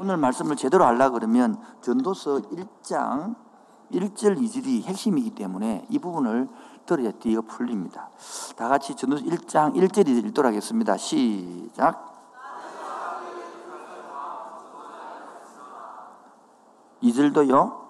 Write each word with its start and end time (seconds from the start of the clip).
오늘 0.00 0.16
말씀을 0.16 0.54
제대로 0.54 0.84
하려 0.84 1.10
그러면 1.10 1.60
전도서 1.80 2.42
1장 2.52 3.34
1절 3.90 4.38
2절이 4.38 4.84
핵심이기 4.84 5.30
때문에 5.30 5.86
이 5.90 5.98
부분을 5.98 6.48
들어야 6.86 7.10
뒤가 7.10 7.40
풀립니다. 7.40 8.08
다 8.56 8.68
같이 8.68 8.94
전도서 8.94 9.24
1장 9.24 9.74
1절이 9.74 10.24
읽도록 10.26 10.50
하겠습니다. 10.50 10.96
시작. 10.96 12.14
2절도요. 17.02 17.88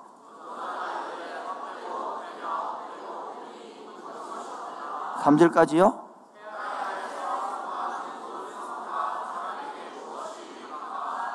3절까지요? 5.24 6.07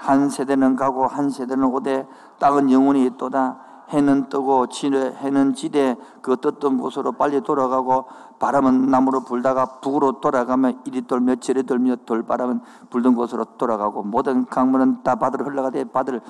한 0.03 0.29
세대는 0.29 0.75
가고 0.75 1.07
한 1.07 1.29
세대는 1.29 1.63
오되 1.63 2.05
땅은 2.37 2.69
영원히 2.71 3.05
있도다. 3.05 3.57
해는 3.89 4.27
뜨고 4.27 4.67
지대, 4.67 4.97
해는 4.97 5.53
지대 5.53 5.95
그 6.21 6.35
떴던 6.37 6.77
곳으로 6.77 7.13
빨리 7.13 7.39
돌아가고 7.41 8.05
바람은 8.39 8.87
남으로 8.87 9.21
불다가 9.21 9.79
북으로 9.79 10.19
돌아가면 10.19 10.81
이리 10.85 11.07
돌며 11.07 11.35
저리 11.35 11.63
돌며 11.63 11.97
돌바람은 12.05 12.61
불던 12.89 13.15
곳으로 13.15 13.45
돌아가고 13.57 14.03
모든 14.03 14.45
강물은 14.45 15.03
다 15.03 15.15
바다로 15.15 15.45
흘러가되 15.45 15.85
바다를 15.85 16.21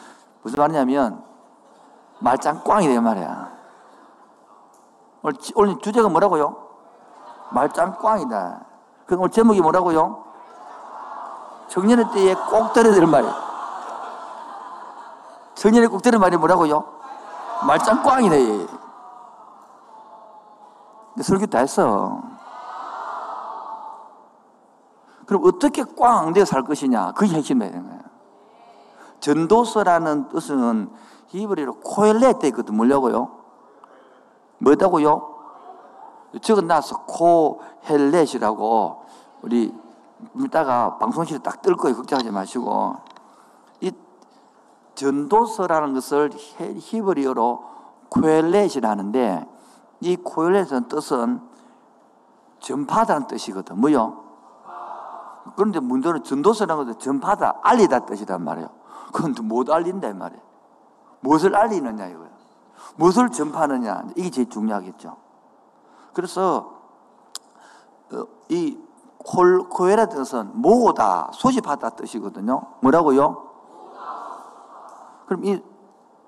무슨 0.43 0.59
말이냐면 0.59 1.23
말짱 2.19 2.61
꽝이 2.63 2.87
돼 2.87 2.99
말이야. 2.99 3.51
오늘, 5.23 5.37
오늘 5.55 5.79
주제가 5.79 6.09
뭐라고요? 6.09 6.55
말짱 7.51 7.97
꽝이다. 7.97 8.65
그럼 9.07 9.21
오늘 9.21 9.31
제목이 9.31 9.61
뭐라고요? 9.61 10.23
청년의 11.69 12.05
때에 12.13 12.35
꼭 12.35 12.73
들어야 12.73 12.93
될 12.93 13.07
말이야 13.07 13.52
청년의 15.63 15.87
꼭 15.87 16.01
들은 16.01 16.19
말이 16.19 16.35
뭐라고요? 16.35 16.83
말짱 17.65 18.03
꽝이네. 18.03 18.67
설교 21.21 21.45
다 21.45 21.59
했어. 21.59 22.21
그럼 25.25 25.43
어떻게 25.45 25.85
꽝 25.97 26.33
되어 26.33 26.43
살 26.43 26.65
것이냐? 26.65 27.13
그게 27.13 27.35
핵심이야. 27.35 27.71
전도서라는 29.21 30.27
뜻은 30.27 30.91
히브리로 31.27 31.75
코엘렛 31.75 32.43
있거든. 32.43 32.75
뭐냐고요? 32.75 33.29
뭐다고요? 34.57 35.29
적어놔서 36.41 37.05
코헬렛이라고 37.05 39.05
우리 39.43 39.73
이따가 40.43 40.97
방송실에 40.97 41.39
딱 41.39 41.61
뜰 41.61 41.77
거예요. 41.77 41.95
걱정하지 41.95 42.31
마시고. 42.31 43.12
전도서라는 45.03 45.93
것을 45.95 46.31
히브리어로 46.33 47.63
코엘렛이라는데 48.09 49.45
이 49.99 50.15
코엘렛은 50.15 50.87
뜻은 50.87 51.41
전파다는 52.59 53.27
뜻이거든. 53.27 53.79
뭐요? 53.81 54.23
그런데 55.57 55.81
문제는 55.81 56.23
전도서라는 56.23 56.85
것은 56.85 56.99
전파다, 56.99 57.59
알리다 57.61 58.05
뜻이란 58.05 58.43
말이에요. 58.43 58.69
그건 59.11 59.35
못 59.43 59.69
알린다 59.69 60.07
이 60.07 60.13
말이에요. 60.13 60.41
무엇을 61.19 61.55
알리느냐 61.55 62.07
이거예요. 62.07 62.33
무엇을 62.95 63.29
전파하느냐 63.29 64.05
이게 64.15 64.29
제일 64.29 64.49
중요하겠죠. 64.49 65.17
그래서 66.13 66.79
어, 68.13 68.25
이 68.49 68.77
코엘렛 69.17 70.09
뜻은 70.09 70.51
모으다, 70.61 71.31
소집하다 71.33 71.91
뜻이거든요. 71.91 72.61
뭐라고요? 72.81 73.52
그럼 75.33 75.45
이, 75.45 75.63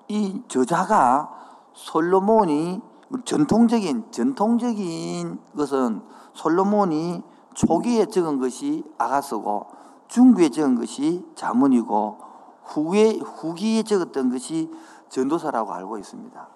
이 0.08 0.42
저자가 0.48 1.30
솔로몬이 1.72 2.80
전통적인, 3.24 4.10
전통적인 4.10 5.38
것은 5.56 6.02
솔로몬이 6.32 7.22
초기에 7.54 8.06
적은 8.06 8.40
것이 8.40 8.84
아가서고 8.98 9.66
중기에 10.08 10.48
적은 10.48 10.74
것이 10.74 11.24
자문이고 11.36 12.18
후에, 12.64 13.18
후기에 13.18 13.84
적었던 13.84 14.30
것이 14.30 14.72
전도사라고 15.08 15.72
알고 15.72 15.98
있습니다. 15.98 16.48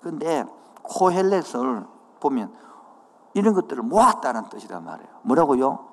그런데 0.00 0.44
코헬렛을 0.82 1.86
보면 2.20 2.52
이런 3.34 3.52
것들을 3.52 3.82
모았다는 3.82 4.48
뜻이란 4.48 4.84
말이에요. 4.84 5.10
뭐라고요? 5.22 5.86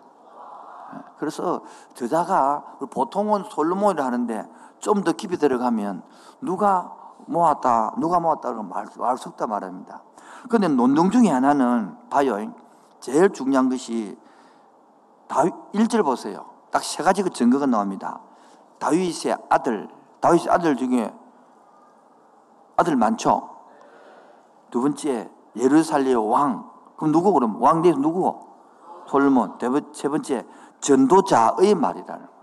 그래서 1.17 1.61
저자가 1.93 2.77
보통은 2.91 3.43
솔로몬이라 3.49 4.05
하는데 4.05 4.47
좀 4.85 5.03
더 5.03 5.13
깊이 5.13 5.38
들어가면 5.38 6.03
누가 6.41 6.94
모았다, 7.25 7.96
누가 7.97 8.19
모았다 8.19 8.51
그러면 8.51 8.69
말, 8.69 8.85
말수 8.97 9.29
없다 9.29 9.47
말합니다. 9.47 10.03
그런데 10.47 10.68
논동 10.68 11.09
중에 11.09 11.28
하나는 11.28 11.97
봐요. 12.12 12.38
제일 13.00 13.31
중요한 13.31 13.68
것이 13.69 14.16
다윗 15.28 15.53
1절 15.73 16.03
보세요. 16.03 16.46
딱 16.69 16.84
세 16.84 17.01
가지 17.01 17.23
그 17.23 17.31
증거가 17.31 17.66
나옵니다. 17.66 18.19
다윗의 18.78 19.35
아들, 19.50 19.90
다윗의 20.19 20.51
아들 20.51 20.75
중에 20.75 21.12
아들 22.78 22.96
많죠? 22.96 23.50
두 24.69 24.81
번째, 24.81 25.31
예루살렘 25.56 26.29
왕. 26.29 26.69
그럼 26.97 27.12
누구 27.12 27.34
그럼? 27.34 27.59
왕 27.59 27.81
대에서 27.81 27.97
누구? 27.97 28.40
솔몬. 29.07 29.57
세 29.94 30.09
번째, 30.09 30.46
전도자의 30.79 31.73
말이라는 31.73 32.34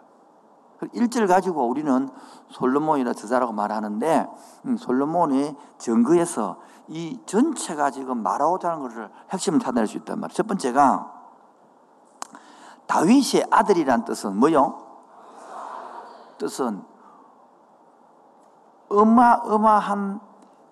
거예요. 0.91 1.07
1절 1.07 1.29
가지고 1.29 1.67
우리는 1.69 2.09
솔로몬이라 2.51 3.13
저자라고 3.15 3.53
말하는데 3.53 4.29
음, 4.67 4.77
솔로몬의 4.77 5.57
증거에서 5.79 6.59
이 6.89 7.21
전체가 7.27 7.91
지금 7.91 8.23
말하고자 8.23 8.71
하는 8.71 8.83
것을 8.83 9.11
핵심을 9.31 9.61
찾아낼 9.61 9.87
수 9.87 9.97
있단 9.99 10.19
말이에요. 10.21 10.35
첫 10.35 10.47
번째가 10.47 11.13
다윗의 12.87 13.47
아들이란 13.51 14.05
뜻은 14.05 14.37
뭐요? 14.37 14.79
뜻은 16.39 16.83
어마어마한 18.89 20.21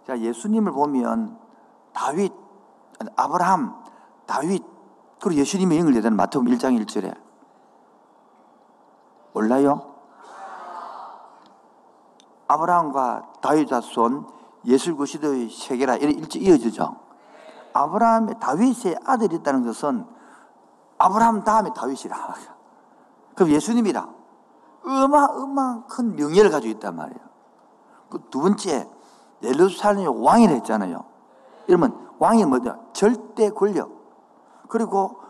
예수님을 0.09 0.72
보면 0.72 1.38
다윗, 1.92 2.32
아브라함, 3.16 3.75
다윗, 4.27 4.65
그리고 5.21 5.41
예수님이 5.41 5.78
연결되는 5.78 6.16
마태복음 6.16 6.53
1장 6.53 6.84
1절에 6.84 7.16
몰라요? 9.32 9.90
아브라함과 12.50 13.34
다윗 13.41 13.69
자손 13.69 14.27
예술 14.65 14.97
구시도의 14.97 15.50
세계라 15.50 15.97
일찍 15.97 16.43
이어지죠. 16.43 16.97
아브라함의 17.72 18.41
다윗의 18.41 18.99
아들이 19.05 19.37
있다는 19.37 19.65
것은 19.65 20.05
아브라함 20.99 21.44
다음에 21.44 21.71
다윗이라. 21.72 22.34
그럼 23.37 23.50
예수님이라. 23.53 24.09
어마어마한 24.84 25.87
큰 25.87 26.16
명예를 26.16 26.50
가지고 26.50 26.72
있단 26.72 26.97
말이에요. 26.97 27.21
그 28.10 28.19
두 28.31 28.41
번째, 28.41 28.91
예루살렘의 29.43 30.25
왕이라 30.25 30.53
했잖아요. 30.55 31.05
이러면 31.69 32.10
왕이 32.19 32.44
뭐냐? 32.47 32.77
절대 32.93 33.50
권력. 33.50 33.91
그리고 34.69 35.21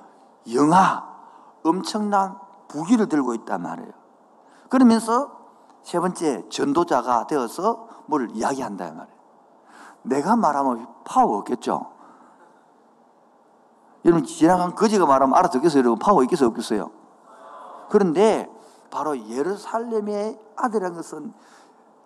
영화, 0.54 1.06
엄청난 1.62 2.38
무기를 2.68 3.08
들고 3.08 3.34
있단 3.34 3.60
말이에요. 3.60 3.92
그러면서 4.70 5.39
세 5.82 5.98
번째 5.98 6.48
전도자가 6.48 7.26
되어서 7.26 7.88
뭘 8.06 8.28
이야기한다 8.32 8.84
말이에요. 8.84 9.20
내가 10.02 10.36
말하면 10.36 10.86
파워 11.04 11.38
없겠죠. 11.38 11.92
여러분 14.04 14.24
지나간 14.24 14.74
거지가 14.74 15.06
말하면 15.06 15.36
알아듣겠어요? 15.36 15.80
여러분 15.80 15.98
파워 15.98 16.22
있겠어요? 16.22 16.48
없겠어요? 16.48 16.90
그런데 17.90 18.50
바로 18.90 19.18
예루살렘의 19.28 20.38
아들이라는 20.56 20.96
것은 20.96 21.32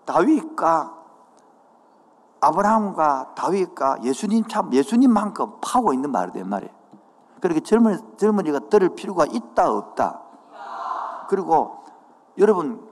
다윗과 0.05 1.05
아브라함과 2.41 3.35
다윗과 3.35 4.03
예수님 4.03 4.47
참 4.49 4.73
예수님만큼 4.73 5.61
파워 5.61 5.95
있는 5.95 6.11
말이란 6.11 6.49
말이에요. 6.49 6.73
그렇게 7.41 7.61
젊은, 7.61 8.17
젊은이가 8.17 8.69
들을 8.71 8.91
필요가 8.91 9.25
있다 9.27 9.71
없다. 9.71 10.21
그리고 11.29 11.85
여러분 12.39 12.87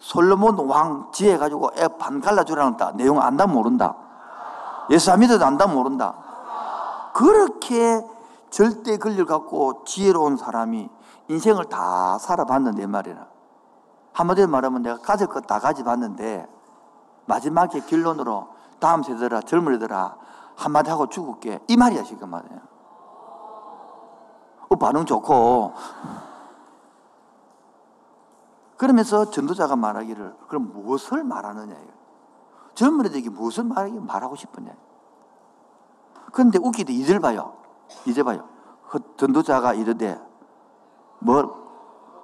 솔로몬 0.00 0.58
왕 0.68 1.08
지혜 1.12 1.36
가지고 1.36 1.70
애반 1.76 2.20
갈라주라는 2.20 2.76
내용 2.94 3.20
안다 3.20 3.46
모른다. 3.46 3.94
예수 4.90 5.10
안 5.12 5.20
믿어도 5.20 5.44
안다 5.44 5.66
모른다. 5.66 6.14
그렇게 7.14 8.00
절대 8.50 8.96
권리를 8.96 9.26
갖고 9.26 9.84
지혜로운 9.84 10.36
사람이 10.36 10.88
인생을 11.28 11.66
다 11.66 12.18
살아봤는데 12.18 12.86
말이야. 12.86 13.26
한마디로 14.12 14.48
말하면 14.48 14.82
내가 14.82 14.98
가질 14.98 15.26
것 15.26 15.46
다 15.46 15.58
가져봤는데 15.58 16.46
마지막에 17.26 17.80
결론으로 17.80 18.48
다음 18.80 19.02
세대라 19.02 19.42
젊은이들아 19.42 20.16
한마디 20.56 20.90
하고 20.90 21.08
죽을게 21.08 21.60
이 21.68 21.76
말이야 21.76 22.02
지금 22.04 22.30
말이야. 22.30 22.58
어, 24.70 24.76
반응 24.76 25.04
좋고 25.04 25.74
그러면서 28.78 29.28
전도자가 29.30 29.76
말하기를 29.76 30.36
그럼 30.46 30.70
무엇을 30.72 31.24
말하느냐예요. 31.24 31.98
젊은이들에게 32.74 33.28
무엇을 33.30 33.64
말하고 33.64 34.36
싶느냐. 34.36 34.72
그런데 36.32 36.58
웃기도 36.62 36.92
이절 36.92 37.18
봐요. 37.18 37.54
이제 38.06 38.22
봐요. 38.22 38.48
전도자가 39.16 39.74
이르되 39.74 40.18
뭘 41.18 41.48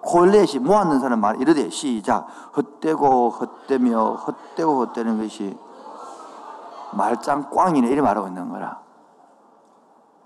콜렛이 0.02 0.60
모았는 0.60 1.00
사람 1.00 1.20
말 1.20 1.40
이르되 1.40 1.70
시작 1.70 2.28
헛되고 2.56 3.30
헛되며 3.30 4.14
헛되고 4.14 4.86
헛되는 4.86 5.18
것이 5.18 5.58
말짱 6.92 7.50
꽝이네 7.50 7.88
이래 7.88 8.00
말하고 8.00 8.28
있는 8.28 8.48
거라. 8.48 8.80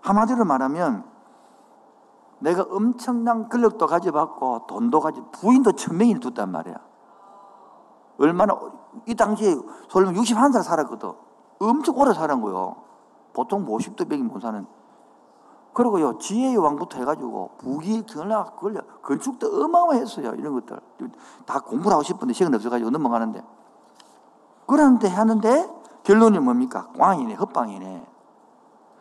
한마디로 0.02 0.44
말하면 0.44 1.04
내가 2.40 2.62
엄청난 2.70 3.48
권력도 3.48 3.86
가져봤고 3.86 4.66
돈도 4.68 5.00
가지 5.00 5.20
부인도 5.32 5.72
천명이 5.72 6.20
뒀단 6.20 6.50
말이야. 6.50 6.76
얼마나 8.18 8.58
이 9.06 9.14
당시에 9.14 9.56
솔로몬 9.88 10.22
61살 10.22 10.62
살았거든. 10.62 11.12
엄청 11.60 11.98
오래 11.98 12.12
살은 12.12 12.40
거요. 12.40 12.76
보통 13.32 13.64
50도 13.66 13.98
뭐 13.98 14.08
병이 14.08 14.22
못 14.22 14.40
사는. 14.40 14.66
그리고요 15.78 16.18
지혜의 16.18 16.56
왕부터 16.56 16.98
해가지고 16.98 17.50
부귀 17.58 18.02
경락 18.02 18.56
걸려 18.56 18.80
건축도 19.00 19.62
어마어마했어요 19.62 20.34
이런 20.34 20.54
것들 20.54 20.80
다 21.46 21.60
공부를 21.60 21.92
하고 21.92 22.02
싶은데 22.02 22.34
시간 22.34 22.52
없어가지고 22.52 22.90
넘어가는데 22.90 23.44
그런데 24.66 25.06
하는데 25.06 25.70
결론이 26.02 26.40
뭡니까 26.40 26.88
꽝이네 26.98 27.34
헛방이네 27.34 28.06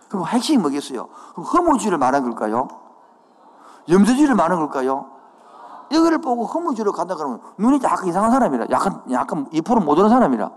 그럼 0.07 0.27
핵심이 0.27 0.61
뭐겠어요 0.61 1.07
그럼 1.31 1.45
허무주의를 1.47 1.97
말한 1.97 2.21
걸까요 2.21 2.67
염두주의를 3.89 4.35
말한 4.35 4.59
걸까요? 4.59 5.11
이거를 5.89 6.19
보고 6.19 6.45
허무주의로 6.45 6.91
간다 6.91 7.15
그러면 7.15 7.41
눈이 7.57 7.79
약간 7.83 8.07
이상한 8.07 8.31
사람이라. 8.31 8.67
약간 8.69 9.03
약간 9.11 9.49
2%못 9.49 9.97
오는 9.97 10.09
사람이라. 10.09 10.51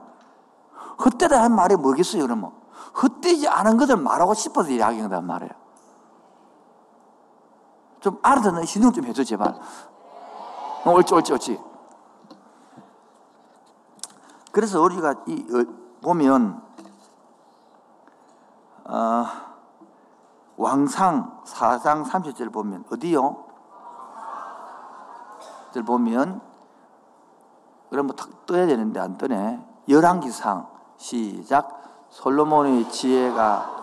헛되다 1.05 1.43
한 1.43 1.55
말이 1.55 1.77
뭐겠어요 1.77 2.23
그러면? 2.23 2.53
헛되지 3.01 3.49
않은 3.49 3.77
것을 3.77 3.97
말하고 3.97 4.35
싶어서 4.35 4.71
이야기한단 4.71 5.25
말이에요. 5.25 5.53
좀 8.01 8.19
알아듣는 8.23 8.65
신경 8.65 8.93
좀 8.93 9.05
해줘, 9.05 9.23
제발. 9.25 9.55
어, 10.85 10.91
옳지, 10.91 11.15
옳지, 11.15 11.33
옳지. 11.33 11.61
그래서 14.53 14.81
우리가 14.81 15.15
이, 15.27 15.47
어, 15.53 15.65
보면, 16.03 16.63
어, 18.85 19.27
왕상 20.61 21.41
4장 21.47 22.05
30절 22.05 22.53
보면, 22.53 22.85
어디요? 22.93 23.45
절 25.73 25.83
보면, 25.85 26.43
그럼 27.89 28.07
뭐 28.07 28.17
떠야 28.45 28.67
되는데 28.67 29.01
안 29.01 29.17
떠네. 29.17 29.67
열왕기상, 29.89 30.69
시작. 30.99 31.81
솔로몬의 32.11 32.91
지혜가 32.91 33.79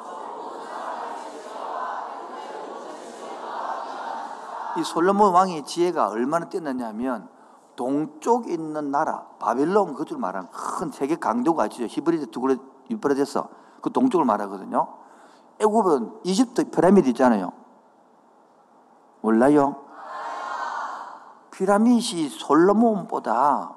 이 4.78 4.84
솔로몬 4.84 5.34
왕의 5.34 5.66
지혜가 5.66 6.10
얼마나 6.10 6.50
뛰었느냐면 6.50 7.30
동쪽에 7.76 8.52
있는 8.54 8.92
나라 8.92 9.26
바빌론 9.40 9.96
그쪽을 9.96 10.20
말하는 10.20 10.50
큰 10.52 10.92
세계 10.92 11.16
강도가 11.16 11.64
아시죠? 11.64 11.86
히브리드 11.86 12.32
두그레 12.32 12.58
유프라데스 12.92 13.42
그 13.82 13.92
동쪽을 13.92 14.26
말하거든요. 14.26 15.07
애굽은 15.60 16.20
이집트 16.24 16.70
피라미드 16.70 17.10
있잖아요. 17.10 17.52
몰라요? 19.22 19.84
피라미드이 21.52 22.30
솔로몬보다 22.30 23.76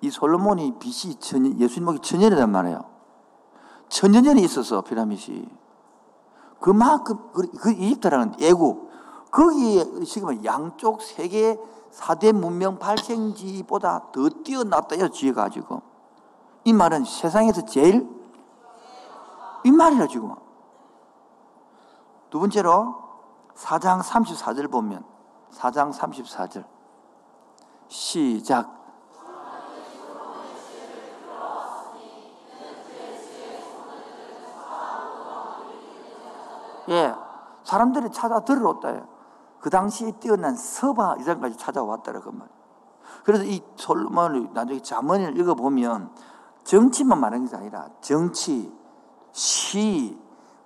이 0.00 0.10
솔로몬이 0.10 0.78
BC 0.78 1.20
천, 1.20 1.58
예수님 1.58 1.86
목이 1.86 2.00
천년이란 2.00 2.50
말이에요. 2.50 2.84
천년 3.88 4.24
전에 4.24 4.42
있어서 4.42 4.82
피라미드이 4.82 5.48
그만큼 6.60 7.18
그, 7.32 7.50
그 7.52 7.70
이집트라는 7.70 8.34
애국 8.40 8.90
거기에 9.30 10.04
지금 10.04 10.44
양쪽 10.44 11.02
세계 11.02 11.58
4대 11.92 12.32
문명 12.32 12.78
발생지보다 12.78 14.10
더 14.12 14.28
뛰어났다요, 14.28 15.08
지혜가 15.08 15.48
지금. 15.48 15.80
이 16.64 16.72
말은 16.72 17.04
세상에서 17.04 17.64
제일 17.66 18.08
이 19.64 19.70
말이라 19.70 20.06
지금. 20.06 20.34
두 22.30 22.38
번째로 22.38 22.96
4장 23.54 24.02
34절 24.02 24.70
보면 24.70 25.04
4장 25.52 25.92
34절 25.92 26.64
시작 27.88 28.84
예, 36.88 37.14
사람들이 37.62 38.10
찾아 38.12 38.40
들어왔다. 38.40 39.06
그 39.60 39.70
당시에 39.70 40.12
뛰어난 40.20 40.54
서바 40.54 41.16
이전까지 41.20 41.56
찾아왔다라 41.56 42.20
그 42.20 42.28
말. 42.28 42.48
그래서 43.24 43.44
이 43.44 43.62
솔로몬을 43.76 44.50
나중에 44.52 44.80
자문을 44.80 45.38
읽어보면 45.38 46.14
정치만 46.64 47.20
말하는 47.20 47.48
게 47.48 47.56
아니라 47.56 47.88
정치, 48.02 48.70
시, 49.34 50.16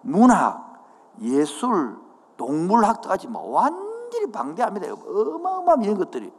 문학, 0.02 0.84
예술, 1.22 1.98
동물학까지 2.36 3.26
뭐 3.26 3.50
완전히 3.50 4.30
방대합니다. 4.30 4.92
어마어마한 4.92 5.82
이런 5.82 5.96
것들이. 5.98 6.30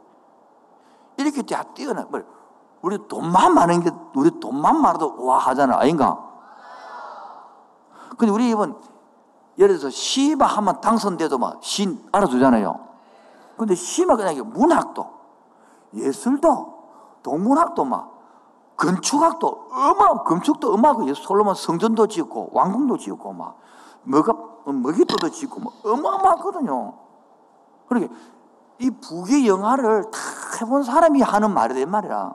이렇게 1.16 1.42
다 1.42 1.64
뛰어나. 1.74 2.06
뭐 2.08 2.22
우리 2.82 2.96
돈만 3.08 3.52
많은 3.52 3.82
게, 3.82 3.90
우리 4.14 4.38
돈만 4.38 4.80
많아도 4.80 5.22
와 5.24 5.38
하잖아. 5.38 5.76
아닌가? 5.78 6.24
근데 8.16 8.32
우리 8.32 8.48
이번 8.50 8.80
예를 9.58 9.76
들어서 9.76 9.90
시바 9.90 10.46
하면 10.46 10.80
당선돼도 10.80 11.36
막시 11.36 11.98
알아두잖아요. 12.12 12.88
근데 13.56 13.74
시마 13.74 14.16
그냥 14.16 14.50
문학도, 14.50 15.10
예술도, 15.94 16.78
동문학도 17.22 17.84
막, 17.84 18.19
건축학도, 18.80 19.68
음악, 19.72 20.24
건축도 20.24 20.74
예수 21.06 21.22
솔로몬 21.22 21.54
성전도 21.54 22.06
짓고, 22.06 22.50
왕궁도 22.54 22.96
짓고, 22.96 23.34
막, 23.34 23.58
뭐가, 24.04 24.32
먹이도도 24.64 25.28
짓고, 25.30 25.60
뭐, 25.60 25.72
어마어마하거든요. 25.84 26.94
그러니까, 27.88 28.14
이 28.78 28.90
부귀 28.90 29.46
영화를 29.46 30.10
다 30.10 30.18
해본 30.60 30.82
사람이 30.84 31.20
하는 31.20 31.52
말이란 31.52 31.90
말이야. 31.90 32.34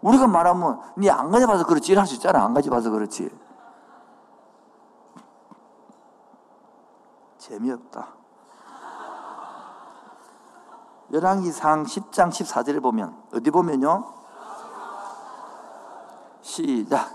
우리가 0.00 0.26
말하면, 0.26 0.80
니 0.96 1.10
안 1.10 1.30
가져봐서 1.30 1.66
그렇지, 1.66 1.94
할수 1.94 2.14
있잖아. 2.14 2.42
안 2.42 2.54
가져봐서 2.54 2.90
그렇지. 2.90 3.28
재미없다. 7.36 8.08
열왕기상 11.12 11.84
10장 11.84 12.30
14절에 12.30 12.82
보면 12.82 13.14
어디 13.32 13.50
보면요? 13.50 14.15
시작. 16.46 17.10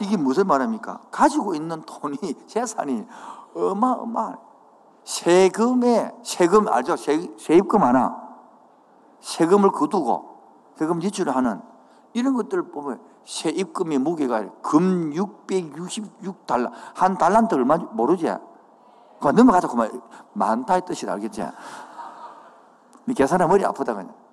이게 0.00 0.16
무슨 0.16 0.48
말입니까? 0.48 1.00
가지고 1.12 1.54
있는 1.54 1.80
돈이 1.82 2.18
재산이 2.48 3.06
어마어마 3.54 4.36
세금에 5.04 6.12
세금 6.24 6.66
알죠? 6.66 6.96
세, 6.96 7.30
세입금 7.38 7.82
하나 7.82 8.20
세금을 9.20 9.70
거두고 9.70 10.74
세금 10.76 10.98
지출하는 10.98 11.62
이런 12.12 12.34
것들을 12.34 12.70
보면 12.72 13.00
세입금의 13.24 13.98
무게가 13.98 14.44
금 14.60 15.12
666달러. 15.12 16.70
한 16.94 17.16
달란트 17.16 17.54
얼마 17.54 17.76
모르지? 17.76 18.26
그 19.20 19.28
넘어가자. 19.28 19.68
그만 19.68 20.02
많다의 20.32 20.82
뜻이 20.84 21.08
알겠지? 21.08 21.46
계산하 23.14 23.46
머리 23.46 23.64
아프다, 23.64 23.94
그냥. 23.94 24.23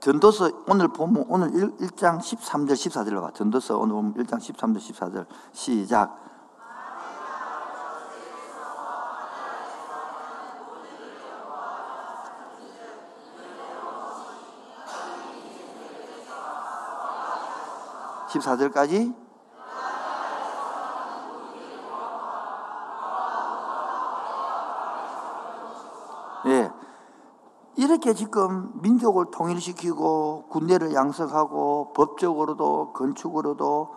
전도서 0.00 0.64
오늘 0.68 0.88
보면 0.88 1.24
오늘 1.28 1.52
1, 1.54 1.90
장 1.96 2.18
13절 2.18 2.72
14절로 2.72 3.20
봐. 3.20 3.30
전도서 3.32 3.78
오늘 3.78 3.94
보면 3.94 4.14
1장 4.14 4.38
13절 4.38 4.78
14절 4.78 5.26
시작. 5.52 6.28
14절까지 18.28 19.14
예. 26.46 26.70
이렇게 28.08 28.14
지금 28.14 28.70
민족을 28.80 29.26
통일시키고 29.30 30.46
군대를 30.48 30.94
양성하고 30.94 31.92
법적으로도 31.92 32.94
건축으로도 32.94 33.94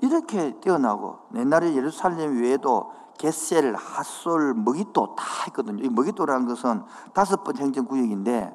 이렇게 0.00 0.60
뛰어나고 0.60 1.20
옛날에 1.34 1.74
예루살렘 1.74 2.42
외에도 2.42 2.92
겟셀, 3.16 3.74
핫솔, 3.74 4.52
머기또 4.54 5.14
다 5.14 5.24
있거든요. 5.48 5.82
이 5.82 5.88
머기또라는 5.88 6.46
것은 6.46 6.84
다섯 7.14 7.42
번 7.42 7.56
행정구역인데 7.56 8.54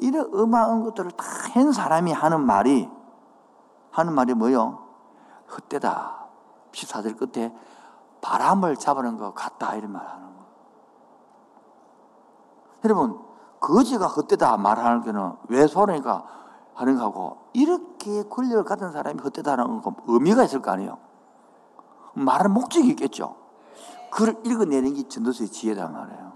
이런 0.00 0.26
어마어마한 0.34 0.82
것들을 0.84 1.12
다 1.12 1.24
한 1.54 1.72
사람이 1.72 2.12
하는 2.12 2.44
말이 2.44 2.90
하는 3.90 4.14
말이 4.14 4.32
뭐요? 4.34 4.86
헛되다. 5.50 6.26
14절 6.72 7.18
끝에 7.18 7.54
바람을 8.22 8.76
잡으는 8.76 9.18
것 9.18 9.34
같다 9.34 9.76
이런 9.76 9.92
말 9.92 10.06
하는 10.06 10.34
거. 10.34 10.44
여러분 12.84 13.31
거지가 13.62 14.06
헛되다 14.08 14.56
말하는 14.58 15.02
게는 15.02 15.32
왜 15.48 15.66
소리가 15.66 16.24
하는 16.74 16.98
거고 16.98 17.38
이렇게 17.52 18.24
권력을 18.24 18.64
가진 18.64 18.90
사람이 18.90 19.20
헛되다는 19.22 19.80
건 19.80 19.94
의미가 20.08 20.44
있을 20.44 20.60
거 20.60 20.72
아니에요. 20.72 20.98
말하는 22.14 22.50
목적이 22.52 22.88
있겠죠. 22.88 23.36
글을 24.10 24.42
읽어내는 24.44 24.94
게 24.94 25.08
전도서의 25.08 25.48
지혜다 25.48 25.88
말이에요. 25.88 26.32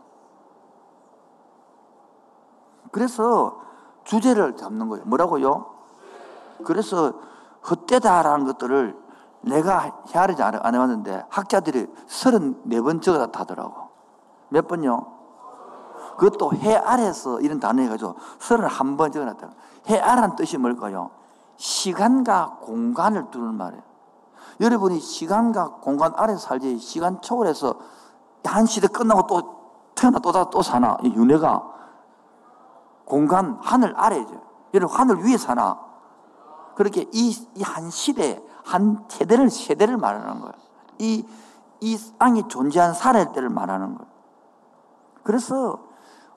그래서 2.92 3.60
주제를 4.04 4.56
잡는 4.56 4.88
거예요. 4.88 5.04
뭐라고요? 5.04 5.66
그래서 6.64 7.12
헛되다라는 7.68 8.46
것들을 8.46 8.96
내가 9.42 10.00
헤아리지 10.14 10.42
안 10.42 10.54
해봤는데 10.54 11.26
학자들이 11.28 11.86
34번 12.06 13.02
적어다 13.02 13.40
하더라고. 13.40 13.88
몇 14.48 14.68
번요? 14.68 15.15
그것도 16.16 16.52
해 16.54 16.74
아래서 16.76 17.40
이런 17.40 17.60
단어 17.60 17.82
해가지고 17.82 18.16
31번 18.38 19.12
적어놨다. 19.12 19.50
해 19.88 19.98
아란 19.98 20.36
뜻이 20.36 20.58
뭘까요? 20.58 21.10
시간과 21.56 22.58
공간을 22.62 23.30
두는 23.30 23.54
말이에요. 23.54 23.82
여러분이 24.60 25.00
시간과 25.00 25.76
공간 25.82 26.12
아래서 26.16 26.38
살지 26.40 26.78
시간 26.78 27.20
초월해서 27.20 27.74
한 28.44 28.64
시대 28.66 28.86
끝나고 28.86 29.26
또 29.26 29.56
태어나 29.94 30.18
또, 30.18 30.50
또 30.50 30.62
사나? 30.62 30.96
이 31.02 31.08
윤회가 31.08 31.62
공간 33.04 33.58
하늘 33.60 33.94
아래죠. 33.96 34.42
여러분 34.74 34.96
하늘 34.96 35.24
위에 35.24 35.36
사나? 35.36 35.78
그렇게 36.74 37.08
이 37.12 37.32
한 37.62 37.90
시대, 37.90 38.42
한 38.64 39.04
세대를, 39.08 39.50
세대를 39.50 39.96
말하는 39.96 40.40
거예요. 40.40 40.52
이, 40.98 41.26
이 41.80 41.98
땅이 42.18 42.48
존재한 42.48 42.92
살아날 42.94 43.32
때를 43.32 43.48
말하는 43.48 43.94
거예요. 43.94 44.10
그래서 45.22 45.78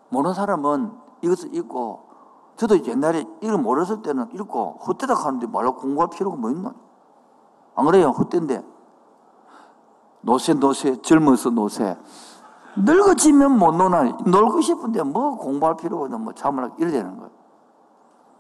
모르는 0.10 0.34
사람은 0.34 0.92
이것을 1.22 1.54
읽고, 1.56 2.08
저도 2.56 2.86
옛날에 2.86 3.26
이걸 3.42 3.58
모르을 3.58 4.02
때는 4.02 4.30
읽고, 4.34 4.80
헛되다 4.86 5.14
하는데 5.14 5.48
말로 5.48 5.76
공부할 5.76 6.10
필요가 6.10 6.36
뭐 6.36 6.52
있나? 6.52 6.74
안 7.76 7.86
그래요? 7.86 8.10
헛된데. 8.10 8.64
노세, 10.22 10.54
노세, 10.54 11.02
젊어서 11.02 11.50
노세. 11.50 11.98
늙어지면 12.76 13.58
못 13.58 13.72
노나. 13.72 14.04
놀고 14.26 14.62
싶은데 14.62 15.04
뭐 15.04 15.38
공부할 15.38 15.78
필요가 15.78 16.04
없나, 16.04 16.18
뭐 16.18 16.34
참으라, 16.34 16.72
이래 16.78 16.92
되는 16.92 17.18
거예요. 17.18 17.32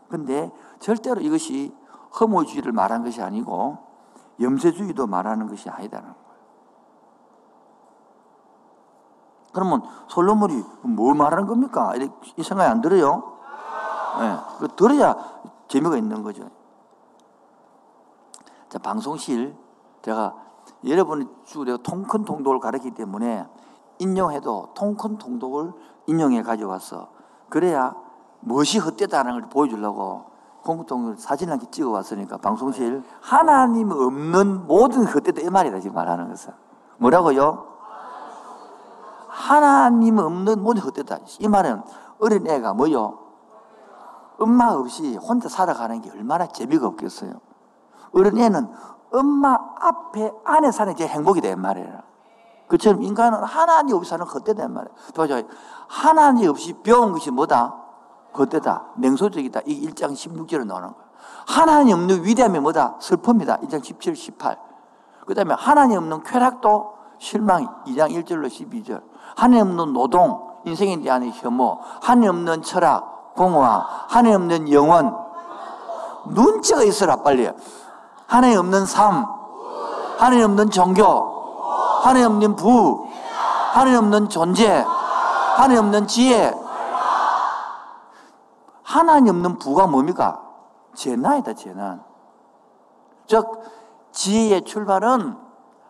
근데 0.10 0.52
절대로 0.80 1.22
이것이 1.22 1.74
허무주의를 2.20 2.72
말한 2.72 3.04
것이 3.04 3.22
아니고 3.22 3.78
염세주의도 4.42 5.08
말하는 5.08 5.48
것이 5.48 5.70
아니다는 5.70 6.10
거예요. 6.10 6.29
그러면 9.52 9.82
솔로몬이 10.08 10.64
뭘 10.82 11.16
말하는 11.16 11.48
겁니까? 11.48 11.94
이 11.96 12.44
생각이 12.44 12.70
안 12.70 12.82
들어요? 12.82 13.38
네, 14.20 14.68
들어야 14.76 15.16
재미가 15.68 15.98
있는 15.98 16.24
거죠. 16.24 16.50
자, 18.70 18.78
방송실 18.80 19.56
제가 20.02 20.36
여러분이 20.86 21.28
주로 21.46 21.78
통큰 21.78 22.26
통독을 22.26 22.60
가르치기 22.60 22.96
때문에 22.96 23.46
인용해도 23.98 24.70
통큰 24.76 25.18
통독을 25.18 25.74
인용해 26.08 26.44
가져와서 26.44 27.10
그래야 27.50 27.96
무엇이 28.42 28.80
헛되다는 28.80 29.34
걸 29.34 29.50
보여주려고 29.50 30.26
공통을 30.64 31.18
사진 31.18 31.50
한개 31.50 31.66
찍어 31.72 31.90
왔으니까 31.90 32.38
방송실 32.38 33.04
하나님 33.22 33.92
없는 33.92 34.68
모든 34.68 35.06
헛되다 35.06 35.42
이 35.42 35.50
말이다 35.50 35.80
지금 35.80 35.96
말하는 35.96 36.30
것은 36.30 36.54
뭐라고요? 36.98 37.79
하나님 39.40 40.18
없는 40.18 40.62
모든 40.62 40.82
헛되다 40.82 41.20
이 41.40 41.48
말은 41.48 41.82
어린 42.20 42.46
애가 42.46 42.74
뭐요? 42.74 43.18
엄마 44.38 44.72
없이 44.74 45.16
혼자 45.16 45.48
살아가는 45.48 46.02
게 46.02 46.12
얼마나 46.12 46.48
재미가 46.48 46.88
없겠어요 46.88 47.34
어린 48.14 48.38
애는 48.38 48.70
엄마 49.14 49.58
앞에 49.80 50.32
안에 50.44 50.72
사는 50.72 50.94
게 50.94 51.08
행복이 51.08 51.40
된 51.42 51.60
말이에요 51.60 52.02
그처럼 52.68 53.02
인간은 53.02 53.44
하나님 53.44 53.96
없이 53.96 54.10
사는 54.10 54.26
헛되다 54.26 54.68
말이에요 54.68 54.96
도저 55.14 55.44
하나님 55.88 56.50
없이 56.50 56.74
배운 56.84 57.14
것이 57.14 57.32
뭐다? 57.32 57.80
헛되다. 58.38 58.94
냉소적이다. 58.98 59.62
이 59.66 59.88
1장 59.88 60.14
16절에 60.14 60.66
나오는 60.66 60.90
거예요. 60.90 61.10
하나님 61.48 61.96
없는 61.96 62.24
위대함이 62.26 62.60
뭐다? 62.60 62.98
슬픔이다. 63.00 63.58
1장 63.58 63.84
17, 63.84 64.16
18. 64.16 64.58
그 65.26 65.34
다음에 65.34 65.56
하나님 65.58 65.98
없는 65.98 66.24
쾌락도 66.24 66.99
실망 67.20 67.84
2장 67.86 68.12
1절로 68.12 68.48
12절. 68.48 69.02
하나님 69.36 69.68
없는 69.68 69.94
노동, 69.94 70.50
인생에 70.66 71.00
대한 71.02 71.30
혐오, 71.30 71.80
하나님 72.02 72.30
없는 72.30 72.64
철학, 72.64 73.36
공허함, 73.36 73.84
하나님 74.08 74.42
없는 74.42 74.72
영원. 74.72 75.16
눈치가 76.28 76.84
있어라, 76.84 77.18
빨리. 77.18 77.50
하나님 78.28 78.60
없는 78.60 78.86
삶, 78.86 79.26
하나님 80.18 80.46
없는 80.46 80.70
종교, 80.70 81.04
하나님 82.04 82.28
없는 82.28 82.56
부, 82.56 83.08
하나님 83.74 84.00
없는 84.00 84.30
존재, 84.30 84.86
하나님 85.56 85.86
없는 85.86 86.08
지혜, 86.08 86.54
하나님 88.84 89.36
없는 89.36 89.60
부가 89.60 89.88
뭡니까? 89.88 90.42
재난이다, 90.96 91.54
재난. 91.54 92.04
즉, 93.28 93.46
지혜의 94.12 94.64
출발은 94.64 95.49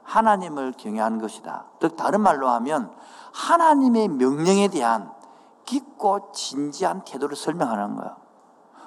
하나님을 0.09 0.73
경외하는 0.73 1.19
것이다. 1.19 1.65
즉, 1.79 1.95
다른 1.95 2.21
말로 2.21 2.49
하면 2.49 2.91
하나님의 3.31 4.07
명령에 4.07 4.67
대한 4.69 5.13
깊고 5.65 6.31
진지한 6.31 7.03
태도를 7.03 7.35
설명하는 7.35 7.95
거예요. 7.95 8.15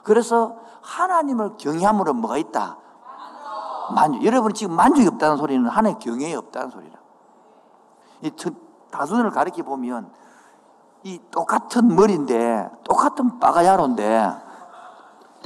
그래서 0.03 0.57
하나님을 0.83 1.57
경외함으로 1.59 2.15
뭐가 2.15 2.39
있다? 2.39 2.77
만족. 3.95 4.25
여러분이 4.25 4.55
지금 4.55 4.75
만족이 4.75 5.07
없다는 5.07 5.37
소리는 5.37 5.69
하나님 5.69 5.99
경외이 6.01 6.35
없다는 6.35 6.71
소리라. 6.71 6.99
이 8.23 8.31
다순을 8.91 9.31
가르쳐 9.31 9.63
보면 9.63 10.13
이 11.05 11.21
똑같은 11.31 11.95
머리인데 11.95 12.69
똑같은 12.83 13.39
빠가야로인데 13.39 14.33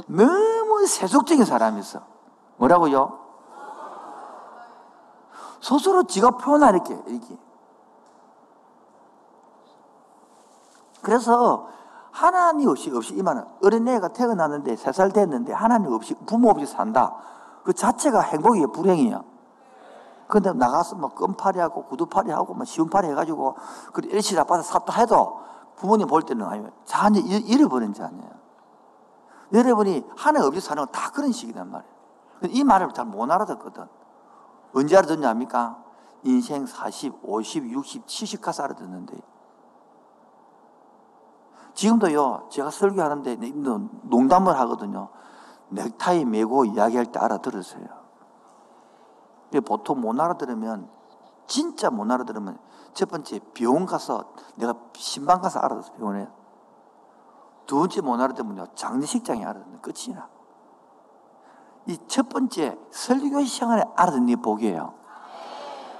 너무 0.07 0.87
세속적인 0.87 1.45
사람이 1.45 1.79
있어. 1.81 2.01
뭐라고요? 2.57 3.26
스스로 5.67 6.03
지가 6.03 6.31
표현하게 6.31 7.03
이렇게. 7.07 7.37
그래서 11.01 11.67
하나님 12.11 12.69
없이 12.69 12.89
없이 12.93 13.13
이 13.15 13.21
말은 13.21 13.43
어린애가 13.63 14.09
태어났는데 14.09 14.75
세 14.75 14.91
살 14.91 15.11
됐는데 15.11 15.51
하나님 15.53 15.91
없이 15.93 16.15
부모 16.25 16.49
없이 16.49 16.65
산다. 16.65 17.15
그 17.63 17.73
자체가 17.73 18.21
행복이에요, 18.21 18.71
불행이에요. 18.71 19.23
근데 20.27 20.51
나가서 20.53 20.95
뭐 20.95 21.09
껌파리 21.09 21.59
하고 21.59 21.83
구두파리 21.83 22.31
하고 22.31 22.53
뭐 22.53 22.65
시운파리 22.65 23.07
해가지고 23.09 23.55
그 23.93 24.01
일시 24.05 24.37
아빠서 24.37 24.63
샀다 24.63 24.93
해도 24.93 25.39
부모님 25.75 26.07
볼 26.07 26.23
때는 26.23 26.45
아니면 26.45 26.71
자녀 26.85 27.19
잃어버린 27.19 27.93
자녀예요. 27.93 28.37
여러분이 29.53 30.05
하나 30.17 30.45
없이 30.45 30.59
사는 30.61 30.83
건 30.83 30.91
다 30.91 31.11
그런 31.11 31.31
식이란 31.31 31.69
말이에요. 31.71 31.93
이 32.49 32.63
말을 32.63 32.91
잘 32.93 33.05
못 33.05 33.29
알아듣거든. 33.29 33.87
언제 34.73 34.97
알아듣냐 34.97 35.27
합니까? 35.29 35.83
인생 36.23 36.65
40, 36.65 37.19
50, 37.23 37.71
60, 37.71 38.07
70 38.07 38.41
가서 38.41 38.63
알아듣는데. 38.63 39.17
지금도요, 41.73 42.47
제가 42.49 42.71
설교하는데 42.71 43.35
농담을 44.03 44.57
하거든요. 44.59 45.09
넥타이 45.69 46.25
메고 46.25 46.65
이야기할 46.65 47.11
때 47.11 47.19
알아들으세요. 47.19 47.87
보통 49.65 50.01
못 50.01 50.19
알아들으면, 50.19 50.89
진짜 51.45 51.89
못 51.89 52.09
알아들으면 52.09 52.59
첫 52.93 53.09
번째 53.09 53.39
병원 53.53 53.85
가서 53.85 54.33
내가 54.55 54.73
신방 54.95 55.39
가서 55.41 55.59
알아서 55.59 55.93
병원에 55.93 56.27
두 57.67 57.77
번째 57.77 58.01
못 58.01 58.19
알아듣으면 58.19 58.67
장례식장에 58.75 59.45
알아듣는 59.45 59.81
끝이나 59.81 60.29
이 61.87 61.97
첫 62.07 62.29
번째 62.29 62.77
설교 62.91 63.43
시간에 63.43 63.83
알아듣는 63.95 64.27
게 64.27 64.35
복이에요 64.35 64.93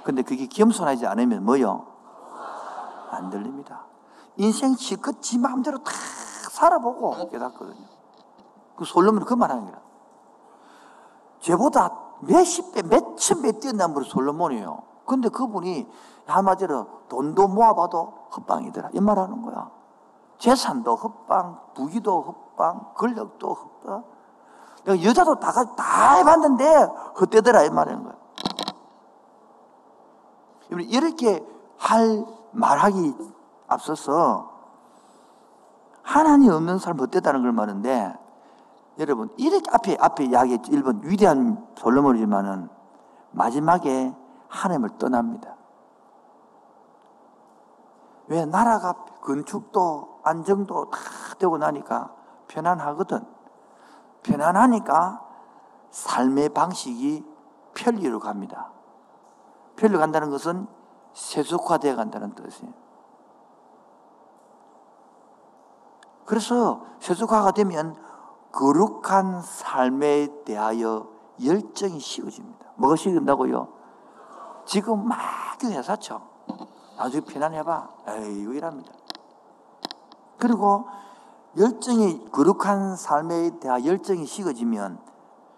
근데 0.04 0.22
그게 0.22 0.46
겸손하지 0.46 1.06
않으면 1.06 1.44
뭐요? 1.44 1.86
안 3.10 3.30
들립니다 3.30 3.86
인생 4.36 4.74
실컷 4.74 5.22
지 5.22 5.38
마음대로 5.38 5.78
다 5.78 5.90
살아보고 6.50 7.28
깨닫거든요 7.30 7.86
그 8.76 8.84
솔로몬은 8.84 9.26
그 9.26 9.34
말하는 9.34 9.64
거야 9.64 9.80
죄보다 11.40 12.08
몇십 12.20 12.72
배, 12.72 12.82
몇천 12.82 13.42
배 13.42 13.52
뛰어난 13.52 13.94
분이 13.94 14.08
솔로몬이에요. 14.08 14.82
근데 15.06 15.28
그분이 15.28 15.88
한마디로 16.26 16.86
돈도 17.08 17.48
모아봐도 17.48 18.28
헛방이더라. 18.36 18.90
이 18.92 19.00
말하는 19.00 19.42
거야. 19.42 19.70
재산도 20.38 20.96
헛방, 20.96 21.60
부귀도 21.74 22.22
헛방, 22.22 22.92
권력도 22.94 23.54
헛방. 23.54 24.04
여자도 24.86 25.40
다, 25.40 25.52
다 25.74 26.14
해봤는데 26.16 26.64
헛되더라. 27.20 27.64
이 27.64 27.70
말하는 27.70 28.04
거야. 28.04 28.14
이렇게 30.70 31.44
할 31.78 32.24
말하기 32.52 33.14
앞서서 33.68 34.58
하나님 36.02 36.52
없는 36.52 36.78
사람 36.78 36.98
헛되다는 37.00 37.42
걸 37.42 37.52
말하는데 37.52 38.14
여러분 38.98 39.30
이렇게 39.36 39.70
앞에 39.70 39.96
앞에 40.00 40.24
이야기했죠. 40.24 40.72
1번 40.72 41.04
위대한 41.04 41.66
솔로몬이지만은 41.76 42.68
마지막에 43.30 44.14
하나님을 44.48 44.98
떠납니다. 44.98 45.54
왜 48.28 48.44
나라가 48.44 48.94
건축도 49.22 50.20
안정도 50.22 50.90
다 50.90 50.98
되고 51.38 51.56
나니까 51.58 52.10
편안하거든. 52.48 53.37
편안하니까 54.22 55.24
삶의 55.90 56.50
방식이 56.50 57.24
편리로 57.74 58.20
갑니다. 58.20 58.70
편리로 59.76 59.98
간다는 59.98 60.30
것은 60.30 60.66
세속화되어 61.14 61.96
간다는 61.96 62.34
뜻이에요. 62.34 62.72
그래서 66.24 66.84
세속화가 67.00 67.52
되면 67.52 67.96
거룩한 68.52 69.40
삶에 69.40 70.44
대하여 70.44 71.08
열정이 71.42 71.98
식어집니다. 72.00 72.66
뭐가 72.76 72.96
식은다고요? 72.96 73.68
지금 74.66 75.08
막 75.08 75.18
교회 75.58 75.82
사죠. 75.82 76.20
나중에 76.96 77.24
편안해봐. 77.24 77.88
에이, 78.08 78.42
이거 78.42 78.52
이랍니다. 78.52 78.92
그리고 80.38 80.86
열정이, 81.56 82.30
거룩한 82.30 82.96
삶에 82.96 83.58
대한 83.58 83.84
열정이 83.84 84.26
식어지면 84.26 84.98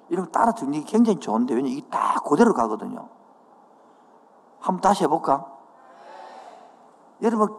이런 0.09 0.26
거 0.26 0.30
따라 0.30 0.52
듣는 0.52 0.73
게 0.73 0.85
굉장히 0.85 1.18
좋은데, 1.18 1.54
왜냐면 1.54 1.76
이게 1.76 1.88
딱 1.88 2.25
그대로 2.25 2.54
가거든요. 2.54 3.09
한번 4.61 4.80
다시 4.80 5.04
해볼까? 5.04 5.47
여러분, 7.23 7.54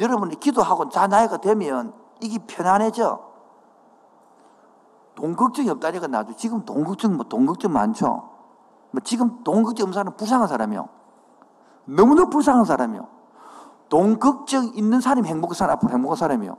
여러분이 0.00 0.38
기도하고 0.40 0.88
자 0.88 1.06
나이가 1.06 1.38
되면 1.38 1.92
이게 2.20 2.38
편안해져. 2.46 3.28
돈 5.14 5.34
걱정이 5.34 5.68
없다니까 5.68 6.06
나도 6.06 6.36
지금 6.36 6.64
돈 6.64 6.84
걱정 6.84 7.16
뭐돈 7.16 7.46
걱정 7.46 7.72
많죠. 7.72 8.30
뭐 8.90 9.00
지금 9.02 9.42
돈 9.42 9.64
걱정 9.64 9.84
없는 9.84 9.94
사람은 9.94 10.16
불쌍한 10.16 10.46
사람이요. 10.46 10.88
너무나 11.86 12.26
불쌍한 12.26 12.64
사람이요. 12.64 13.08
돈 13.88 14.18
걱정 14.18 14.70
있는 14.74 15.00
사람이 15.00 15.26
행복한 15.26 15.54
사람 15.54 15.76
앞으로 15.76 15.92
행복한 15.92 16.16
사람이요. 16.16 16.56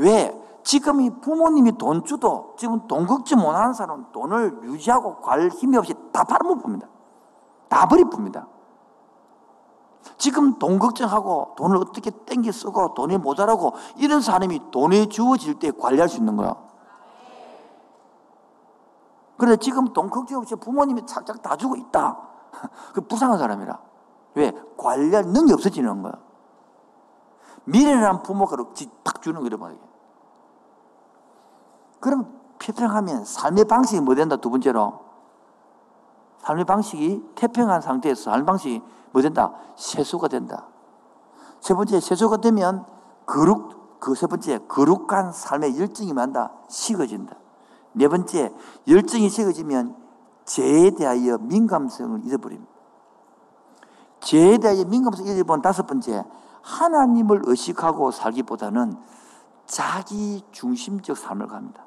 왜? 0.00 0.34
지금 0.62 1.00
이 1.00 1.10
부모님이 1.10 1.76
돈 1.76 2.04
주도 2.04 2.54
지금 2.58 2.86
돈 2.86 3.06
걱정 3.06 3.40
못하는 3.40 3.74
사람은 3.74 4.12
돈을 4.12 4.60
유지하고 4.64 5.20
관 5.20 5.48
힘이 5.50 5.76
없이 5.76 5.94
다 6.12 6.24
팔아못 6.24 6.62
봅니다. 6.62 6.88
다 7.68 7.86
버리 7.86 8.04
풉니다. 8.04 8.46
지금 10.16 10.58
돈 10.58 10.78
걱정하고 10.78 11.54
돈을 11.56 11.76
어떻게 11.76 12.10
땡겨 12.10 12.50
쓰고 12.50 12.94
돈이 12.94 13.18
모자라고 13.18 13.74
이런 13.96 14.22
사람이 14.22 14.70
돈이 14.70 15.08
주어질 15.10 15.58
때 15.58 15.70
관리할 15.70 16.08
수 16.08 16.16
있는 16.16 16.36
거야. 16.36 16.56
그런데 19.36 19.58
지금 19.58 19.92
돈 19.92 20.08
걱정 20.08 20.38
없이 20.38 20.54
부모님이 20.54 21.04
착착 21.04 21.42
다 21.42 21.56
주고 21.56 21.76
있다. 21.76 22.18
그 22.94 23.02
불쌍한 23.02 23.38
사람이라. 23.38 23.78
왜? 24.34 24.52
관리할 24.78 25.24
능력이 25.24 25.52
없어지는 25.54 26.02
거야. 26.02 26.12
미래란 27.64 28.22
부모가 28.22 28.56
딱 29.02 29.22
주는 29.22 29.40
거란 29.42 29.60
말이야. 29.60 29.89
그럼 32.00 32.40
태평하면 32.58 33.24
삶의 33.24 33.64
방식이 33.66 34.00
뭐 34.00 34.14
된다? 34.14 34.36
두 34.36 34.50
번째로. 34.50 35.00
삶의 36.38 36.64
방식이 36.64 37.32
태평한 37.34 37.80
상태에서 37.80 38.30
삶의 38.30 38.46
방식이 38.46 38.82
뭐 39.12 39.22
된다? 39.22 39.52
세수가 39.76 40.28
된다. 40.28 40.66
세 41.60 41.74
번째, 41.74 42.00
세수가 42.00 42.38
되면 42.38 42.84
거룩, 43.26 44.00
그 44.00 44.14
세 44.14 44.26
번째, 44.26 44.58
거룩한 44.66 45.32
삶의 45.32 45.78
열정이 45.78 46.12
만다. 46.14 46.52
식어진다. 46.68 47.36
네 47.92 48.08
번째, 48.08 48.52
열정이 48.88 49.28
식어지면 49.28 49.96
죄에 50.46 50.90
대하여 50.92 51.38
민감성을 51.38 52.24
잃어버립니다. 52.24 52.72
죄에 54.20 54.58
대하여 54.58 54.84
민감성을 54.84 55.30
잃어버린 55.34 55.62
다섯 55.62 55.86
번째, 55.86 56.24
하나님을 56.62 57.42
의식하고 57.44 58.10
살기보다는 58.10 58.96
자기 59.66 60.42
중심적 60.50 61.16
삶을 61.16 61.46
갑니다. 61.46 61.84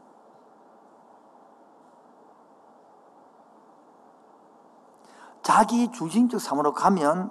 자기 5.44 5.92
중심적 5.92 6.40
삶으로 6.40 6.74
가면 6.74 7.30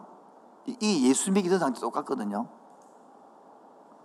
이 0.66 1.08
예수 1.08 1.32
믿기던 1.32 1.58
상태 1.58 1.80
똑같거든요. 1.80 2.46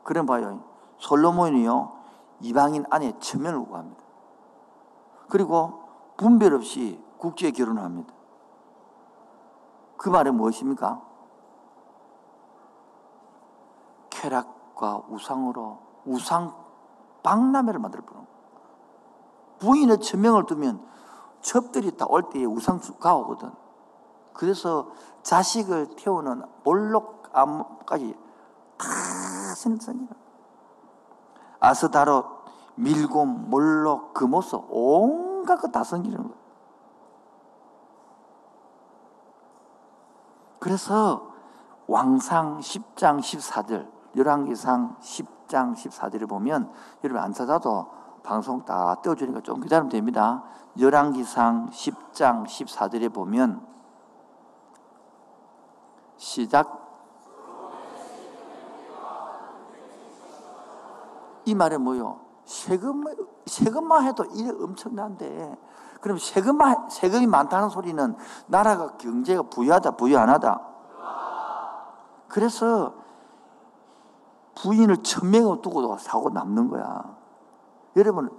그럼 0.04 0.26
봐요. 0.26 0.63
솔로몬이요. 0.98 1.91
이방인 2.39 2.86
안에 2.89 3.20
천면을 3.20 3.65
구합니다. 3.65 4.02
그리고 5.30 5.84
분별 6.17 6.54
없이 6.54 7.04
국제 7.17 7.52
결혼을 7.52 7.84
합니다. 7.84 8.13
그 9.98 10.10
말은 10.10 10.36
무엇입니까? 10.36 11.02
쾌락과 14.10 15.04
우상으로 15.10 15.80
우상 16.06 16.56
박람회를 17.24 17.80
만들어 17.80 18.04
보는 18.04 18.26
부인의 19.60 20.00
천명을 20.00 20.46
두면 20.46 20.86
첩들이 21.41 21.98
다 21.98 22.06
올 22.08 22.30
때에 22.30 22.46
우상수가 22.46 23.15
오거든. 23.15 23.52
그래서 24.38 24.91
자식을 25.23 25.95
태우는 25.97 26.43
몰록암까지 26.63 28.15
다 28.78 28.86
생깁니다. 29.56 30.15
아스다롯, 31.60 32.26
밀곰, 32.76 33.50
몰록, 33.50 34.13
금오서 34.13 34.67
온갖 34.69 35.58
것다 35.58 35.84
섬기는 35.84 36.17
거예요. 36.17 36.38
그래서 40.60 41.32
왕상 41.88 42.60
10장 42.60 43.19
14절, 43.19 43.89
열왕기상 44.15 44.97
10장 45.00 45.76
14절을 45.76 46.30
보면 46.30 46.71
여러분 47.04 47.23
안 47.23 47.34
찾아도 47.34 47.88
방송 48.23 48.65
다 48.65 48.95
떼어주니까 49.02 49.41
좀 49.41 49.62
기다리면 49.62 49.89
됩니다. 49.89 50.43
열왕기상 50.78 51.69
10장 51.69 52.45
14절에 52.45 53.13
보면 53.13 53.77
시작 56.18 56.88
이 61.46 61.56
말은 61.56 61.82
뭐요? 61.82 62.20
세금, 62.44 63.06
세금만 63.46 64.04
해도 64.04 64.26
일 64.26 64.50
엄청난데, 64.62 65.58
그럼 66.02 66.18
세금만, 66.18 66.90
세금이 66.90 67.26
많다는 67.26 67.70
소리는 67.70 68.16
나라가 68.48 68.98
경제가 68.98 69.44
부유하다, 69.44 69.92
부유 69.92 70.18
안 70.18 70.30
하다? 70.30 70.60
그래서 72.28 72.94
부인을 74.56 74.98
천명을 75.04 75.62
두고도 75.62 75.98
사고 75.98 76.30
남는 76.30 76.68
거야. 76.68 77.16
여러분, 77.96 78.30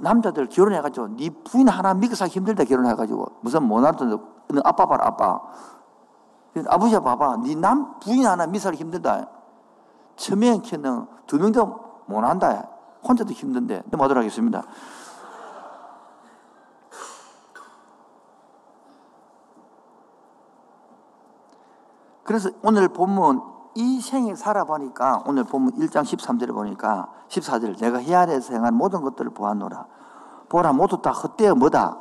남자들 0.00 0.48
결혼해가지고, 0.48 1.16
네 1.16 1.30
부인 1.44 1.68
하나 1.68 1.94
믿고 1.94 2.16
살기 2.16 2.34
힘들다 2.34 2.64
결혼해가지고, 2.64 3.38
무슨 3.40 3.62
모나도 3.68 4.20
아빠 4.64 4.86
봐라, 4.86 5.06
아빠. 5.06 5.40
아버지 6.68 6.98
봐봐, 6.98 7.38
네 7.38 7.54
남 7.54 7.98
부인 8.00 8.26
하나 8.26 8.46
살기 8.46 8.78
힘들다. 8.78 9.28
키는 10.16 11.06
두 11.26 11.38
명도 11.38 12.02
못한다. 12.06 12.68
혼자도 13.02 13.32
힘든데 13.32 13.84
넘어가도록 13.90 14.20
하겠습니다. 14.20 14.62
그래서 22.24 22.50
오늘 22.62 22.88
본문 22.88 23.42
이 23.74 24.00
생에 24.00 24.34
살아보니까 24.34 25.24
오늘 25.26 25.44
본문 25.44 25.72
1장 25.74 26.02
13절에 26.02 26.52
보니까 26.52 27.08
14절 27.28 27.78
내가 27.78 27.98
해 27.98 28.14
아래에서 28.14 28.54
행한 28.54 28.74
모든 28.74 29.02
것들을 29.02 29.32
보았노라 29.32 29.86
보라 30.48 30.72
모두 30.72 31.00
다 31.02 31.10
헛되어 31.10 31.54
뭐다 31.54 31.98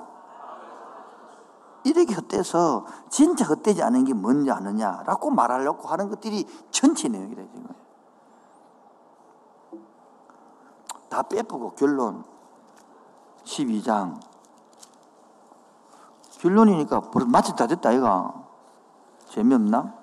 이렇게 1.84 2.14
헛돼서 2.14 2.86
진짜 3.10 3.46
헛되지 3.46 3.82
않은 3.84 4.06
게 4.06 4.14
뭔지 4.14 4.52
아느냐라고 4.52 5.32
말하려고 5.32 5.88
하는 5.88 6.10
것들이 6.10 6.46
전체 6.70 7.08
내용이 7.08 7.36
되는 7.36 7.52
거예요 7.52 7.82
다 11.10 11.24
빼보고 11.24 11.72
결론 11.72 12.24
12장 13.44 14.32
결론이니까 16.42 17.02
벌써 17.12 17.28
마치 17.28 17.56
다 17.56 17.68
됐다, 17.68 17.92
이가. 17.92 18.34
재미없나? 19.30 19.94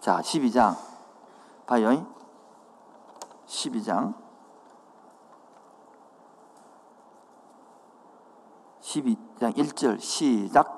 자, 0.00 0.20
12장. 0.20 0.76
봐요. 1.64 2.06
12장. 3.46 4.14
12 8.80 9.27
장 9.38 9.52
1절 9.52 10.00
시작. 10.00 10.76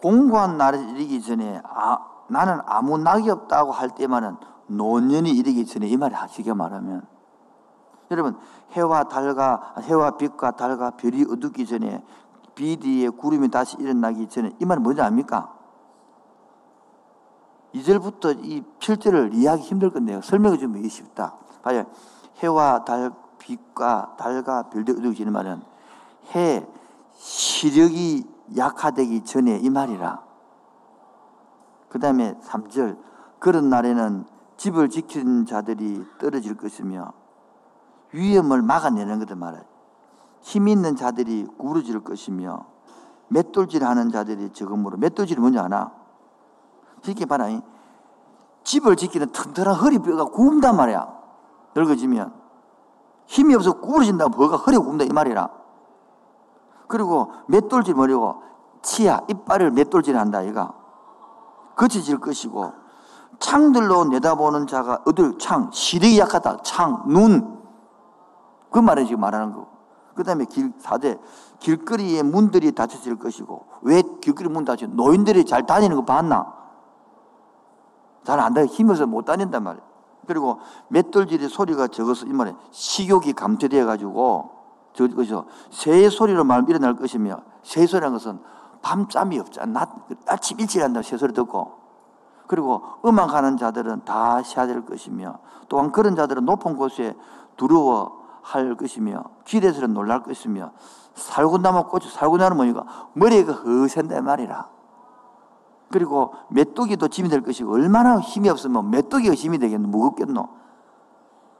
공고한 0.00 0.58
날이 0.58 0.78
이르기 0.90 1.22
전에 1.22 1.62
아, 1.64 1.98
나는 2.28 2.60
아무 2.66 2.98
낙이 2.98 3.28
없다고 3.30 3.72
할 3.72 3.90
때만은 3.90 4.36
노년이 4.66 5.30
이르기 5.30 5.64
전에 5.64 5.86
이 5.86 5.96
말이 5.96 6.14
하시게 6.14 6.52
말하면 6.52 7.06
여러분 8.10 8.38
해와 8.72 9.04
달과 9.04 9.74
해와 9.80 10.16
빛과 10.18 10.52
달과 10.52 10.92
별이 10.92 11.24
어둡기 11.30 11.66
전에 11.66 12.04
비 12.54 12.76
뒤에 12.76 13.08
구름이 13.08 13.50
다시 13.50 13.76
일어나기 13.78 14.28
전에 14.28 14.52
이 14.58 14.64
말은 14.64 14.82
뭔지 14.82 15.00
압니까? 15.00 15.53
2절부터 17.74 18.44
이 18.44 18.62
필제를 18.78 19.34
이해하기 19.34 19.62
힘들 19.62 19.90
건데요. 19.90 20.20
설명해 20.22 20.58
주면 20.58 20.78
이게 20.78 20.88
쉽다. 20.88 21.34
봐요. 21.62 21.86
해와 22.38 22.84
달, 22.84 23.12
빛과 23.38 24.16
달과 24.18 24.70
별들이 24.70 24.98
어두워지 24.98 25.24
는 25.24 25.32
말은 25.32 25.62
해 26.34 26.66
시력이 27.16 28.24
약화되기 28.56 29.24
전에 29.24 29.58
이 29.58 29.70
말이라. 29.70 30.22
그 31.88 31.98
다음에 31.98 32.34
3절. 32.42 32.98
그런 33.38 33.68
날에는 33.68 34.24
집을 34.56 34.88
지키는 34.88 35.46
자들이 35.46 36.04
떨어질 36.18 36.56
것이며 36.56 37.12
위험을 38.12 38.62
막아내는 38.62 39.18
것을 39.20 39.36
말해. 39.36 39.60
힘 40.40 40.68
있는 40.68 40.96
자들이 40.96 41.46
구부러질 41.58 42.00
것이며 42.00 42.66
맷돌질 43.28 43.84
하는 43.84 44.10
자들이 44.10 44.50
적음으로 44.50 44.98
맷돌질이 44.98 45.40
뭔지 45.40 45.58
아나? 45.58 46.03
이렇게 47.10 47.26
봐라. 47.26 47.46
집을 48.62 48.96
지키는 48.96 49.32
튼튼한 49.32 49.74
허리뼈가 49.74 50.24
굽는단 50.26 50.76
말이야. 50.76 51.06
늙어지면. 51.74 52.32
힘이 53.26 53.54
없어 53.54 53.72
구부러진다고 53.80 54.36
뭐가 54.36 54.56
허리가 54.56 54.82
굽는다 54.82 55.04
이 55.04 55.08
말이라. 55.08 55.48
그리고 56.88 57.32
맷돌질 57.48 57.94
뭐냐고 57.94 58.42
치아, 58.82 59.20
이빨을 59.28 59.70
맷돌질 59.70 60.16
한다 60.16 60.44
얘가. 60.46 60.74
거치질 61.76 62.18
것이고 62.18 62.72
창들로 63.38 64.04
내다보는 64.04 64.66
자가 64.66 65.02
어들 65.06 65.38
창, 65.38 65.70
시력이 65.72 66.18
약하다. 66.18 66.58
창, 66.62 67.04
눈. 67.06 67.62
그 68.70 68.78
말을 68.78 69.06
지금 69.06 69.20
말하는 69.20 69.52
거고. 69.52 69.68
그 70.14 70.22
다음에 70.22 70.44
길, 70.44 70.72
사대, 70.78 71.18
길거리에 71.58 72.22
문들이 72.22 72.72
닫혀질 72.72 73.18
것이고, 73.18 73.66
왜 73.82 74.02
길거리 74.20 74.48
문 74.48 74.64
닫혀? 74.64 74.86
노인들이 74.86 75.44
잘 75.44 75.66
다니는 75.66 75.96
거 75.96 76.04
봤나? 76.04 76.63
잘 78.24 78.40
안 78.40 78.54
다니, 78.54 78.66
힘어서 78.68 79.06
못 79.06 79.24
다닌단 79.24 79.62
말이야. 79.62 79.82
그리고 80.26 80.58
맷돌질의 80.88 81.48
소리가 81.48 81.88
적어서 81.88 82.26
이 82.26 82.32
말에 82.32 82.54
식욕이 82.70 83.34
감퇴되어 83.34 83.86
가지고, 83.86 84.50
저것이 84.94 85.34
새의 85.70 86.10
소리로 86.10 86.44
말 86.44 86.68
일어날 86.68 86.96
것이며, 86.96 87.40
새의 87.62 87.86
소리라는 87.86 88.16
것은 88.16 88.40
밤잠이 88.82 89.38
없잖아. 89.38 89.80
낮, 89.80 89.90
아침 90.26 90.60
일찍 90.60 90.82
한다, 90.82 91.02
새 91.02 91.16
소리 91.16 91.32
듣고. 91.32 91.84
그리고 92.46 92.82
음악하는 93.04 93.56
자들은 93.56 94.04
다 94.04 94.42
쉬어야 94.42 94.66
될 94.66 94.84
것이며, 94.84 95.38
또한 95.68 95.92
그런 95.92 96.16
자들은 96.16 96.44
높은 96.44 96.76
곳에 96.76 97.14
두려워 97.56 98.24
할 98.42 98.74
것이며 98.76 99.24
길에서는 99.46 99.94
놀랄 99.94 100.22
것이며 100.22 100.72
살구나무 101.14 101.84
꽃이 101.84 102.10
살구나무 102.10 102.56
뭐니까 102.56 102.84
머리가 103.14 103.52
허센다 103.54 104.20
말이라. 104.20 104.68
그리고 105.90 106.34
메뚜기도 106.48 107.08
짐이 107.08 107.28
될 107.28 107.42
것이고 107.42 107.72
얼마나 107.72 108.18
힘이 108.18 108.48
없으면 108.48 108.90
메뚜기가 108.90 109.34
힘이 109.34 109.58
되겠노 109.58 109.88
무겁겠노. 109.88 110.48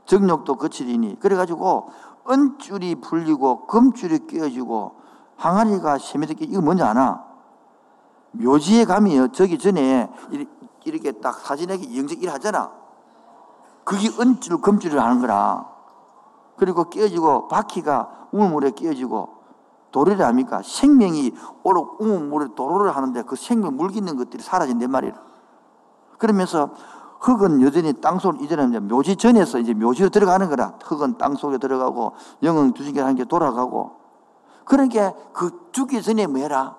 정력도 0.06 0.56
거칠이니 0.56 1.18
그래가지고 1.20 1.88
은줄이 2.28 2.96
풀리고 2.96 3.66
금줄이 3.66 4.26
끼어지고 4.26 4.96
항아리가 5.36 5.98
세미되게 5.98 6.46
이거 6.46 6.60
뭔지 6.60 6.82
아나? 6.82 7.24
묘지에 8.32 8.84
가면 8.84 9.32
저기 9.32 9.58
전에 9.58 10.10
이렇게 10.84 11.12
딱 11.12 11.34
사진에게 11.34 11.96
영적 11.96 12.22
일 12.22 12.30
하잖아. 12.30 12.72
그게 13.84 14.08
은줄 14.08 14.60
금줄을 14.60 15.00
하는 15.00 15.20
거라. 15.20 15.66
그리고 16.56 16.84
끼어지고 16.84 17.48
바퀴가 17.48 18.28
우물물에 18.32 18.72
끼어지고 18.72 19.43
도로를 19.94 20.26
합니까? 20.26 20.60
생명이 20.64 21.32
오로 21.62 21.96
우물물에 22.00 22.48
도로를 22.56 22.96
하는데 22.96 23.22
그 23.22 23.36
생명 23.36 23.76
물기는 23.76 24.16
것들이 24.16 24.42
사라진단 24.42 24.90
말이에요. 24.90 25.14
그러면서 26.18 26.70
흙은 27.20 27.62
여전히 27.62 27.92
땅속으로 27.92 28.42
이전하면 28.42 28.88
묘지 28.88 29.16
전에서 29.16 29.60
이제 29.60 29.72
묘지로 29.72 30.08
들어가는 30.08 30.48
거라. 30.48 30.74
흙은 30.84 31.16
땅속에 31.16 31.58
들어가고 31.58 32.12
영은 32.42 32.72
두신개 32.72 33.00
한개 33.00 33.24
돌아가고. 33.24 33.92
그러니까 34.64 35.14
그 35.32 35.68
죽기 35.70 36.02
전에 36.02 36.26
뭐 36.26 36.40
해라? 36.40 36.76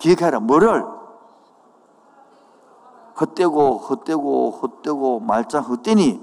기억해라. 0.00 0.40
뭐를? 0.40 0.84
헛되고 3.20 3.78
헛되고 3.78 4.50
헛되고 4.50 5.20
말짱 5.20 5.62
헛되니 5.62 6.20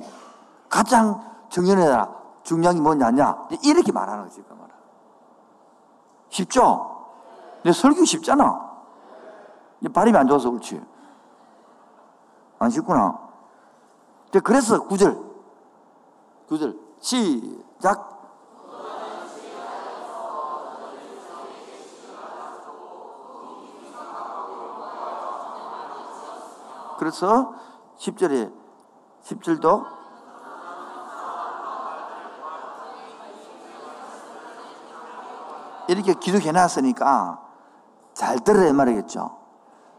가장 0.68 1.22
정연해라. 1.50 2.20
중요한 2.44 2.76
게 2.76 2.82
뭐냐냐? 2.82 3.48
이렇게 3.63 3.94
말하는 3.94 4.26
거지. 4.26 4.44
쉽죠? 6.30 7.06
내 7.63 7.72
설교 7.72 8.06
쉽잖아. 8.06 8.70
발음이 9.94 10.18
안 10.18 10.28
좋아서 10.28 10.50
그렇지. 10.50 10.82
안 12.60 12.70
쉽구나. 12.70 13.20
그래서 14.44 14.84
구절. 14.84 15.18
구절. 16.48 16.78
시작. 17.00 18.18
그래서 27.00 27.54
10절에 27.98 28.52
10절도 29.24 29.99
이렇게 35.89 36.13
기록해 36.13 36.52
놨으니까 36.52 37.41
잘 38.13 38.39
들어야 38.39 38.71
말이겠죠. 38.73 39.38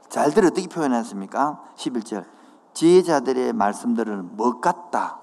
잘 0.08 0.30
들어 0.32 0.48
어떻게 0.48 0.68
표현했습니까? 0.68 1.60
11절. 1.76 2.26
지혜자들의 2.74 3.52
말씀들은 3.52 4.36
뭐 4.36 4.60
같다? 4.60 5.20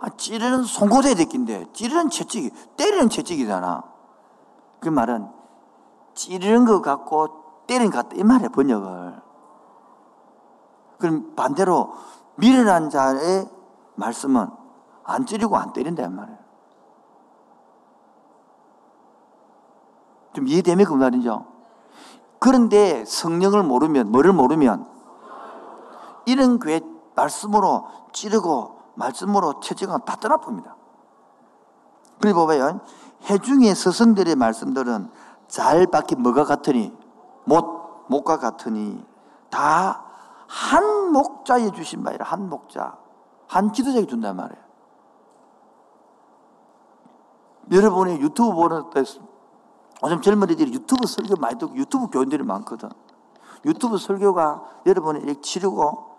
아, 0.00 0.08
찌르는 0.16 0.62
송곳에 0.62 1.14
됐긴데, 1.14 1.72
찌르는 1.72 2.08
채찍이, 2.08 2.50
때리는 2.76 3.08
채찍이잖아. 3.08 3.82
그 4.80 4.88
말은 4.88 5.28
찌르는 6.14 6.64
것 6.64 6.80
같고 6.80 7.64
때리는 7.66 7.90
것 7.90 8.08
같다. 8.08 8.16
이 8.16 8.22
말이야, 8.22 8.48
번역을. 8.50 9.22
그럼 10.98 11.34
반대로 11.34 11.92
미련한 12.36 12.90
자의 12.90 13.48
말씀은 13.96 14.48
안 15.04 15.26
찌르고 15.26 15.56
안 15.56 15.72
때린다, 15.72 16.04
이 16.04 16.08
말이야. 16.08 16.47
좀 20.38 20.48
이해되면 20.48 20.86
그 20.86 20.94
말이죠. 20.94 21.46
그런데 22.38 23.04
성령을 23.04 23.62
모르면, 23.62 24.10
뭐를 24.12 24.32
모르면, 24.32 24.86
이런 26.26 26.58
교회 26.58 26.80
말씀으로 27.14 27.86
찌르고, 28.12 28.78
말씀으로 28.94 29.60
체증하고 29.60 30.04
다 30.04 30.16
떠나봅니다. 30.16 30.76
그리고 32.20 32.46
봐봐요. 32.46 32.80
해중의 33.24 33.74
스승들의 33.74 34.36
말씀들은 34.36 35.10
잘 35.48 35.86
박힌 35.86 36.22
뭐가 36.22 36.44
같으니, 36.44 36.92
못, 37.44 38.06
못과 38.08 38.38
같으니, 38.38 39.04
다 39.50 40.08
한 40.48 41.12
목자에 41.12 41.70
주신 41.72 42.02
바이라, 42.02 42.24
한 42.24 42.48
목자. 42.48 42.96
한 43.46 43.72
지도자에게 43.72 44.06
준단 44.06 44.36
말이에요. 44.36 44.62
여러분이 47.70 48.20
유튜브 48.20 48.54
보는 48.54 48.90
때 48.90 49.04
요즘 50.04 50.20
젊은이들이 50.20 50.72
유튜브 50.72 51.06
설교 51.06 51.36
많이 51.40 51.58
듣고 51.58 51.74
유튜브 51.76 52.08
교인들이 52.08 52.42
많거든. 52.44 52.88
유튜브 53.64 53.98
설교가 53.98 54.62
여러분이 54.86 55.20
이렇게 55.20 55.40
치르고 55.40 56.16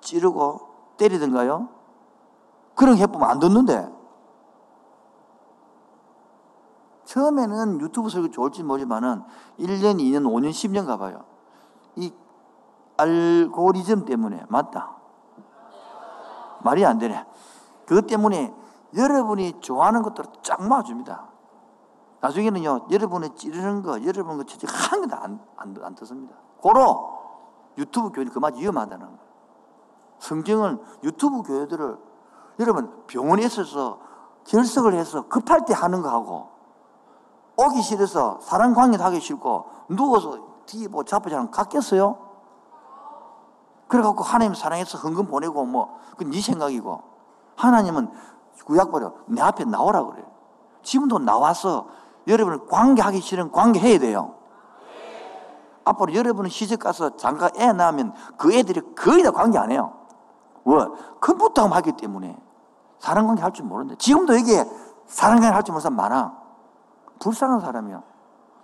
찌르고 0.00 0.94
때리던가요? 0.96 1.68
그런 2.74 2.96
해보면 2.96 3.28
안 3.28 3.38
듣는데. 3.38 4.00
처음에는 7.04 7.80
유튜브 7.80 8.08
설교 8.08 8.30
좋을지 8.30 8.62
모르지만은 8.62 9.22
1년, 9.58 9.98
2년, 9.98 10.22
5년, 10.24 10.50
10년 10.50 10.86
가봐요. 10.86 11.24
이 11.96 12.12
알고리즘 12.96 14.04
때문에, 14.04 14.44
맞다. 14.48 14.96
말이 16.62 16.84
안 16.84 16.98
되네. 16.98 17.26
그것 17.86 18.06
때문에 18.06 18.54
여러분이 18.96 19.60
좋아하는 19.60 20.02
것들을 20.02 20.30
쫙 20.42 20.62
모아줍니다. 20.66 21.29
나중에는요, 22.20 22.86
여러분이 22.90 23.34
찌르는 23.34 23.82
거, 23.82 24.02
여러분 24.04 24.36
거 24.36 24.44
진짜 24.44 24.66
한 24.70 25.00
개도 25.02 25.16
안, 25.16 25.40
안, 25.56 25.76
안 25.82 25.94
듣습니다. 25.94 26.34
고로 26.60 27.18
유튜브 27.78 28.10
교회 28.12 28.24
그만 28.26 28.54
위험하다는 28.54 29.06
거예요. 29.06 29.18
성경은 30.18 30.82
유튜브 31.02 31.42
교회들을 31.42 31.98
여러분 32.58 33.04
병원에 33.06 33.44
있어서 33.44 33.98
결석을 34.44 34.94
해서 34.94 35.26
급할 35.28 35.64
때 35.64 35.72
하는 35.72 36.02
거하고 36.02 36.50
오기 37.56 37.80
싫어서 37.82 38.40
사람 38.40 38.74
관계도 38.74 39.02
하기 39.04 39.20
싫고 39.20 39.70
누워서 39.88 40.38
뒤에 40.66 40.88
뭐 40.88 41.04
자빠자는 41.04 41.50
같겠어요? 41.50 42.18
그래갖고 43.88 44.22
하나님 44.22 44.54
사랑해서 44.54 44.98
헌금 44.98 45.26
보내고 45.26 45.64
뭐, 45.64 45.98
그건 46.12 46.30
네 46.30 46.40
생각이고 46.40 47.02
하나님은 47.56 48.10
구약 48.64 48.90
버려. 48.92 49.12
내 49.26 49.42
앞에 49.42 49.64
나오라 49.64 50.04
그래요. 50.04 50.26
지금도 50.82 51.18
나와서 51.18 51.88
여러분을 52.26 52.66
관계하기 52.66 53.20
싫으면 53.20 53.52
관계해야 53.52 53.98
돼요. 53.98 54.34
앞으로 55.84 56.14
여러분은 56.14 56.50
시집 56.50 56.80
가서 56.80 57.16
장가 57.16 57.50
애 57.56 57.72
낳으면 57.72 58.14
그 58.36 58.52
애들이 58.52 58.80
거의 58.94 59.22
다 59.22 59.30
관계 59.30 59.58
안 59.58 59.70
해요. 59.70 59.92
왜? 60.64 60.76
컴퓨터 61.20 61.66
하기 61.66 61.92
때문에. 61.92 62.36
사람 62.98 63.26
관계 63.26 63.42
할 63.42 63.52
줄 63.52 63.64
모르는데. 63.64 63.96
지금도 63.96 64.34
이게 64.36 64.64
사람 65.06 65.40
관계 65.40 65.48
할 65.54 65.62
줄 65.62 65.72
모르는 65.72 65.80
사람 65.82 65.96
많아. 65.96 66.38
불쌍한 67.18 67.60
사람이야. 67.60 68.02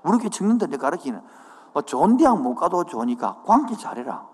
우리 0.05 0.19
교회 0.19 0.29
청년들 0.29 0.69
가르치는 0.79 1.21
뭐 1.73 1.83
좋은 1.83 2.17
대학 2.17 2.41
못 2.41 2.55
가도 2.55 2.85
좋으니까 2.85 3.43
관계 3.45 3.75
잘해라. 3.77 4.27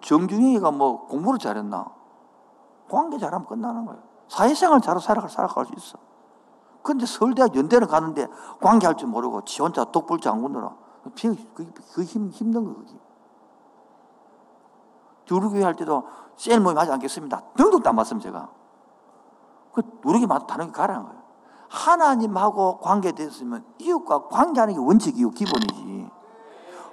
정중이가 0.00 0.70
뭐 0.70 1.06
공부를 1.06 1.38
잘했나? 1.38 1.86
관계 2.88 3.18
잘하면 3.18 3.46
끝나는 3.46 3.84
거예요. 3.84 4.00
사회생활 4.28 4.80
잘 4.80 4.98
살아갈, 5.00 5.28
살아갈 5.28 5.66
수 5.66 5.72
있어. 5.76 5.98
근데 6.84 7.06
서울대학 7.06 7.56
연대를 7.56 7.86
가는데 7.86 8.28
관계할 8.60 8.96
줄 8.96 9.08
모르고 9.08 9.46
지 9.46 9.62
혼자 9.62 9.84
독불 9.84 10.20
장군으로. 10.20 10.74
그, 11.02 11.72
그 11.94 12.02
힘, 12.04 12.28
힘든 12.28 12.64
거, 12.64 12.74
그게. 12.74 12.92
교회 15.26 15.64
할 15.64 15.74
때도 15.74 16.04
셀 16.36 16.60
모임 16.60 16.76
하지 16.76 16.92
않겠습니다. 16.92 17.40
등록도 17.56 17.88
안 17.88 17.96
받습니다, 17.96 18.28
제가. 18.28 18.48
그, 19.72 19.82
우리 20.04 20.24
교회 20.24 20.38
다른 20.46 20.66
게 20.66 20.72
가라는 20.72 21.04
거예요. 21.04 21.22
하나님하고 21.70 22.78
관계됐으면 22.78 23.64
이웃과 23.78 24.28
관계하는 24.28 24.74
게 24.74 24.80
원칙이고 24.80 25.30
기본이지. 25.30 26.10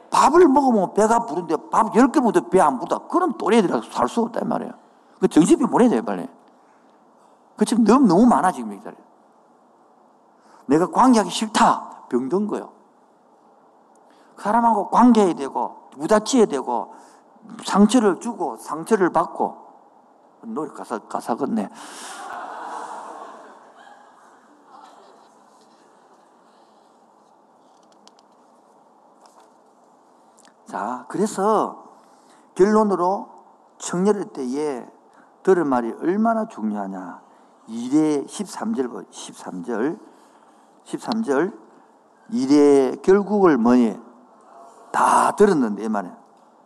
밥을 0.09 0.47
먹으면 0.47 0.93
배가 0.93 1.25
부른데 1.25 1.69
밥 1.69 1.91
10개 1.91 2.19
먹어도 2.19 2.49
배 2.49 2.61
안 2.61 2.79
부르다. 2.79 3.07
그런 3.07 3.37
또래들이라서 3.37 3.91
살 3.91 4.07
수 4.07 4.21
없단 4.21 4.47
말이에요. 4.47 4.71
그 5.19 5.27
정신비 5.27 5.65
보내야 5.65 5.89
돼요, 5.89 6.01
빨리. 6.01 6.27
그 7.57 7.65
지금 7.65 7.83
너무, 7.83 8.07
너무 8.07 8.25
많아, 8.25 8.53
지금 8.53 8.71
이 8.73 8.81
자리에. 8.81 9.10
내가 10.65 10.87
관계하기 10.87 11.29
싫다. 11.29 12.05
병든 12.09 12.47
거요. 12.47 12.71
사람하고 14.37 14.89
관계해야 14.89 15.33
되고, 15.33 15.89
부딪혀야 15.91 16.45
되고, 16.45 16.93
상처를 17.63 18.19
주고, 18.19 18.57
상처를 18.57 19.11
받고, 19.11 19.57
노래 20.43 20.71
가사, 20.71 20.97
가사 20.99 21.35
같네. 21.35 21.69
자, 30.65 31.05
그래서 31.09 31.83
결론으로 32.55 33.29
청년의 33.77 34.25
때에 34.33 34.87
들을 35.43 35.65
말이 35.65 35.91
얼마나 35.91 36.47
중요하냐. 36.47 37.21
1대 37.67 38.25
13절, 38.25 39.09
13절, 39.09 39.99
13절, 40.91 41.57
1대 42.31 43.01
결국을 43.01 43.57
뭐니? 43.57 43.97
다 44.91 45.31
들었는데, 45.31 45.85
이 45.85 45.89
말에. 45.89 46.11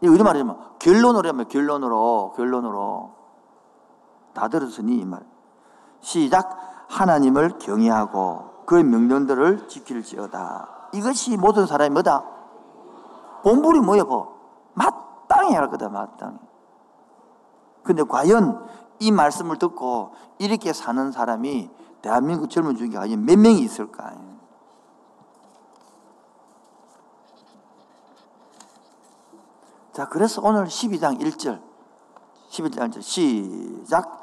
이 0.02 0.08
어디 0.08 0.24
말이냐면, 0.24 0.58
결론으로 0.80 1.30
하면 1.30 1.48
결론으로, 1.48 2.34
결론으로. 2.36 3.16
다 4.34 4.48
들었으니, 4.48 4.98
이 4.98 5.06
말. 5.06 5.22
시작. 6.02 6.86
하나님을 6.88 7.58
경외하고 7.58 8.64
그 8.66 8.76
명령들을 8.76 9.68
지킬지어다. 9.68 10.90
이것이 10.94 11.36
모든 11.36 11.66
사람이 11.66 11.90
뭐다? 11.92 12.24
본불이 13.44 13.80
뭐야, 13.80 14.04
뭐? 14.04 14.36
마땅히 14.74 15.56
할 15.56 15.70
거다, 15.70 15.90
마땅히. 15.90 16.38
근데 17.84 18.04
과연 18.04 18.66
이 19.00 19.12
말씀을 19.12 19.58
듣고 19.58 20.14
이렇게 20.38 20.74
사는 20.74 21.12
사람이 21.12 21.70
대한민국 22.06 22.52
젊은 22.52 22.76
중에 22.76 22.90
과연 22.90 23.26
몇 23.26 23.36
명이 23.36 23.62
있을까? 23.62 24.14
자, 29.92 30.08
그래서 30.08 30.40
오늘 30.44 30.66
12장 30.66 31.20
1절. 31.20 31.64
12장 32.52 32.92
1절. 32.92 33.02
시작. 33.02 34.22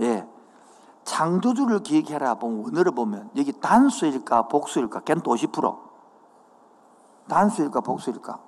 예. 0.00 0.28
창조주를 1.04 1.84
기억해라 1.84 2.34
보면 2.34 2.64
원어를 2.64 2.90
보면 2.92 3.30
여기 3.36 3.52
단수일까 3.52 4.48
복수일까? 4.48 5.02
걔는 5.02 5.22
또 5.22 5.32
50%. 5.32 5.89
단수일까 7.30 7.80
복수일까? 7.80 8.38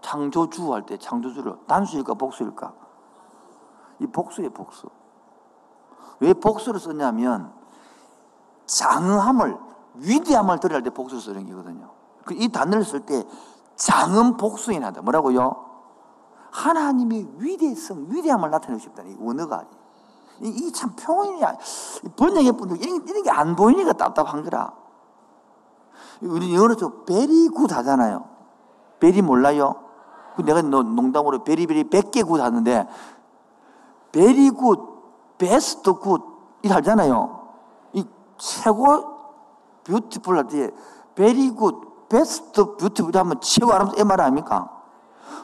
창조주 0.00 0.72
할 0.72 0.82
때 0.86 0.96
창조주를 0.96 1.56
단수일까 1.66 2.14
복수일까? 2.14 2.72
이 4.00 4.06
복수의 4.06 4.50
복수. 4.50 4.88
왜 6.20 6.32
복수를 6.32 6.78
썼냐면 6.78 7.52
장엄함을 8.66 9.58
위대함을 9.94 10.60
드러낼 10.60 10.82
때 10.82 10.90
복수를 10.90 11.20
쓰는 11.20 11.48
거거든요. 11.48 11.90
그이 12.24 12.48
단어를 12.48 12.84
쓸 12.84 13.00
때 13.00 13.24
장엄 13.76 14.36
복수에 14.36 14.78
나다. 14.78 15.02
뭐라고요? 15.02 15.64
하나님의 16.52 17.34
위대성, 17.38 18.06
위대함을 18.10 18.50
나타내고 18.50 18.78
싶다는 18.80 19.12
이 19.12 19.16
원어가 19.20 19.64
이게 20.40 20.70
참 20.72 20.94
표현이 20.96 21.40
번역의 22.16 22.52
분들 22.52 22.82
이런, 22.82 23.06
이런 23.08 23.22
게 23.22 23.30
안 23.30 23.56
보이니까 23.56 23.92
답답한 23.94 24.42
거라. 24.44 24.72
우리 26.22 26.54
영어로 26.54 26.76
저 26.76 27.04
very 27.04 27.48
good 27.48 27.72
하잖아요. 27.72 28.24
very 29.00 29.22
몰라요? 29.22 29.74
그 30.36 30.42
내가 30.42 30.62
농담으로 30.62 31.44
very 31.44 31.64
very 31.64 31.84
100개 31.90 32.26
good 32.26 32.40
하는데 32.40 32.86
very 34.12 34.50
good, 34.50 35.36
best 35.38 35.92
good 35.94 36.22
이하잖아요. 36.62 37.48
이 37.92 38.04
최고 38.38 39.14
beautiful 39.84 40.36
할 40.36 40.48
때 40.48 40.70
very 41.14 41.50
good, 41.50 42.08
best 42.08 42.76
beautiful 42.76 43.16
하면 43.16 43.40
최고 43.40 43.72
아름다운 43.72 43.98
말 43.98 44.22
아닙니까? 44.22 44.70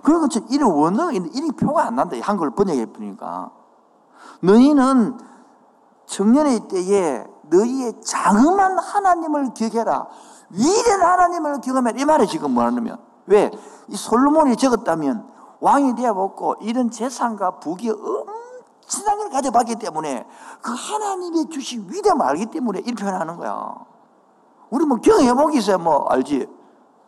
그런 0.03 0.23
것처럼 0.23 0.49
이런 0.51 0.75
있는데 1.15 1.39
이런 1.39 1.51
표가 1.53 1.87
안 1.87 1.97
난다. 1.97 2.17
한글을 2.21 2.53
번역해 2.53 2.87
보니까. 2.87 3.51
너희는 4.41 5.19
청년의 6.07 6.69
때에 6.69 7.27
너희의 7.45 8.01
장엄한 8.01 8.79
하나님을 8.79 9.53
기억해라. 9.55 10.09
위대한 10.51 11.03
하나님을 11.03 11.61
기억하면 11.61 11.99
이 11.99 12.05
말이 12.05 12.27
지금 12.27 12.53
뭐냐면 12.53 12.99
왜? 13.27 13.51
이 13.89 13.97
솔로몬이 13.97 14.57
적었다면 14.57 15.29
왕이 15.61 15.95
되어먹고 15.95 16.57
이런 16.61 16.91
재산과 16.91 17.61
부귀 17.61 17.91
엄청난 17.91 19.19
걸 19.19 19.31
가져봤기 19.31 19.77
때문에 19.77 20.27
그 20.63 20.73
하나님의 20.73 21.51
주신 21.51 21.87
위대함을 21.89 22.25
알기 22.27 22.47
때문에 22.47 22.81
이렇게 22.81 23.05
표현하는 23.05 23.37
거야. 23.37 23.75
우리 24.71 24.85
뭐 24.85 24.99
경험해보기 24.99 25.59
있어야 25.59 25.79
뭐 25.79 26.07
알지. 26.09 26.61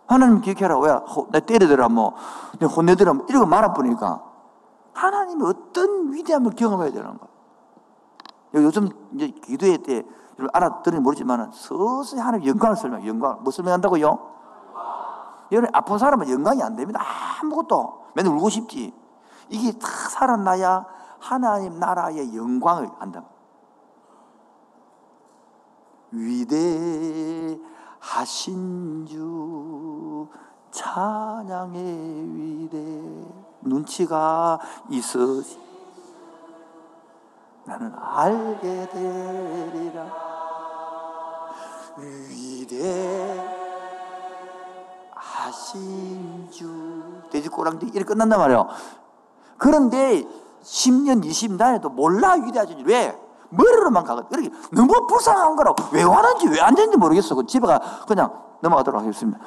하나님 0.07 0.41
기억해라. 0.41 0.79
왜? 0.79 0.95
내 1.31 1.41
때리더라, 1.41 1.89
뭐. 1.89 2.15
내 2.59 2.67
혼내더라, 2.67 3.15
뭐. 3.15 3.27
이러고 3.29 3.47
말아보니까. 3.47 4.23
하나님이 4.93 5.43
어떤 5.45 6.13
위대함을 6.13 6.53
경험해야 6.55 6.93
되는 6.93 7.19
거야. 7.19 7.29
요즘 8.55 8.91
이제 9.15 9.29
기도회 9.29 9.79
때 9.79 10.05
알아들으니 10.53 11.03
모르지만 11.03 11.51
서서히 11.53 12.21
하나님 12.21 12.49
영광을 12.49 12.77
설명, 12.77 13.07
영광. 13.07 13.43
뭐 13.43 13.51
설명한다고요? 13.53 14.33
여러분, 15.53 15.71
아픈 15.75 15.99
사람은 15.99 16.31
영광이 16.31 16.63
안 16.63 16.77
됩니다. 16.77 17.01
아무것도. 17.41 18.07
맨날 18.15 18.33
울고 18.35 18.49
싶지. 18.51 18.95
이게 19.49 19.73
다 19.79 19.87
살아나야 19.87 20.87
하나님 21.19 21.79
나라의 21.79 22.35
영광을 22.37 22.91
안다. 22.99 23.25
위대하신 26.11 27.57
주 29.07 30.29
찬양의 30.71 31.81
위대 32.35 32.79
눈치가 33.61 34.59
있으시 34.89 35.59
어, 35.59 35.72
나는 37.65 37.93
알게 37.97 38.89
되리라 38.93 40.07
위대하신 45.33 46.49
주 46.51 47.23
돼지 47.31 47.49
꼬랑지 47.49 47.87
이렇게 47.87 48.05
끝난단 48.05 48.39
말이에요. 48.39 48.69
그런데 49.59 50.25
10년, 50.63 51.25
20년 51.25 51.59
다녀도 51.59 51.89
몰라 51.91 52.33
위대하신 52.35 52.79
주. 52.79 52.85
왜? 52.87 53.19
머리로만 53.51 54.05
가거든. 54.05 54.43
이렇게 54.43 54.57
너무 54.73 55.07
불쌍한 55.07 55.57
거라고. 55.57 55.77
왜 55.93 56.03
하는지 56.03 56.49
왜 56.49 56.61
안 56.61 56.75
되는지 56.75 56.97
모르겠어. 56.97 57.35
그 57.35 57.47
집에 57.47 57.67
가 57.67 57.79
그냥 58.09 58.33
넘어가도록 58.61 59.01
하겠습니다. 59.03 59.39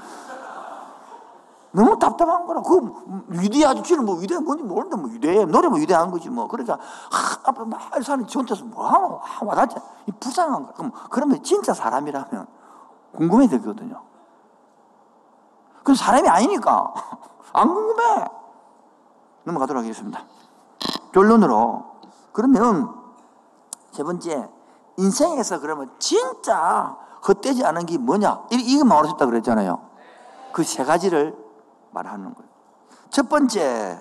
너무 1.75 1.99
답답한 1.99 2.45
거라. 2.47 2.61
그 2.61 2.79
위대하지. 3.27 3.83
지는 3.83 4.05
뭐 4.05 4.15
위대한 4.15 4.45
건지 4.45 4.63
모르는데 4.63 4.95
뭐 4.95 5.09
위대해. 5.09 5.43
노래 5.45 5.67
뭐 5.67 5.77
위대한 5.77 6.09
거지 6.09 6.29
뭐. 6.29 6.47
그러니까, 6.47 6.79
하, 7.11 7.49
앞에 7.49 7.63
말 7.65 8.01
사는 8.01 8.25
지 8.25 8.37
혼자서 8.37 8.63
뭐 8.63 8.87
하노? 8.87 9.19
아, 9.21 9.39
와닿지. 9.45 9.75
이 10.07 10.11
불쌍한 10.13 10.67
거. 10.67 10.73
그럼, 10.73 10.91
그러면 11.09 11.43
진짜 11.43 11.73
사람이라면 11.73 12.47
궁금해 13.13 13.47
되거든요. 13.47 14.01
그건 15.79 15.95
사람이 15.95 16.29
아니니까. 16.29 16.93
안 17.51 17.67
궁금해. 17.73 18.25
넘어가도록 19.43 19.83
하겠습니다. 19.83 20.23
결론으로. 21.11 21.83
그러면 22.31 22.93
세 23.91 24.03
번째, 24.03 24.49
인생에서 24.97 25.59
그러면 25.59 25.91
진짜 25.99 26.97
헛되지 27.27 27.65
않은 27.65 27.85
게 27.85 27.97
뭐냐? 27.97 28.43
이거 28.49 28.85
말하고 28.85 29.09
싶다 29.09 29.25
그랬잖아요. 29.25 29.81
그 30.53 30.63
세 30.63 30.85
가지를 30.85 31.44
말하는 31.95 32.33
거예요. 32.35 32.49
첫 33.09 33.29
번째, 33.29 33.97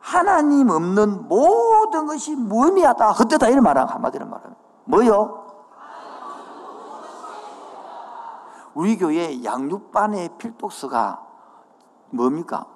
하나님 0.00 0.70
없는 0.70 1.28
모든 1.28 2.06
것이 2.06 2.34
무의미하다, 2.34 3.10
헛되다 3.12 3.48
이런 3.48 3.62
말은 3.62 3.84
한마디로 3.84 4.26
말하면 4.26 4.56
뭐요? 4.84 5.44
우리 8.74 8.98
교회 8.98 9.42
양육반의 9.42 10.36
필독서가 10.38 11.26
뭡니까? 12.10 12.66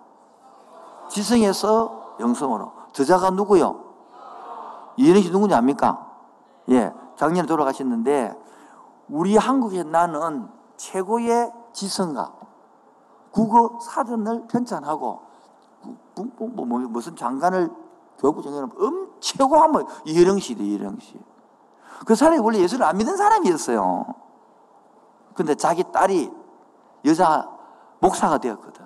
지성에서 1.08 2.16
영성으로. 2.20 2.72
저자가 2.92 3.30
누구요? 3.30 3.84
이현희 4.96 5.22
씨 5.22 5.30
누구냐 5.30 5.56
압니까? 5.58 6.06
예, 6.70 6.92
작년에 7.16 7.46
돌아가셨는데 7.46 8.34
우리 9.08 9.36
한국에 9.36 9.82
나는 9.82 10.48
최고의 10.76 11.52
지성가 11.72 12.39
국어 13.30 13.78
사전을 13.80 14.46
편찬하고 14.48 15.20
뭐, 16.14 16.28
뭐, 16.36 16.64
뭐, 16.66 16.78
무슨 16.80 17.16
장관을 17.16 17.70
교육부 18.18 18.42
장관을 18.42 18.68
음 18.80 19.12
최고 19.20 19.56
하면 19.56 19.86
이혜령 20.04 20.38
씨도 20.38 20.62
이혜령 20.62 20.98
씨. 21.00 21.18
그 22.06 22.14
사람이 22.14 22.38
원래 22.38 22.58
예수를 22.58 22.84
안 22.84 22.96
믿는 22.96 23.16
사람이었어요. 23.16 24.06
근데 25.34 25.54
자기 25.54 25.84
딸이 25.90 26.30
여자 27.04 27.48
목사가 28.00 28.38
되었거든. 28.38 28.84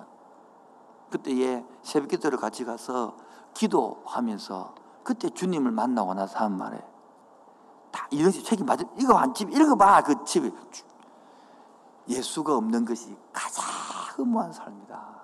그때 1.09 1.37
얘 1.41 1.65
새벽 1.81 2.09
기도를 2.09 2.37
같이 2.37 2.65
가서 2.65 3.15
기도하면서 3.53 4.75
그때 5.03 5.29
주님을 5.29 5.71
만나고 5.71 6.13
나서 6.13 6.39
한 6.39 6.57
말에 6.57 6.77
다 7.91 8.07
이런 8.11 8.31
식 8.31 8.43
책임 8.43 8.65
맞아. 8.65 8.83
이거 8.97 9.15
한 9.15 9.33
집, 9.33 9.49
읽어봐. 9.49 10.01
그 10.01 10.23
집이. 10.25 10.51
예수가 12.07 12.55
없는 12.55 12.85
것이 12.85 13.17
가장 13.31 13.63
허무한 14.17 14.51
삶이다. 14.51 15.15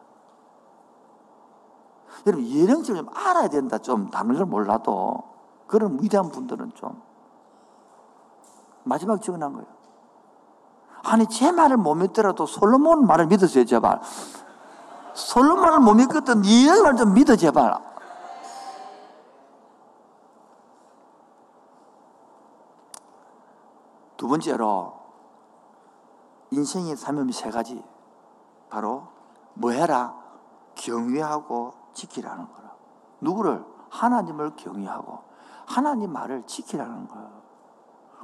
여러분, 2.27 2.45
예령집을 2.45 3.04
좀 3.04 3.10
알아야 3.13 3.47
된다. 3.47 3.77
좀 3.77 4.10
다른 4.10 4.36
걸 4.36 4.45
몰라도. 4.45 5.23
그런 5.67 5.97
위대한 6.01 6.30
분들은 6.30 6.73
좀. 6.75 7.01
마지막 8.84 9.21
증언한 9.21 9.54
거예요. 9.54 9.67
아니, 11.04 11.25
제 11.27 11.51
말을 11.51 11.77
못 11.77 11.95
믿더라도 11.95 12.45
솔로몬 12.45 13.08
말을 13.08 13.27
믿으세요, 13.27 13.65
제발. 13.65 14.01
솔로몬을 15.13 15.80
못 15.80 15.93
믿거든, 15.95 16.45
예령 16.45 16.84
말좀 16.84 17.13
믿어, 17.13 17.36
제발. 17.36 17.80
두 24.17 24.27
번째로, 24.27 24.93
인생의 26.51 26.95
사명이 26.95 27.32
세 27.32 27.49
가지. 27.49 27.84
바로 28.71 29.07
뭐 29.53 29.71
해라? 29.71 30.15
경외하고 30.75 31.73
지키라는 31.93 32.51
거라. 32.53 32.71
누구를? 33.19 33.63
하나님을 33.89 34.55
경외하고 34.55 35.19
하나님 35.65 36.13
말을 36.13 36.43
지키라는 36.47 37.07
거야. 37.10 37.29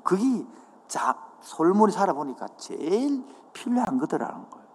그게 0.03 0.47
자, 0.87 1.17
솔몬이 1.41 1.91
살아보니까 1.91 2.47
제일 2.57 3.25
필요한 3.51 3.97
것들라는 3.97 4.49
거예요. 4.49 4.67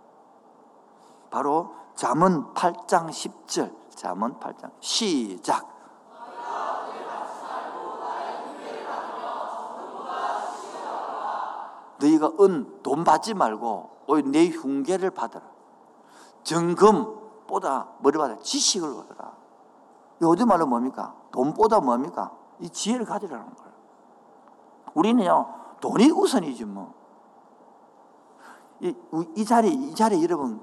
바로 1.31 1.75
잠언 1.95 2.53
8장 2.53 3.09
10절. 3.09 3.73
잠언 3.97 4.39
8장 4.39 4.71
시작. 4.81 5.73
너희가 11.99 12.33
은 12.41 12.83
돈 12.83 13.05
받지 13.05 13.33
말고 13.33 13.91
내 14.27 14.49
흉계를 14.49 15.11
받아라. 15.11 15.52
정금보다 16.45 17.89
머리 18.01 18.19
받아 18.19 18.37
지식을 18.39 18.89
얻어라. 18.89 19.33
어디 20.25 20.45
말로 20.45 20.67
뭡니까? 20.67 21.15
돈보다 21.33 21.81
뭡니까? 21.81 22.33
이 22.61 22.69
지혜를 22.69 23.05
가지라는 23.05 23.55
거예요. 23.55 23.73
우리는요, 24.95 25.55
돈이 25.81 26.11
우선이지 26.11 26.65
뭐. 26.65 26.95
이, 28.81 28.95
이 29.37 29.45
자리, 29.45 29.73
이 29.73 29.95
자리 29.95 30.23
여러분, 30.23 30.61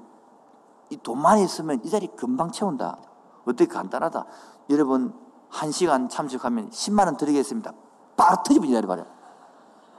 이 0.88 0.96
돈만 0.96 1.38
있으면 1.38 1.80
이 1.84 1.90
자리 1.90 2.06
금방 2.08 2.50
채운다. 2.50 2.98
어떻게 3.44 3.66
간단하다. 3.66 4.24
여러분, 4.70 5.14
한 5.48 5.70
시간 5.70 6.08
참석하면 6.08 6.70
10만원 6.70 7.16
드리겠습니다. 7.16 7.72
바로 8.16 8.42
터지면 8.42 8.68
이 8.68 8.72
자리 8.72 8.86
말이야. 8.86 9.06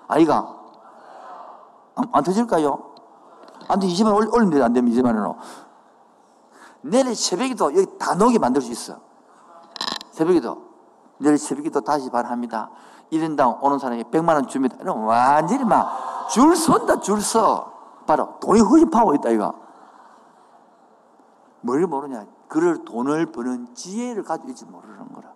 아이가, 0.08 0.62
안, 1.96 2.10
안 2.12 2.24
터질까요? 2.24 2.92
안 3.68 3.80
돼, 3.80 3.88
20만 3.88 4.14
원 4.14 4.28
올리면 4.28 4.50
돼. 4.52 4.62
안 4.62 4.74
되면 4.74 4.92
20만 4.92 5.06
원으로. 5.08 5.38
내일 6.82 7.16
새벽에도 7.16 7.76
여기 7.76 7.98
다 7.98 8.16
녹이 8.16 8.40
만들 8.40 8.62
수 8.62 8.72
있어. 8.72 9.00
새벽에도. 10.12 10.70
내일 11.20 11.38
새벽에도 11.38 11.82
다시 11.82 12.10
발합니다. 12.10 12.70
1인당 13.12 13.62
오는 13.62 13.78
사람이 13.78 14.06
100만 14.06 14.36
원 14.36 14.48
줍니다. 14.48 14.78
완전히 14.94 15.64
막 15.64 16.12
줄 16.32 16.56
선다, 16.56 17.02
줄 17.02 17.22
서. 17.22 17.72
바로 18.08 18.40
돈이 18.40 18.62
허집하고 18.62 19.16
있다, 19.16 19.30
이거. 19.30 19.54
뭘 21.62 21.86
모르냐. 21.86 22.26
그를 22.48 22.84
돈을 22.86 23.32
버는 23.32 23.76
지혜를 23.76 24.24
가지고 24.24 24.50
있지 24.50 24.66
모르는 24.66 25.12
거라. 25.14 25.34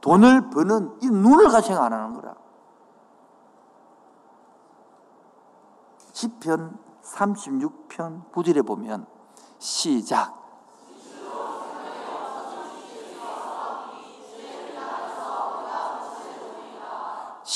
돈을 0.00 0.50
버는 0.50 0.98
이 1.02 1.06
눈을 1.06 1.48
가지고 1.48 1.78
안 1.78 1.92
하는 1.92 2.14
거라. 2.14 2.34
시편 6.12 6.78
36편 7.02 8.30
9절에 8.32 8.66
보면 8.66 9.06
시작 9.58 10.41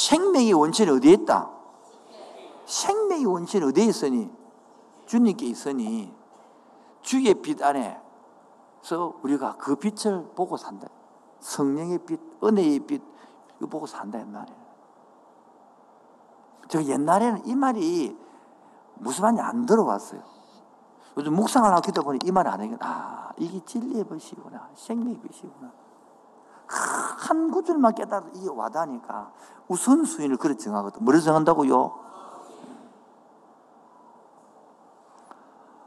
생명의 0.07 0.53
원천이 0.53 0.89
어디에 0.89 1.15
있다? 1.15 1.51
생명의 2.65 3.27
원천이 3.27 3.65
어디에 3.65 3.87
있으니? 3.87 4.31
주님께 5.07 5.47
있으니 5.47 6.15
주의 7.01 7.35
빛 7.35 7.61
안에서 7.61 9.19
우리가 9.23 9.57
그 9.57 9.75
빛을 9.75 10.29
보고 10.37 10.57
산다. 10.57 10.87
성령의 11.41 11.99
빛, 12.07 12.21
은혜의 12.43 12.81
빛, 12.81 13.03
이거 13.57 13.67
보고 13.67 13.87
산다, 13.87 14.25
말이에요. 14.25 14.67
저 16.69 16.83
옛날에는 16.85 17.47
이 17.47 17.55
말이 17.57 18.17
무슨 18.95 19.23
말인지 19.23 19.43
안 19.43 19.67
들어왔어요. 19.67 20.23
요즘 21.17 21.35
묵상을 21.35 21.81
기도 21.83 22.03
보니 22.03 22.21
이 22.25 22.31
말이 22.31 22.49
안 22.49 22.61
해요. 22.61 22.77
아, 22.81 23.33
이게 23.39 23.61
진리의 23.65 24.05
빛이구나. 24.05 24.71
생명의 24.75 25.19
빛이구나. 25.21 25.86
한 26.69 27.51
구절만 27.51 27.95
깨달아도 27.95 28.31
이게 28.35 28.49
와닿으니까 28.51 29.33
우선순위를 29.69 30.37
그렇게 30.37 30.59
정하거든. 30.59 31.05
뭐를 31.05 31.21
정한다고요? 31.21 32.07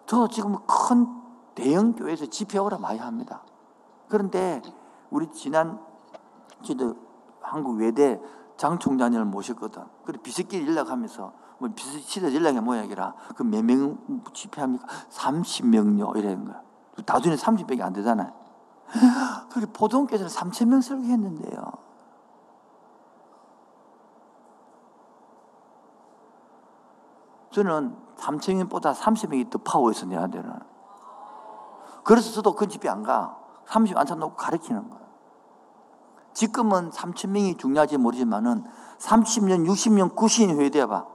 저 0.06 0.28
지금 0.28 0.58
큰 0.66 1.08
대형 1.56 1.94
교회에서 1.94 2.26
집회오라 2.26 2.78
많이 2.80 3.00
합니다. 3.00 3.44
그런데 4.08 4.62
우리 5.12 5.32
지난 5.32 5.80
저도 6.64 6.96
한국 7.42 7.78
외대 7.78 8.20
장 8.58 8.80
총장님을 8.80 9.26
모셨거든. 9.26 9.84
그래 10.06 10.20
비서끼리 10.22 10.68
연락하면서 10.68 11.34
뭐 11.60 11.70
비서시대 11.76 12.34
연락의 12.34 12.62
모양이라 12.62 13.14
그 13.36 13.44
몇 13.44 13.64
명 13.64 13.98
집회합니까? 14.34 14.86
30명요 15.12 16.18
이런 16.18 16.46
거야. 16.46 16.62
나중에 17.06 17.36
30명이 17.36 17.82
안 17.82 17.94
되잖아요. 17.94 18.32
그렇게 19.50 19.72
포동교회는 19.72 20.28
3천 20.28 20.68
명 20.68 20.82
설교했는데요. 20.82 21.90
저는 27.52 27.96
3천명보다 28.18 28.94
30명이 28.94 29.50
더 29.50 29.60
파워 29.60 29.92
있어, 29.92 30.06
내한테는. 30.06 30.52
그래서 32.04 32.32
저도 32.32 32.56
그 32.56 32.68
집에 32.68 32.90
안 32.90 33.04
가. 33.04 33.38
30명 33.68 33.98
앉혀놓고 33.98 34.36
가르치는 34.36 34.90
거야. 34.90 35.00
지금은 36.34 36.92
3천명이 36.92 37.60
중요하지 37.60 37.98
모르지만은 37.98 38.64
30년, 39.00 39.68
60년, 39.68 40.16
90년 40.16 40.56
후에 40.56 40.70
돼봐. 40.70 41.06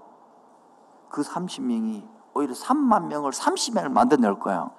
그 1.08 1.22
30명이 1.22 2.08
오히려 2.34 2.54
3만 2.54 3.06
명을 3.06 3.30
30명을 3.30 3.88
만들어낼 3.88 4.38
거야. 4.38 4.70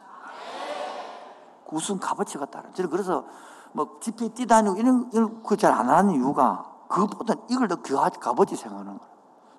그 1.67 1.75
무슨 1.75 1.99
값어치가 1.99 2.45
따라. 2.45 2.69
저는 2.73 2.89
그래서 2.89 3.25
뭐 3.73 3.97
집회 3.99 4.29
뛰다니고 4.29 4.77
이런, 4.77 5.09
이런 5.13 5.43
거잘안 5.43 5.89
하는 5.89 6.13
이유가 6.15 6.65
그것보다 6.87 7.33
이걸 7.49 7.67
더 7.67 7.75
값어치 7.75 8.55
생각하는 8.55 8.97
거야. 8.97 9.09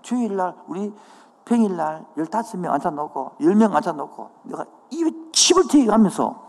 주일날 0.02 0.54
우리 0.66 0.94
평일날 1.44 2.06
15명 2.16 2.70
앉아놓고 2.72 3.36
10명 3.40 3.74
앉아놓고 3.74 4.30
내가 4.44 4.64
입에 4.90 5.10
칩을 5.32 5.68
튀게 5.68 5.90
하면서 5.90 6.46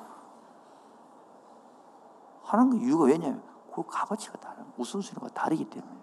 하는 2.43 2.69
그 2.69 2.77
이유가 2.77 3.05
왜냐면 3.05 3.41
그 3.73 3.83
값어치가 3.85 4.37
다른 4.37 4.65
우선순위가 4.77 5.27
다르기 5.29 5.65
때문에 5.65 5.97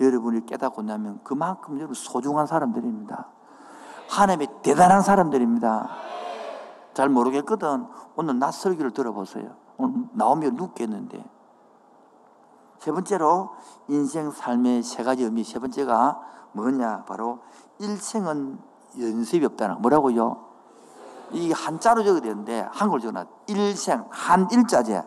여러분이 0.00 0.46
깨닫고 0.46 0.82
나면 0.82 1.20
그만큼 1.24 1.76
여러분 1.78 1.94
소중한 1.94 2.46
사람들입니다. 2.46 3.28
하나님의 4.10 4.48
대단한 4.62 5.02
사람들입니다. 5.02 5.88
잘 6.94 7.08
모르겠거든. 7.08 7.86
오늘 8.16 8.38
낮 8.38 8.52
설교를 8.52 8.92
들어보세요. 8.92 9.56
오늘 9.76 10.06
나오면 10.12 10.54
눕겠는데. 10.56 11.24
세 12.78 12.92
번째로 12.92 13.50
인생 13.88 14.30
삶의 14.30 14.82
세 14.82 15.02
가지 15.02 15.24
의미. 15.24 15.42
세 15.44 15.58
번째가 15.58 16.20
뭐냐? 16.52 17.04
바로 17.04 17.40
일생은 17.78 18.58
연습이 18.98 19.44
없다는 19.44 19.82
뭐라고요? 19.82 20.44
이 21.32 21.50
한자로 21.50 22.04
적어야 22.04 22.20
되는데 22.20 22.66
한글 22.70 23.00
적어놔. 23.00 23.26
일생 23.48 24.04
한 24.10 24.48
일자제, 24.50 25.02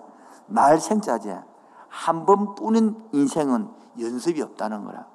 날 0.48 0.80
생자제. 0.80 1.42
한 1.88 2.26
번뿐인 2.26 3.10
인생은 3.14 3.70
연습이 4.00 4.42
없다는 4.42 4.84
거라. 4.84 5.08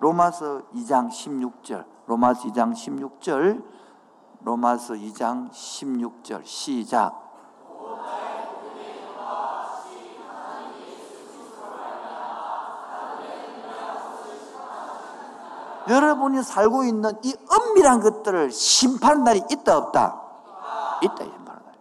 로마서 0.00 0.62
2장 0.74 1.08
16절. 1.08 1.86
로마서 2.06 2.48
2장 2.48 2.72
16절. 2.72 3.64
로마서 4.40 4.94
2장 4.94 5.50
16절. 5.50 6.44
시작. 6.44 7.28
여러분이 15.88 16.42
살고 16.42 16.84
있는 16.84 17.12
이 17.22 17.34
은밀한 17.50 18.00
것들을 18.00 18.50
심판하는 18.50 19.24
날이 19.24 19.42
있다 19.50 19.78
없다? 19.78 20.22
있다 21.02 21.16
심판하는 21.16 21.64
날. 21.64 21.74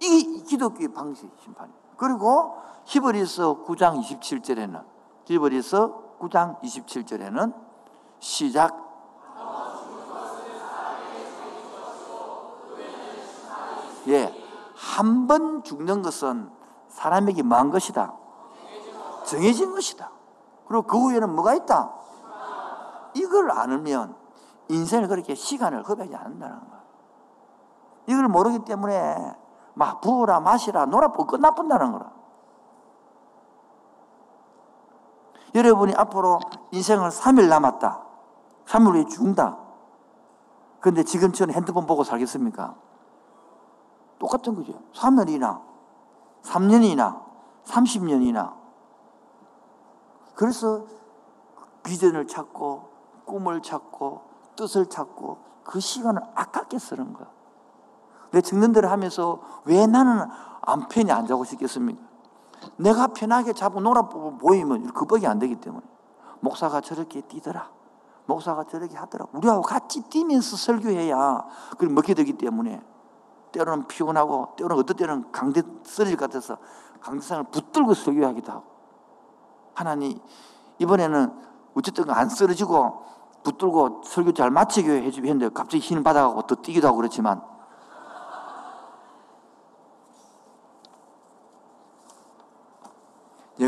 이게 0.00 0.42
기독교의 0.44 0.92
방식 0.92 1.30
심판. 1.42 1.70
그리고 1.96 2.56
히브리서 2.86 3.64
9장 3.64 4.02
27절에는 4.02 4.84
히브리서 5.26 6.16
9장 6.18 6.60
27절에는 6.62 7.54
시작 8.20 8.83
예. 14.08 14.34
한 14.74 15.26
번 15.26 15.62
죽는 15.62 16.02
것은 16.02 16.50
사람에게 16.88 17.42
뭐한 17.42 17.70
것이다? 17.70 18.12
정해진 19.24 19.72
것이다. 19.72 20.10
그리고 20.66 20.82
그 20.82 20.98
후에는 20.98 21.34
뭐가 21.34 21.54
있다? 21.54 21.92
이걸 23.14 23.50
안으면 23.50 24.16
인생을 24.68 25.08
그렇게 25.08 25.34
시간을 25.34 25.88
허비하지 25.88 26.14
않는다는 26.16 26.58
거야. 26.68 26.82
이걸 28.06 28.28
모르기 28.28 28.64
때문에 28.64 29.16
막 29.74 30.00
부어라 30.00 30.40
마시라 30.40 30.86
놀아보고 30.86 31.26
끝나본다는 31.26 31.92
거라. 31.92 32.12
여러분이 35.54 35.94
앞으로 35.94 36.40
인생을 36.72 37.10
3일 37.10 37.48
남았다. 37.48 38.02
3일 38.66 38.94
후에 38.94 39.04
죽는다. 39.06 39.58
그런데 40.80 41.04
지금처럼 41.04 41.54
핸드폰 41.54 41.86
보고 41.86 42.02
살겠습니까? 42.02 42.74
똑같은 44.18 44.54
거죠. 44.54 44.80
3년이나, 44.94 45.60
3년이나, 46.42 47.22
30년이나. 47.64 48.54
그래서 50.34 50.84
비전을 51.82 52.26
찾고, 52.26 52.90
꿈을 53.24 53.62
찾고, 53.62 54.22
뜻을 54.56 54.86
찾고, 54.86 55.38
그 55.64 55.80
시간을 55.80 56.22
아깝게 56.34 56.78
쓰는 56.78 57.12
거야. 57.12 57.28
내 58.30 58.40
청년들을 58.40 58.90
하면서 58.90 59.40
왜 59.64 59.86
나는 59.86 60.26
안 60.62 60.88
편히 60.88 61.12
안 61.12 61.26
자고 61.26 61.44
싶겠습니까? 61.44 62.02
내가 62.76 63.08
편하게 63.08 63.52
자고 63.52 63.80
놀아 63.80 64.02
보이면 64.08 64.92
그밖에 64.92 65.26
안 65.26 65.38
되기 65.38 65.56
때문에. 65.56 65.84
목사가 66.40 66.80
저렇게 66.80 67.20
뛰더라. 67.22 67.70
목사가 68.26 68.64
저렇게 68.64 68.96
하더라. 68.96 69.26
우리하고 69.32 69.62
같이 69.62 70.02
뛰면서 70.08 70.56
설교해야 70.56 71.44
그걸 71.72 71.90
먹게 71.90 72.14
되기 72.14 72.32
때문에 72.34 72.82
때로는 73.54 73.86
피곤하고 73.86 74.56
때로는 74.56 74.78
어떤 74.78 74.96
때는 74.96 75.32
강대 75.32 75.62
쓰러질 75.84 76.16
것 76.16 76.26
같아서 76.26 76.58
강대상을 77.00 77.44
붙들고 77.44 77.94
설교하기도 77.94 78.52
하고 78.52 78.64
하나님 79.74 80.18
이번에는 80.78 81.32
어쨌든 81.74 82.10
안 82.10 82.28
쓰러지고 82.28 83.04
붙들고 83.44 84.02
설교 84.04 84.32
잘 84.32 84.50
마치게 84.50 85.02
해주고 85.02 85.26
했는데 85.26 85.52
갑자기 85.52 85.78
힘 85.78 86.02
받아가고 86.02 86.46
또 86.46 86.56
뛰기도 86.56 86.88
하고 86.88 86.96
그렇지만 86.98 87.42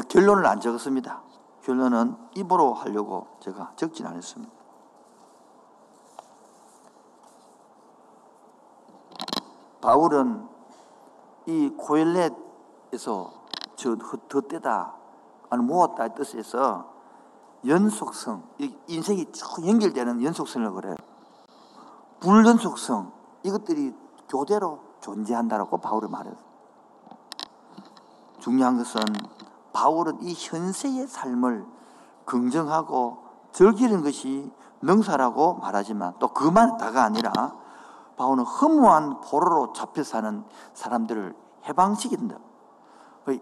결론을 0.08 0.46
안 0.46 0.60
적었습니다. 0.60 1.22
결론은 1.62 2.16
입으로 2.34 2.74
하려고 2.74 3.28
제가 3.40 3.72
적진 3.76 4.06
않았습니다. 4.06 4.55
바울은 9.80 10.48
이 11.46 11.70
고엘렛에서 11.76 13.32
저 13.76 13.96
덧대다 14.28 14.94
아니 15.50 15.62
모았다 15.62 16.08
뜻에서 16.08 16.96
연속성 17.66 18.42
인생이 18.86 19.30
쭉 19.32 19.66
연결되는 19.66 20.22
연속성을 20.22 20.72
그래요. 20.72 20.94
불연속성 22.20 23.12
이것들이 23.42 23.94
교대로 24.28 24.80
존재한다라고 25.00 25.78
바울이 25.78 26.08
말해요. 26.08 26.34
중요한 28.40 28.76
것은 28.78 29.00
바울은 29.72 30.22
이 30.22 30.34
현세의 30.36 31.06
삶을 31.06 31.66
긍정하고 32.24 33.18
즐기는 33.52 34.02
것이 34.02 34.52
능사라고 34.82 35.54
말하지만 35.54 36.14
또 36.18 36.28
그만 36.28 36.76
다가 36.76 37.04
아니라 37.04 37.32
바울은 38.16 38.44
허무한 38.44 39.20
포로로 39.20 39.72
잡혀 39.72 40.02
사는 40.02 40.44
사람들을 40.74 41.34
해방시킨다. 41.68 42.38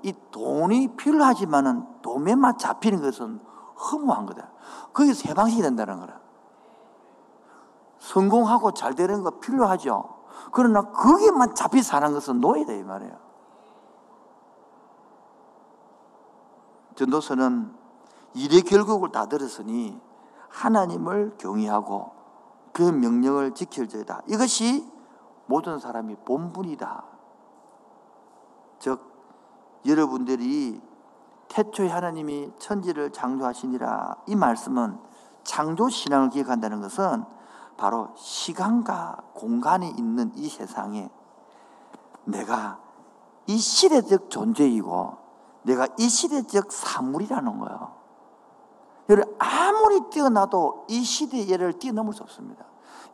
이 0.03 0.15
돈이 0.31 0.97
필요하지만은 0.97 2.03
돈에만 2.03 2.59
잡히는 2.59 3.03
것은 3.03 3.41
허무한 3.77 4.27
거다. 4.27 4.51
거기서 4.93 5.29
해방시켜야 5.29 5.69
된다는 5.69 6.01
거라. 6.01 6.21
성공하고 7.99 8.73
잘 8.73 8.95
되는 8.95 9.23
거 9.23 9.39
필요하죠. 9.39 10.15
그러나 10.53 10.83
거기만 10.83 11.55
잡혀 11.55 11.83
사는 11.83 12.13
것은 12.13 12.41
노예다 12.41 12.73
이 12.73 12.83
말이에요. 12.83 13.25
전도서는 16.97 17.75
일의 18.35 18.63
결국을 18.63 19.11
다 19.11 19.27
들었으니 19.27 20.01
하나님을 20.49 21.37
경외하고 21.39 22.14
그 22.75 22.83
명령을 22.83 23.55
지킬지어다. 23.55 24.23
이것이 24.27 24.85
모든 25.47 25.79
사람이 25.79 26.17
본분이다. 26.27 27.05
즉 28.81 29.01
여러분들이 29.87 30.83
태초에 31.49 31.89
하나님이 31.89 32.53
천지를 32.59 33.13
창조하시니라 33.13 34.17
이 34.27 34.35
말씀은 34.35 34.99
창조 35.45 35.89
신앙을 35.89 36.31
기억한다는 36.31 36.81
것은 36.81 37.25
바로 37.77 38.13
시간과 38.17 39.19
공간이 39.35 39.91
있는 39.91 40.33
이 40.35 40.49
세상에 40.49 41.11
내가 42.25 42.81
이 43.47 43.57
시대적 43.57 44.31
존재이고 44.31 45.17
내가 45.63 45.87
이 45.97 46.09
시대적 46.09 46.73
사물이라는 46.73 47.59
거예요. 47.61 48.04
여러분 49.09 49.35
아무리 49.39 50.01
뛰어나도 50.11 50.87
이 50.89 51.03
시대의 51.03 51.49
예를 51.49 51.79
뛰어넘을 51.79 52.13
수 52.13 52.23
없습니다. 52.23 52.65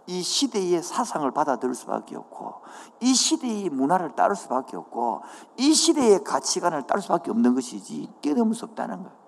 이 0.06 0.22
시대의 0.22 0.82
사상을 0.82 1.28
받아들일 1.30 1.74
수밖에 1.74 2.16
없고 2.16 2.54
이 3.00 3.14
시대의 3.14 3.70
문화를 3.70 4.14
따를 4.16 4.34
수밖에 4.34 4.76
없고 4.76 5.22
이 5.56 5.72
시대의 5.72 6.24
가치관을 6.24 6.86
따를 6.86 7.02
수밖에 7.02 7.30
없는 7.30 7.54
것이지 7.54 8.08
뛰어넘을 8.20 8.54
수 8.54 8.64
없다는 8.64 9.02
거예요. 9.02 9.20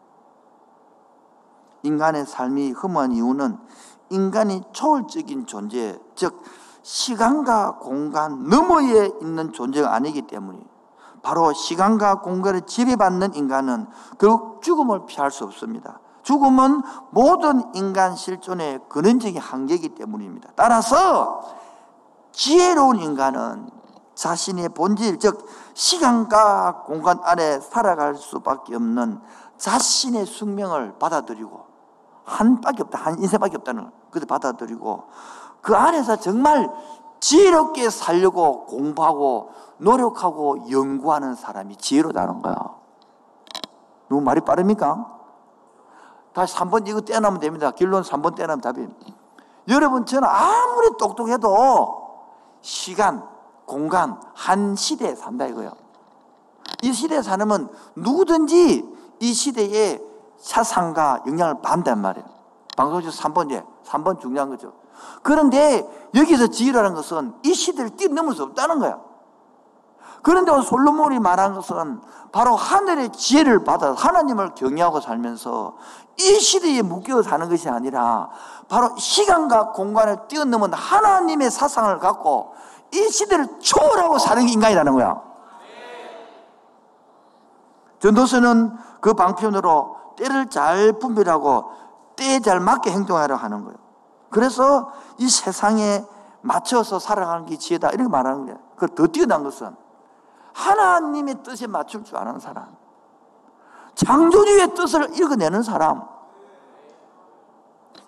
인간의 1.85 2.27
삶이 2.27 2.73
흠한 2.73 3.13
이유는 3.13 3.59
인간이 4.11 4.63
초월적인 4.73 5.47
존재, 5.47 5.99
즉 6.15 6.43
시간과 6.83 7.79
공간 7.79 8.45
너머에 8.45 9.11
있는 9.21 9.53
존재가 9.53 9.95
아니기 9.95 10.23
때문이에요. 10.23 10.67
바로 11.23 11.53
시간과 11.53 12.21
공간을 12.21 12.63
지배받는 12.63 13.35
인간은 13.35 13.87
결국 14.19 14.63
죽음을 14.63 15.07
피할 15.07 15.31
수 15.31 15.45
없습니다. 15.45 16.01
죽음은 16.23 16.83
모든 17.11 17.75
인간 17.75 18.15
실존의 18.17 18.81
근원적인 18.89 19.41
한계이기 19.41 19.91
때문입니다. 19.91 20.51
따라서 20.55 21.43
지혜로운 22.33 23.01
인간은 23.01 23.69
자신의 24.15 24.71
본질, 24.71 25.19
즉 25.19 25.47
시간과 25.75 26.85
공간 26.87 27.19
안에 27.23 27.61
살아갈 27.61 28.15
수밖에 28.15 28.75
없는 28.75 29.21
자신의 29.57 30.27
숙명을 30.27 30.99
받아들이고 30.99 31.67
한 32.25 32.61
밖에 32.61 32.83
없다, 32.83 32.99
한 32.99 33.19
인생밖에 33.19 33.57
없다는 33.57 33.91
걸 34.11 34.27
받아들이고 34.27 35.05
그 35.61 35.75
안에서 35.75 36.17
정말 36.17 36.71
지혜롭게 37.21 37.89
살려고 37.91 38.67
공부하고 38.67 39.51
노력하고 39.79 40.71
연구하는 40.71 41.35
사람이 41.35 41.77
지혜로다는 41.77 42.43
거야. 42.43 42.57
누구 44.09 44.21
말이 44.21 44.41
빠릅니까? 44.41 45.22
다시 46.33 46.55
3번 46.57 46.89
이거 46.89 47.01
떼어나면 47.01 47.41
됩니다. 47.41 47.71
결론 47.73 48.03
3번 48.03 48.35
떼어나면 48.35 48.61
답입니다. 48.61 49.07
여러분, 49.69 50.07
저는 50.07 50.27
아무리 50.29 50.91
똑똑해도 50.99 52.03
시간, 52.61 53.27
공간, 53.67 54.21
한 54.35 54.75
시대에 54.77 55.15
산다 55.15 55.47
이거예요. 55.47 55.73
이 56.83 56.93
시대에 56.93 57.23
사는 57.23 57.69
누구든지 57.97 58.85
이 59.21 59.33
시대에 59.33 60.01
사상과 60.39 61.23
영향을 61.27 61.61
받는단 61.63 62.01
말이에요. 62.01 62.27
방송에서 62.77 63.11
3번, 63.11 63.53
예, 63.53 63.65
3번 63.85 64.21
중요한 64.21 64.49
거죠. 64.49 64.73
그런데 65.23 65.87
여기서 66.15 66.49
지혜라는 66.49 66.95
것은 66.95 67.35
이 67.45 67.55
시대를 67.55 67.91
뛰어넘을 67.91 68.35
수 68.35 68.43
없다는 68.43 68.79
거야. 68.79 69.01
그런데 70.23 70.53
오늘 70.53 70.63
솔로몬이 70.63 71.19
말한 71.19 71.55
것은 71.55 72.01
바로 72.31 72.55
하늘의 72.55 73.11
지혜를 73.11 73.65
받아 73.65 73.93
하나님을 73.93 74.55
경외하고 74.55 75.01
살면서 75.01 75.77
이 76.19 76.41
시대에 76.41 76.83
묶여 76.83 77.23
사는 77.23 77.49
것이 77.49 77.69
아니라 77.69 78.29
바로 78.69 78.95
시간과 78.97 79.73
공간을 79.73 80.29
뛰어넘은 80.29 80.73
하나님의 80.73 81.51
사상을 81.51 81.99
갖고 81.99 82.55
이 82.93 83.09
시대를 83.09 83.59
초월하고 83.61 84.19
사는 84.19 84.45
게 84.45 84.53
인간이라는 84.53 84.93
거야. 84.93 85.23
전도서는 88.01 88.77
그 89.01 89.15
방편으로 89.15 89.97
때를 90.17 90.51
잘 90.51 90.93
분별하고 90.95 91.71
때에 92.17 92.41
잘 92.41 92.61
맞게 92.61 92.91
행동하려 92.91 93.37
하는 93.37 93.65
거예요. 93.65 93.79
그래서 94.31 94.93
이 95.19 95.29
세상에 95.29 96.05
맞춰서 96.41 96.99
살아가는 96.99 97.47
게 97.47 97.57
지혜다. 97.57 97.91
이렇게 97.91 98.09
말하는 98.09 98.47
거예요. 98.47 98.59
그더 98.77 99.07
뛰어난 99.09 99.45
것은 99.45 99.75
하나님의 100.53 101.43
뜻에 101.43 101.67
맞출 101.67 102.05
줄 102.05 102.17
아는 102.17 102.39
사람. 102.39 102.82
창조주의 103.95 104.75
뜻을 104.75 105.19
읽어내는 105.19 105.63
사람. 105.63 106.09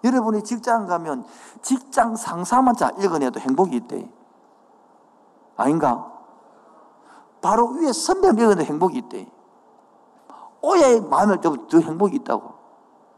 여러분이 0.03 0.43
직장 0.43 0.87
가면 0.87 1.24
직장 1.62 2.16
상사만 2.16 2.76
잘 2.76 2.93
읽어내도 3.03 3.41
행복이 3.41 3.76
있대. 3.76 4.09
아닌가? 5.57 6.11
바로 7.41 7.68
위에 7.68 7.93
선배 7.93 8.28
읽어내도 8.28 8.62
행복이 8.62 8.99
있대. 8.99 9.26
오해의 10.61 11.03
마음을 11.03 11.41
더 11.41 11.55
행복이 11.72 12.16
있다고. 12.16 12.55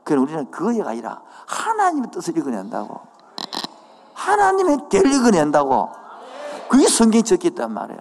그럼 0.04 0.24
우리는 0.24 0.50
그거가 0.50 0.90
아니라 0.90 1.22
하나님의 1.46 2.10
뜻을 2.10 2.36
읽어낸다고. 2.36 3.00
하나님의 4.14 4.88
계를 4.88 5.12
읽어낸다고. 5.12 5.90
그게 6.68 6.88
성경에 6.88 7.22
적혀 7.22 7.48
있단 7.48 7.72
말이에요. 7.72 8.00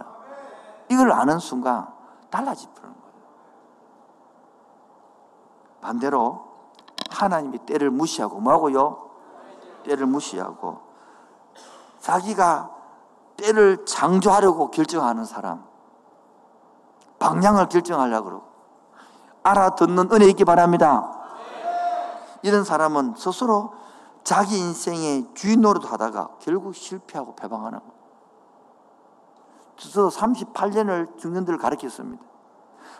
이걸 0.89 1.11
아는 1.11 1.39
순간 1.39 1.87
달라지는 2.29 2.73
거예요. 2.75 2.95
반대로 5.85 6.43
하나님이 7.11 7.59
때를 7.59 7.91
무시하고 7.91 8.39
뭐하고요? 8.39 9.07
때를 9.83 10.07
무시하고 10.07 10.79
자기가 11.99 12.71
때를 13.37 13.85
창조하려고 13.85 14.71
결정하는 14.71 15.25
사람 15.25 15.63
방향을 17.19 17.69
결정하려고 17.69 18.25
그러고 18.25 18.45
알아듣는 19.43 20.09
은혜 20.11 20.25
있기 20.29 20.43
바랍니다. 20.43 21.11
이런 22.41 22.63
사람은 22.63 23.13
스스로 23.15 23.73
자기 24.23 24.57
인생의 24.57 25.35
주인 25.35 25.61
노릇 25.61 25.91
하다가 25.91 26.37
결국 26.39 26.73
실패하고 26.73 27.35
패방하는 27.35 27.77
거예요. 27.77 27.93
저 29.77 30.07
38년을 30.07 31.19
중년들을 31.19 31.59
가르쳤습니다. 31.59 32.23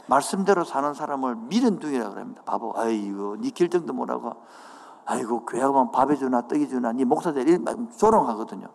말씀대로 0.08 0.64
사는 0.64 0.94
사람을 0.94 1.36
미련둥이라 1.36 2.10
그럽니다. 2.10 2.44
바보, 2.44 2.74
아이고, 2.76 3.38
네 3.38 3.50
결정도 3.50 3.94
못하고, 3.94 4.34
아이고, 5.06 5.46
교회가면 5.46 5.92
밥해 5.92 6.16
주나, 6.16 6.42
떡이 6.48 6.70
주나, 6.70 6.92
네 6.92 7.06
목사들, 7.06 7.64
조롱하거든요. 7.98 8.68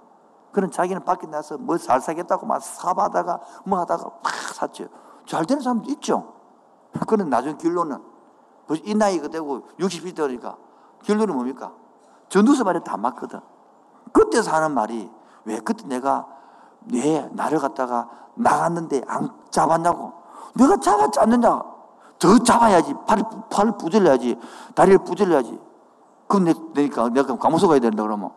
그런 0.53 0.71
자기는 0.71 1.05
밖에 1.05 1.27
나서 1.29 1.59
뭐 1.59 1.79
잘 1.79 2.01
사겠다고 2.01 2.45
막 2.47 2.61
사바다가 2.61 3.41
뭐 3.65 3.79
하다가 3.81 4.05
막 4.05 4.33
샀죠. 4.55 4.89
잘 5.25 5.47
되는 5.47 5.63
사람도 5.63 5.89
있죠. 5.93 6.35
그는 7.07 7.31
나중 7.31 7.57
결론은, 7.57 8.03
이 8.85 8.95
나이가 8.95 9.29
되고 9.29 9.69
60이 9.79 10.15
되니까, 10.17 10.57
결론은 11.05 11.35
뭡니까? 11.35 11.73
전두서 12.29 12.65
말이 12.65 12.83
다 12.83 12.97
맞거든. 12.97 13.41
그때 14.13 14.43
사는 14.43 14.73
말이, 14.73 15.11
왜 15.45 15.59
그때 15.61 15.87
내가 15.87 16.27
왜 16.93 17.29
나를 17.33 17.59
갖다가 17.59 18.09
나갔는데 18.35 19.03
안 19.07 19.31
잡았냐고. 19.51 20.20
내가 20.55 20.77
잡았지 20.79 21.21
않느냐. 21.21 21.63
더 22.19 22.39
잡아야지. 22.39 22.95
팔을, 23.07 23.25
팔을 23.51 23.79
부질러야지. 23.79 24.39
다리를 24.75 24.99
부질러야지. 25.05 25.59
그럼 26.29 26.45
내, 26.45 26.55
내니까 26.75 27.09
내가 27.09 27.37
감옥소 27.37 27.69
가야 27.69 27.79
된다 27.81 28.03
그러면. 28.03 28.31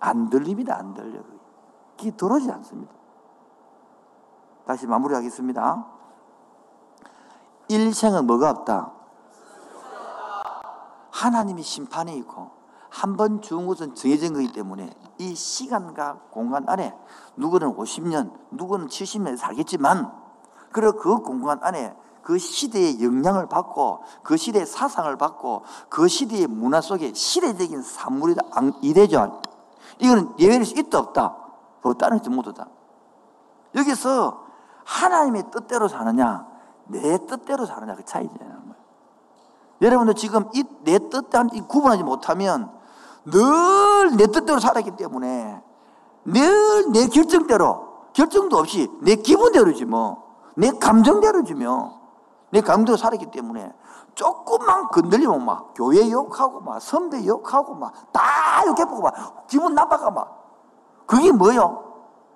안 0.00 0.30
들립니다. 0.30 0.76
안 0.76 0.94
들려. 0.94 1.20
귀 1.96 2.10
들어오지 2.16 2.50
않습니다. 2.50 2.92
다시 4.66 4.86
마무리하겠습니다. 4.86 5.86
일생은 7.68 8.26
뭐가 8.26 8.50
없다? 8.50 8.92
하나님이 11.10 11.62
심판이 11.62 12.16
있고 12.18 12.50
한 12.90 13.16
번 13.16 13.42
죽은 13.42 13.66
것은 13.66 13.94
정해진 13.94 14.32
거기 14.32 14.52
때문에 14.52 14.90
이 15.18 15.34
시간과 15.34 16.20
공간 16.30 16.68
안에 16.68 16.94
누구는 17.36 17.76
50년, 17.76 18.32
누구는 18.52 18.86
70년 18.86 19.36
살겠지만 19.36 20.12
그리고 20.72 20.98
그 20.98 21.18
공간 21.18 21.58
안에 21.62 21.94
그 22.22 22.38
시대의 22.38 23.02
영향을 23.02 23.46
받고 23.48 24.02
그 24.22 24.36
시대의 24.36 24.66
사상을 24.66 25.16
받고 25.16 25.62
그 25.88 26.08
시대의 26.08 26.46
문화 26.46 26.80
속에 26.80 27.14
시대적인 27.14 27.82
산물이다. 27.82 28.42
이래죠. 28.82 29.40
이거는 29.98 30.34
예외일 30.38 30.64
수 30.64 30.78
있다 30.78 30.98
없다. 30.98 31.36
없다는 31.82 32.20
게 32.20 32.28
모두다. 32.28 32.66
여기서 33.74 34.44
하나님의 34.84 35.44
뜻대로 35.50 35.88
사느냐 35.88 36.46
내 36.86 37.18
뜻대로 37.26 37.64
사느냐 37.66 37.94
그 37.94 38.04
차이잖아요. 38.04 38.58
여러분들 39.80 40.14
지금 40.14 40.48
이 40.54 40.64
내 40.84 40.98
뜻대로 40.98 41.48
구분하지 41.68 42.02
못하면 42.02 42.70
늘 43.24 44.16
내 44.16 44.26
뜻대로 44.26 44.58
살았기 44.58 44.96
때문에 44.96 45.62
늘 46.24 46.92
내 46.92 47.06
결정대로 47.08 47.88
결정도 48.12 48.58
없이 48.58 48.90
내 49.00 49.14
기분대로지 49.16 49.84
뭐 49.84 50.27
내 50.58 50.70
감정대로지 50.72 51.54
뭐내 51.54 52.60
감정대로 52.64 52.96
살았기 52.96 53.30
때문에 53.30 53.72
조금만 54.14 54.88
건들리면 54.88 55.44
막 55.44 55.72
교회 55.74 56.10
욕하고 56.10 56.60
막 56.60 56.80
선배 56.82 57.24
욕하고 57.24 57.74
막 57.76 57.92
다 58.12 58.66
욕해보고 58.66 59.02
막 59.02 59.46
기분 59.46 59.74
나빠가 59.74 60.10
막 60.10 61.04
그게 61.06 61.30
뭐요? 61.30 61.84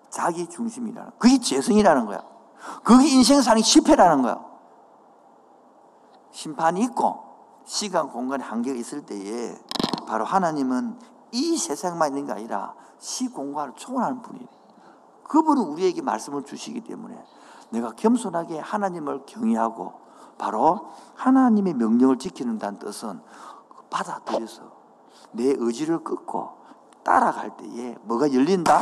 자기 0.08 0.46
중심이라는 0.48 1.10
그게 1.18 1.38
재성이라는 1.38 2.06
거야 2.06 2.22
그게 2.84 3.08
인생 3.08 3.42
사는 3.42 3.60
실패라는 3.60 4.22
거야 4.22 4.40
심판이 6.30 6.80
있고 6.82 7.24
시간 7.64 8.08
공간의 8.08 8.46
한계가 8.46 8.78
있을 8.78 9.04
때에 9.04 9.56
바로 10.06 10.24
하나님은 10.24 10.98
이 11.32 11.56
세상만 11.56 12.08
있는 12.10 12.26
게 12.26 12.32
아니라 12.32 12.74
시 12.98 13.28
공간을 13.28 13.72
초월하는 13.76 14.22
분이에요. 14.22 14.46
그분은 15.24 15.62
우리에게 15.64 16.02
말씀을 16.02 16.44
주시기 16.44 16.82
때문에 16.82 17.22
내가 17.72 17.90
겸손하게 17.92 18.58
하나님을 18.60 19.24
경외하고 19.26 19.92
바로 20.38 20.90
하나님의 21.14 21.74
명령을 21.74 22.18
지키는다는 22.18 22.78
뜻은 22.78 23.20
받아들여서 23.90 24.62
내 25.32 25.54
의지를 25.56 26.04
끊고 26.04 26.50
따라갈 27.02 27.56
때에 27.56 27.96
뭐가 28.02 28.32
열린다? 28.32 28.80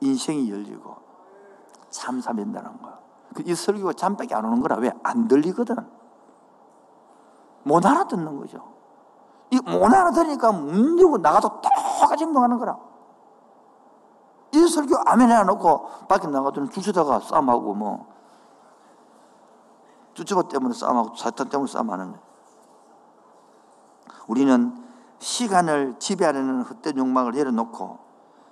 인생이 0.00 0.50
열리고 0.50 0.96
참사된다는 1.90 2.80
거야. 2.82 2.98
그이 3.34 3.54
설교가 3.54 3.92
잠밖에 3.92 4.34
안 4.34 4.44
오는 4.44 4.60
거라 4.60 4.76
왜? 4.76 4.90
안 5.02 5.28
들리거든. 5.28 5.76
못 7.64 7.84
알아듣는 7.84 8.38
거죠. 8.38 8.72
이 9.50 9.58
못 9.60 9.84
알아들으니까 9.92 10.52
문지고 10.52 11.18
나가도 11.18 11.60
똑같이 11.60 12.24
행동하는 12.24 12.58
거라. 12.58 12.78
이 14.52 14.66
설교 14.66 14.96
아멘 15.06 15.30
해놓고 15.30 16.06
밖에 16.08 16.26
나가더니 16.26 16.70
주차다가 16.70 17.20
싸움하고 17.20 17.74
뭐 17.74 18.06
주차바 20.14 20.48
때문에 20.48 20.74
싸움하고 20.74 21.14
사탄 21.16 21.48
때문에 21.48 21.70
싸움하는 21.70 22.06
거예요. 22.12 22.22
우리는 24.26 24.84
시간을 25.18 25.96
지배하려는 25.98 26.62
헛된 26.62 26.98
욕망을 26.98 27.32
내려놓고 27.32 27.98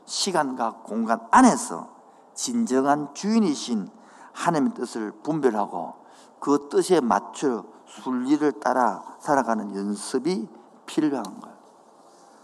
시간과 0.05 0.82
공간 0.84 1.26
안에서 1.30 1.88
진정한 2.34 3.12
주인이신 3.14 3.88
하나님의 4.32 4.74
뜻을 4.74 5.12
분별하고 5.22 5.94
그 6.38 6.68
뜻에 6.70 7.01
맞춰 7.01 7.64
순리를 7.86 8.53
따라 8.61 9.03
살아가는 9.18 9.74
연습이 9.74 10.49
필요한 10.84 11.24
거예요. 11.24 11.57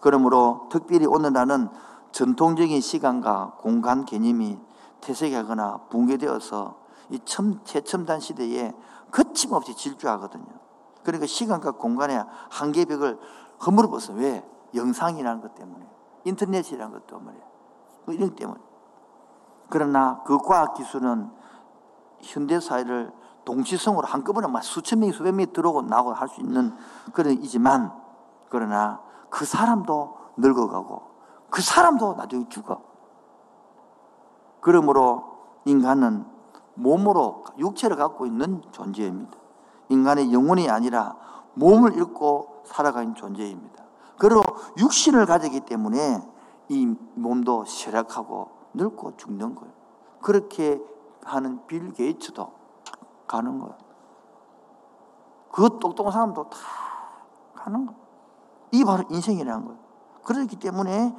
그러므로 0.01 0.69
특별히 0.71 1.07
오늘날은 1.07 1.69
전통적인 2.13 2.81
시간과 2.81 3.57
공간 3.59 4.05
개념이 4.05 4.59
퇴색하거나 5.01 5.89
붕괴되어서 5.91 6.77
이 7.11 7.19
첨, 7.25 7.61
최첨단 7.65 8.21
시대에 8.21 8.73
거침없이 9.11 9.75
질주하거든요. 9.75 10.47
그러니까 11.03 11.27
시간과 11.27 11.73
공간의 11.73 12.25
한계벽을 12.51 13.19
허물어 13.67 13.89
벗어. 13.89 14.13
왜? 14.13 14.47
영상이라는 14.75 15.41
것 15.43 15.55
때문에. 15.55 15.85
인터넷이라는 16.25 16.93
것 16.93 17.07
때문에. 17.07 17.37
뭐 18.05 18.15
이런 18.15 18.35
때문에. 18.37 18.61
그러나 19.69 20.23
그 20.25 20.39
과학기술은 20.39 21.31
현대사회를 22.21 23.13
동시성으로 23.45 24.07
한꺼번에 24.07 24.47
막 24.47 24.63
수천 24.63 25.01
명이 25.01 25.13
수백 25.13 25.33
명이 25.33 25.53
들어오고 25.53 25.83
나오고 25.83 26.13
할 26.13 26.29
수 26.29 26.41
있는 26.41 26.77
그런 27.13 27.33
이지만 27.43 27.93
그러나 28.49 29.01
그 29.31 29.45
사람도 29.45 30.17
늙어가고 30.37 31.12
그 31.53 31.61
사람도 31.61 32.15
나중에 32.15 32.49
죽어. 32.49 32.81
그러므로 34.63 35.37
인간은 35.67 36.25
몸으로 36.75 37.45
육체를 37.59 37.97
갖고 37.97 38.25
있는 38.25 38.63
존재입니다. 38.73 39.37
인간의 39.91 40.33
영혼이 40.33 40.71
아니라 40.71 41.15
몸을 41.53 41.95
잃고 41.95 42.63
살아가는 42.65 43.15
존재입니다. 43.15 43.85
그리고 44.17 44.41
육신을 44.79 45.27
가지기 45.27 45.61
때문에 45.61 46.27
이 46.71 46.87
몸도 47.17 47.67
쇠락하고 47.67 48.49
늙고 48.73 49.19
죽는 49.19 49.55
거예요. 49.55 49.75
그렇게 50.23 50.83
하는 51.23 51.67
빌 51.67 51.93
게이츠도 51.93 52.51
가는 53.27 53.59
거예요. 53.59 53.77
그 55.51 55.79
똑똑한 55.79 56.13
사람도 56.13 56.49
다 56.49 56.59
가는 57.57 57.85
거예요. 57.85 58.01
이 58.71 58.85
바로 58.85 59.05
인생이라는 59.11 59.67
거예요. 59.67 59.79
그렇기 60.25 60.57
때문에 60.57 61.15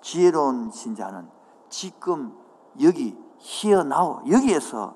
지혜로운 0.00 0.70
신자는 0.70 1.28
지금 1.68 2.36
여기 2.82 3.16
희어나오 3.38 4.22
여기에서 4.30 4.94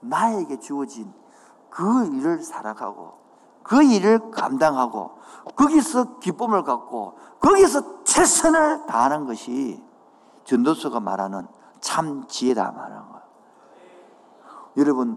나에게 0.00 0.58
주어진 0.58 1.12
그 1.70 2.06
일을 2.06 2.42
살아가고 2.42 3.18
그 3.62 3.82
일을 3.82 4.30
감당하고 4.30 5.18
거기서 5.54 6.18
기쁨을 6.20 6.62
갖고 6.64 7.18
거기서 7.40 8.04
최선을 8.04 8.86
다하는 8.86 9.26
것이 9.26 9.82
전도서가 10.44 11.00
말하는 11.00 11.46
참 11.80 12.26
지혜다 12.26 12.72
말하는 12.72 13.08
거예요. 13.08 13.22
여러분 14.78 15.16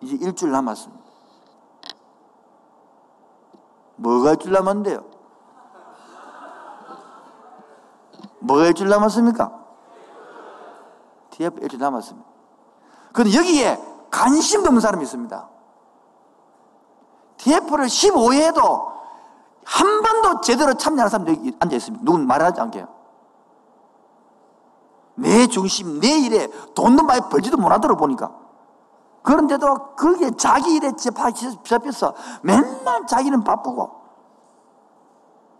이제 0.00 0.16
일주일 0.16 0.52
남았습니다. 0.52 1.04
뭐가 3.96 4.30
일주일 4.32 4.54
남았는데요? 4.54 5.15
뭐가 8.46 8.66
일주일 8.66 8.88
남았습니까? 8.88 9.52
TF 11.30 11.60
일주일 11.62 11.80
남았습니다. 11.80 12.28
그런데 13.12 13.36
여기에 13.36 13.82
관심도 14.10 14.68
없는 14.68 14.80
사람이 14.80 15.02
있습니다. 15.04 15.48
TF를 17.38 17.86
15회에도 17.86 18.96
한 19.64 20.02
번도 20.02 20.40
제대로 20.40 20.74
참여하는 20.74 21.10
사람도 21.10 21.32
여기 21.32 21.56
앉아 21.58 21.76
있습니다. 21.76 22.04
누군 22.04 22.26
말하지 22.26 22.60
않게요. 22.60 22.88
내 25.16 25.46
중심, 25.46 25.98
내 26.00 26.18
일에 26.18 26.48
돈도 26.74 27.02
많이 27.02 27.20
벌지도 27.28 27.56
못하도록 27.56 27.98
보니까. 27.98 28.32
그런데도 29.22 29.96
그게 29.96 30.30
자기 30.36 30.76
일에 30.76 30.92
잡혀서 30.94 32.14
맨날 32.42 33.06
자기는 33.06 33.42
바쁘고 33.42 33.90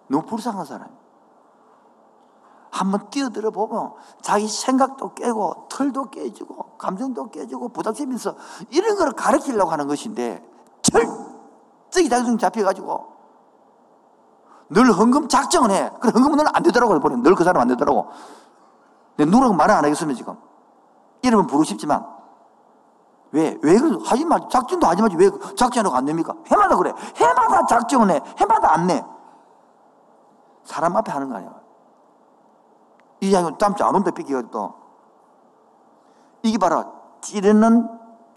너무 0.09 0.24
불쌍한 0.24 0.64
사람이에요. 0.64 0.96
한번 2.77 3.09
뛰어들어 3.11 3.51
보면 3.51 3.93
자기 4.20 4.47
생각도 4.47 5.14
깨고 5.14 5.68
털도 5.70 6.11
깨지고 6.11 6.77
감정도 6.77 7.31
깨지고 7.31 7.70
부닥치면서 7.70 8.37
이런 8.70 8.97
걸 8.97 9.12
가르치려고 9.12 9.70
하는 9.70 9.87
것인데 9.89 10.47
철저히 10.83 12.09
자기 12.09 12.39
잡혀가지고 12.39 13.16
늘 14.68 14.91
헌금 14.93 15.29
작정을 15.29 15.70
해. 15.70 15.91
그 16.01 16.09
헌금은 16.09 16.39
늘 16.39 16.45
안 16.53 16.62
되더라고. 16.62 16.99
늘그 16.99 17.45
사람 17.45 17.62
안 17.62 17.68
되더라고. 17.68 18.09
내 19.16 19.24
누구라고 19.24 19.55
말을 19.55 19.74
안 19.74 19.85
하겠으면 19.85 20.14
지금. 20.14 20.37
이름은 21.22 21.47
부르고 21.47 21.64
싶지만. 21.64 22.05
왜? 23.31 23.59
왜 23.62 23.79
그래? 23.79 23.97
하지 24.05 24.24
마. 24.24 24.49
작정도 24.49 24.87
하지 24.87 25.03
마지. 25.03 25.16
왜 25.16 25.31
작정하고 25.57 25.95
안 25.97 26.05
됩니까? 26.05 26.35
해마다 26.47 26.77
그래. 26.77 26.93
해마다 27.14 27.64
작정을 27.66 28.11
해. 28.11 28.20
해마다 28.39 28.72
안 28.72 28.87
내. 28.87 29.05
사람 30.64 30.97
앞에 30.97 31.12
하는 31.12 31.29
거 31.29 31.37
아니야. 31.37 31.56
이 33.21 33.33
양은 33.33 33.59
땀지 33.59 33.83
안 33.83 33.95
온다 33.95 34.11
삐기가 34.11 34.43
또. 34.51 34.75
이게 36.43 36.59
바로 36.59 36.85
찌르는 37.21 37.89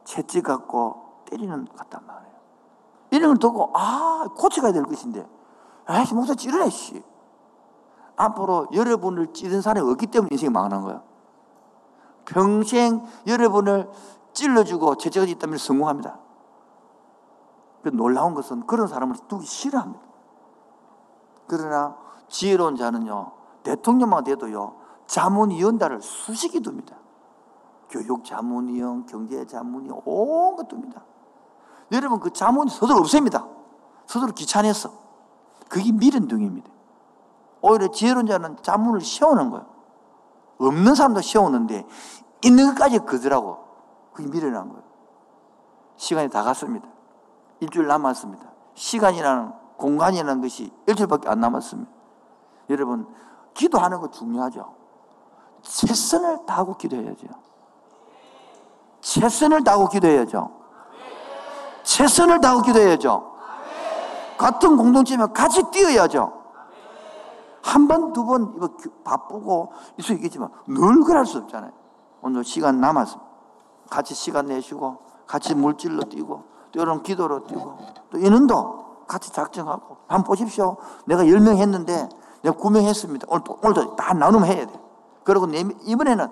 채찍 0.04 0.44
같고 0.44 1.24
때리는 1.26 1.66
것 1.66 1.76
같단 1.76 2.06
말이에요. 2.06 2.34
이런 3.12 3.30
걸 3.32 3.38
두고, 3.38 3.72
아, 3.76 4.28
고쳐가야 4.36 4.72
될 4.72 4.84
것인데. 4.84 5.28
아이씨, 5.86 6.14
목사 6.14 6.34
찌르네, 6.34 6.70
씨. 6.70 7.04
앞으로 8.16 8.68
여러분을 8.74 9.34
찌른 9.34 9.62
사람이 9.62 9.90
없기 9.92 10.08
때문에 10.08 10.30
인생이 10.32 10.52
망하는 10.52 10.82
거야. 10.82 11.02
평생 12.26 13.06
여러분을 13.26 13.90
찔러주고 14.34 14.96
채찍이 14.96 15.32
있다면 15.32 15.58
성공합니다. 15.58 16.20
그 17.82 17.90
놀라운 17.90 18.34
것은 18.34 18.68
그런 18.68 18.88
사람을 18.88 19.16
두기 19.28 19.46
싫어합니다. 19.46 20.04
그러나 21.48 21.96
지혜로운 22.28 22.76
자는요, 22.76 23.32
대통령만 23.64 24.24
돼도요, 24.24 24.76
자문위원단을 25.08 26.02
수식이 26.02 26.62
둡니다. 26.66 26.96
교육 27.90 28.24
자문위원, 28.24 29.06
경제 29.06 29.46
자문위원, 29.46 30.02
온것 30.06 30.72
둡니다. 30.72 31.04
여러분, 31.92 32.20
그 32.20 32.32
자문이 32.32 32.70
서둘러 32.70 33.00
없습니다. 33.00 33.48
서둘러 34.06 34.32
귀찮아서. 34.34 34.92
그게 35.68 35.92
미련둥입니다. 35.92 36.70
오히려 37.62 37.90
지혜로운 37.90 38.28
자는 38.28 38.58
자문을 38.62 39.02
세우는 39.02 39.50
거예요. 39.50 39.66
없는 40.60 40.96
사람도 40.96 41.22
세우는데, 41.22 41.86
있는 42.44 42.68
것까지 42.70 43.00
그들하고, 43.00 43.58
그게 44.14 44.30
미련한 44.30 44.70
거예요. 44.70 44.84
시간이 45.96 46.30
다 46.30 46.44
갔습니다. 46.44 46.88
일주일 47.60 47.88
남았습니다. 47.88 48.50
시간이라는 48.74 49.52
공간이라는 49.78 50.42
것이 50.42 50.72
일주일밖에 50.88 51.28
안 51.28 51.40
남았습니다. 51.40 51.92
여러분, 52.70 53.08
기도하는 53.60 54.00
거 54.00 54.10
중요하죠. 54.10 54.74
최선을 55.64 56.46
다하고 56.46 56.78
기도해야죠. 56.78 57.28
최선을 59.02 59.66
다하고 59.66 59.90
기도해야죠. 59.90 60.50
최선을 61.84 62.40
다하고 62.40 62.62
기도해야죠. 62.62 63.34
같은 64.38 64.78
공동체면 64.78 65.34
같이 65.34 65.62
뛰어야죠. 65.72 66.40
한 67.62 67.90
번, 67.90 68.14
두 68.14 68.26
번, 68.26 68.54
이거 68.56 68.70
바쁘고 69.04 69.74
있을 69.98 70.08
수 70.08 70.14
있겠지만 70.14 70.50
늘 70.66 71.04
그럴 71.04 71.26
수 71.26 71.40
없잖아요. 71.40 71.72
오늘 72.22 72.46
시간 72.46 72.80
남았습니다. 72.80 73.30
같이 73.90 74.14
시간 74.14 74.46
내시고, 74.46 75.00
같이 75.28 75.54
물질로 75.54 76.04
뛰고, 76.04 76.44
또 76.72 76.82
이런 76.82 77.04
기도로 77.04 77.46
뛰고, 77.46 77.78
또 78.12 78.18
이는도 78.18 79.06
같이 79.08 79.34
작정하고, 79.34 79.98
한번 80.08 80.24
보십시오. 80.24 80.78
내가 81.06 81.28
열 81.28 81.40
명 81.42 81.58
했는데 81.58 82.08
내가 82.42 82.56
구명했습니다. 82.56 83.28
오늘 83.30 83.44
또, 83.44 83.58
오늘도 83.62 83.96
다 83.96 84.14
나누면 84.14 84.48
해야 84.48 84.66
돼. 84.66 84.74
그리고 85.24 85.48
이번에는 85.48 86.28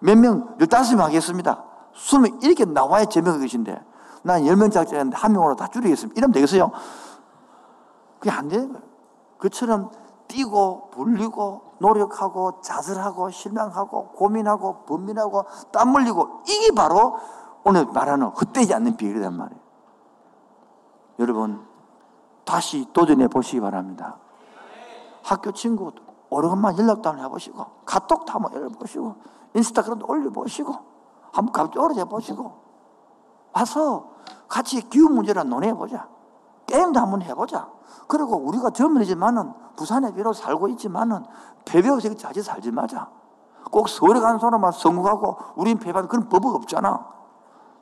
몇 0.00 0.18
명, 0.18 0.56
열다섯 0.60 0.96
명 0.96 1.06
하겠습니다. 1.06 1.64
숨이 1.92 2.38
이렇게 2.42 2.64
나와야 2.64 3.06
제명이 3.06 3.40
계신데, 3.40 3.82
난열명 4.22 4.70
작정했는데 4.70 5.16
한 5.16 5.32
명으로 5.32 5.56
다 5.56 5.68
줄이겠습니다. 5.68 6.18
이러면 6.18 6.32
되겠어요? 6.32 6.70
그게 8.18 8.30
안 8.30 8.48
되는 8.48 8.72
거예요. 8.72 8.86
그처럼 9.38 9.90
뛰고, 10.28 10.90
불리고, 10.90 11.62
노력하고, 11.78 12.60
자살하고, 12.60 13.30
실망하고, 13.30 14.08
고민하고, 14.08 14.84
번민하고, 14.84 15.44
땀 15.72 15.94
흘리고, 15.94 16.42
이게 16.48 16.74
바로 16.74 17.16
오늘 17.64 17.86
말하는 17.86 18.28
헛되지 18.28 18.74
않는 18.74 18.96
비결이란 18.96 19.36
말이에요. 19.36 19.60
여러분, 21.18 21.66
다시 22.44 22.86
도전해 22.92 23.28
보시기 23.28 23.60
바랍니다. 23.60 24.18
학교 25.26 25.50
친구 25.50 25.90
오래간만 26.30 26.78
연락도 26.78 27.08
한번 27.08 27.24
해보시고 27.24 27.64
카톡도 27.84 28.32
한번 28.32 28.54
열어보시고 28.54 29.14
인스타그램도 29.54 30.06
올려보시고 30.08 30.72
한번 31.32 31.52
갑자기 31.52 31.78
오래 31.80 31.98
해보시고 32.00 32.52
와서 33.52 34.10
같이 34.48 34.88
기후 34.88 35.08
문제를 35.08 35.48
논해보자. 35.48 36.08
게임도 36.66 37.00
한번 37.00 37.22
해보자. 37.22 37.68
그리고 38.06 38.36
우리가 38.36 38.70
젊은이지만은 38.70 39.52
부산에 39.76 40.12
비록 40.12 40.32
살고 40.32 40.68
있지만은 40.68 41.24
배배우서 41.64 42.14
자주 42.14 42.42
살지 42.42 42.70
마자. 42.70 43.08
꼭 43.70 43.88
서울에 43.88 44.20
가는 44.20 44.38
사람만 44.38 44.72
성공하고 44.72 45.38
우린 45.56 45.78
배반 45.78 46.06
그런 46.06 46.28
법은 46.28 46.54
없잖아. 46.54 47.06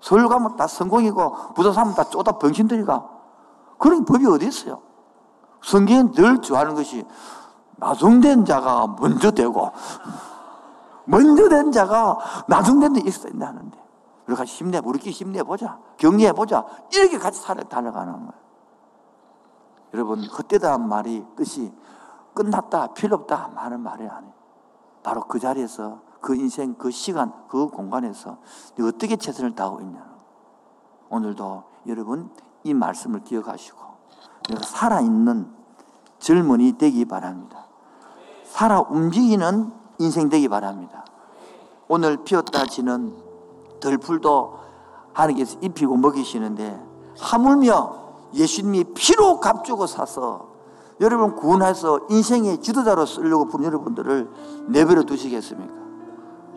서울 0.00 0.28
가면 0.28 0.56
다 0.56 0.66
성공이고 0.66 1.54
부산 1.54 1.72
사다 1.72 2.04
쪼다 2.04 2.38
병신들이가 2.38 3.10
그런 3.78 4.04
법이 4.04 4.26
어디 4.26 4.46
있어요? 4.46 4.80
성경은 5.64 6.12
늘 6.12 6.40
좋아하는 6.40 6.74
것이 6.74 7.04
나중된 7.76 8.44
자가 8.44 8.96
먼저 9.00 9.30
되고 9.30 9.72
먼저 11.06 11.48
된 11.48 11.72
자가 11.72 12.18
나중된 12.48 12.94
데 12.94 13.00
있어야 13.04 13.30
된다는데. 13.30 13.84
우리 14.26 14.36
같이 14.36 14.54
힘내 14.54 14.80
우리끼리 14.82 15.10
힘내보자 15.10 15.78
격려해보자. 15.98 16.64
이렇게 16.92 17.18
같이 17.18 17.40
살아 17.40 17.62
달려가는 17.62 18.12
거예요 18.12 18.44
여러분 19.92 20.24
헛되다는 20.24 20.88
말이 20.88 21.24
뜻이 21.36 21.72
끝났다 22.34 22.94
필요 22.94 23.16
없다 23.16 23.50
하는 23.54 23.80
말이 23.80 24.08
아니에요. 24.08 24.34
바로 25.02 25.20
그 25.22 25.38
자리에서 25.38 26.00
그 26.20 26.34
인생 26.34 26.74
그 26.74 26.90
시간 26.90 27.32
그 27.48 27.68
공간에서 27.68 28.38
어떻게 28.80 29.16
최선을 29.16 29.54
다하고 29.54 29.82
있냐 29.82 30.02
오늘도 31.10 31.64
여러분 31.86 32.30
이 32.64 32.72
말씀을 32.72 33.20
기억하시고 33.20 33.93
살아있는 34.62 35.48
젊은이 36.18 36.78
되기 36.78 37.04
바랍니다. 37.04 37.66
살아 38.44 38.80
움직이는 38.80 39.72
인생 39.98 40.28
되기 40.28 40.48
바랍니다. 40.48 41.04
오늘 41.88 42.18
피었다 42.24 42.64
지는 42.66 43.14
덜풀도 43.80 44.58
하나님께서 45.12 45.58
입히고 45.60 45.96
먹이시는데 45.96 46.80
하물며 47.18 48.04
예수님이 48.34 48.84
피로 48.94 49.38
값주고 49.40 49.86
사서 49.86 50.54
여러분 51.00 51.34
구원해서 51.34 52.00
인생의 52.08 52.58
지도자로 52.58 53.06
쓰려고 53.06 53.46
부른 53.46 53.66
여러분들을 53.66 54.30
내버려 54.68 55.02
두시겠습니까? 55.02 55.72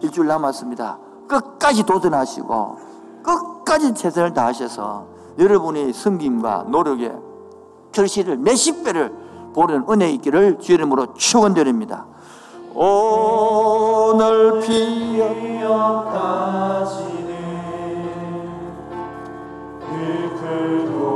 일주일 0.02 0.28
남았습니다. 0.28 1.00
끝까지 1.28 1.84
도전하시고 1.84 2.78
끝까지 3.24 3.94
최선을 3.94 4.34
다하셔서 4.34 5.08
여러분의 5.40 5.94
섬김과 5.94 6.66
노력에 6.70 7.27
결실을 7.98 8.38
몇십 8.38 8.84
배를 8.84 9.12
보는 9.56 9.86
은혜 9.90 10.12
있기를 10.12 10.60
주 10.60 10.74
이름으로 10.74 11.16
축원드립니다. 11.16 12.06
오늘 12.76 14.60
피었다지는 14.62 15.58
그들도 19.80 21.08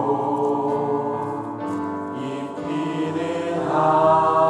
입히는 2.18 3.68
하 3.70 4.41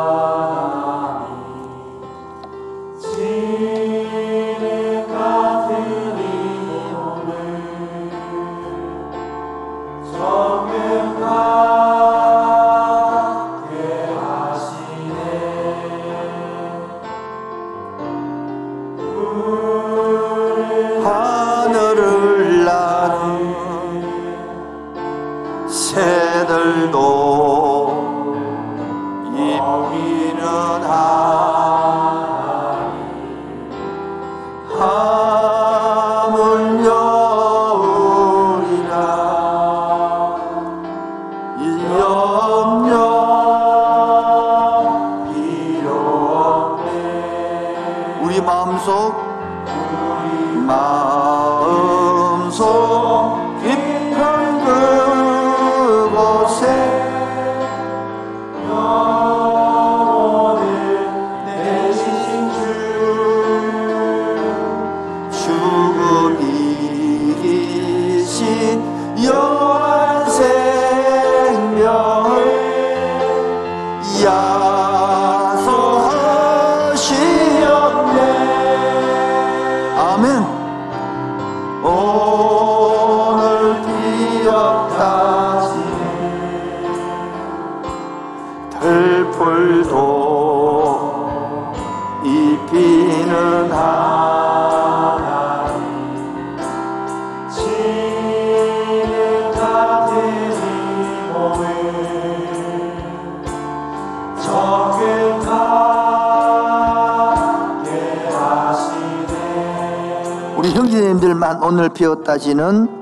형제님들만 110.82 111.62
오늘 111.62 111.90
피었다지는 111.90 113.01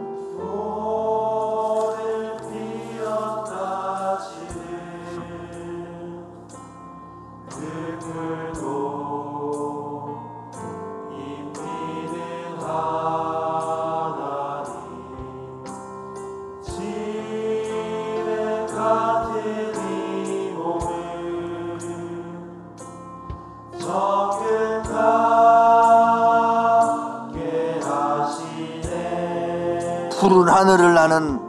하늘을 30.59 30.93
나는 30.93 31.39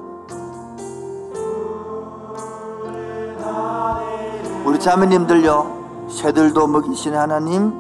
우리 4.65 4.79
자매님들요 4.79 6.07
새들도 6.09 6.69
먹이신 6.69 7.17
하나님. 7.17 7.73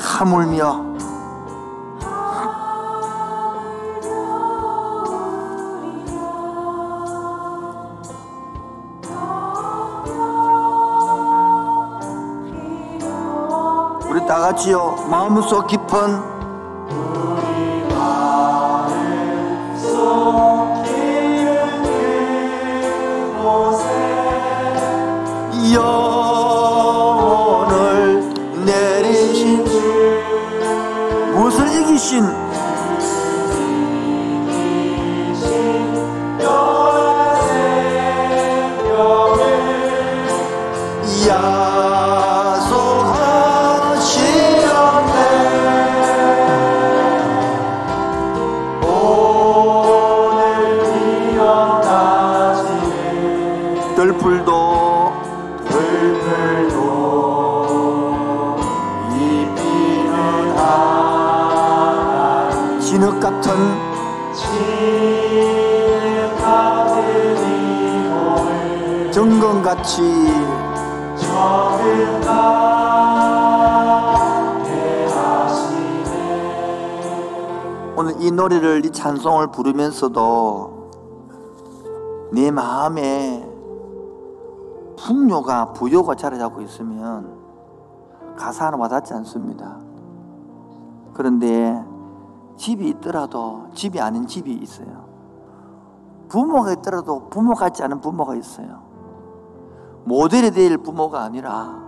하물며 0.00 0.93
같이요. 14.44 15.06
마음속 15.08 15.66
깊은 15.68 16.33
같이 69.84 70.00
오늘 77.94 78.14
이 78.18 78.30
노래를 78.30 78.86
이 78.86 78.90
찬송을 78.90 79.48
부르면서도 79.48 80.90
내 82.32 82.50
마음에 82.50 83.46
풍요가 84.96 85.74
부요가 85.74 86.14
자리 86.14 86.38
잡고 86.38 86.62
있으면 86.62 87.36
가사는 88.38 88.78
와닿지 88.78 89.12
않습니다. 89.12 89.78
그런데 91.12 91.84
집이 92.56 92.88
있더라도 92.88 93.66
집이 93.74 94.00
아닌 94.00 94.26
집이 94.26 94.50
있어요. 94.50 95.04
부모가 96.28 96.72
있더라도 96.72 97.28
부모 97.28 97.52
같지 97.52 97.82
않은 97.82 98.00
부모가 98.00 98.34
있어요. 98.34 98.83
모델이 100.04 100.50
될 100.50 100.78
부모가 100.78 101.22
아니라 101.22 101.82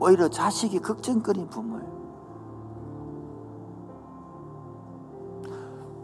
오히려 0.00 0.28
자식이 0.28 0.80
걱정거린 0.80 1.48
부모예요. 1.48 1.98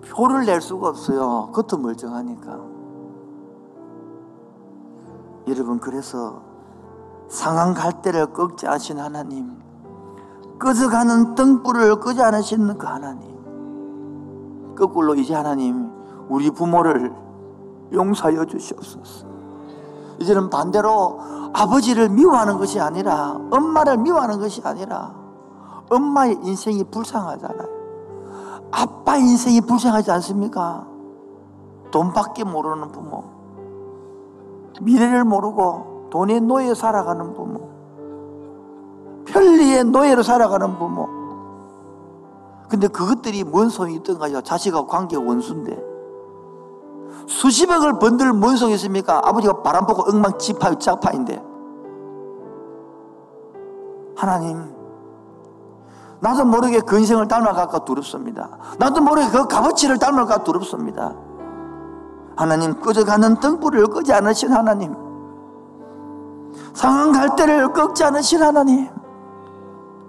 표를 0.02 0.46
낼 0.46 0.60
수가 0.60 0.88
없어요. 0.88 1.50
겉은 1.52 1.82
멀쩡하니까. 1.82 2.60
여러분, 5.48 5.78
그래서 5.80 6.42
상한 7.28 7.74
갈대를 7.74 8.32
꺾지 8.32 8.66
않으신 8.66 8.98
하나님, 8.98 9.58
꺼져가는 10.58 11.34
등불을 11.34 12.00
끄지 12.00 12.22
않으시는 12.22 12.78
그 12.78 12.86
하나님, 12.86 14.74
거꾸로 14.74 15.14
이제 15.14 15.34
하나님, 15.34 15.90
우리 16.28 16.50
부모를 16.50 17.12
용서하여 17.92 18.44
주시옵소서. 18.46 19.34
이제는 20.18 20.50
반대로 20.50 21.18
아버지를 21.52 22.08
미워하는 22.08 22.58
것이 22.58 22.80
아니라, 22.80 23.38
엄마를 23.50 23.98
미워하는 23.98 24.38
것이 24.38 24.60
아니라, 24.64 25.14
엄마의 25.90 26.38
인생이 26.42 26.84
불쌍하잖아요. 26.84 27.68
아빠 28.70 29.16
인생이 29.16 29.60
불쌍하지 29.60 30.10
않습니까? 30.12 30.86
돈밖에 31.90 32.44
모르는 32.44 32.90
부모. 32.90 33.24
미래를 34.80 35.24
모르고 35.24 36.08
돈의 36.10 36.40
노예 36.40 36.74
살아가는 36.74 37.34
부모. 37.34 37.68
편리의 39.26 39.84
노예로 39.84 40.22
살아가는 40.22 40.78
부모. 40.78 41.08
근데 42.68 42.88
그것들이 42.88 43.44
뭔 43.44 43.68
소용이 43.68 43.96
있던가요? 43.96 44.40
자식하고 44.40 44.86
관계 44.86 45.16
원수인데. 45.16 45.93
수십억을 47.27 47.99
번들 47.99 48.33
뭔 48.33 48.57
소용이 48.57 48.75
있습니까? 48.75 49.20
아버지가 49.25 49.62
바람 49.62 49.87
보고 49.87 50.09
엉망 50.09 50.39
지파, 50.39 50.79
짝파인데. 50.79 51.43
하나님, 54.16 54.72
나도 56.20 56.45
모르게 56.45 56.81
그 56.81 56.99
인생을 56.99 57.29
닮아갈까 57.29 57.85
두렵습니다. 57.85 58.49
나도 58.79 59.01
모르게 59.01 59.29
그 59.31 59.47
값어치를 59.47 59.99
닮아갈까 59.99 60.45
두렵습니다. 60.45 61.14
하나님 62.37 62.81
꺼져가는 62.81 63.37
등불을 63.37 63.87
끄지 63.87 64.12
않으신 64.12 64.53
하나님 64.53 64.95
상한 66.72 67.12
갈대를 67.12 67.72
꺾지 67.72 68.05
않으신 68.05 68.43
하나님 68.43 68.89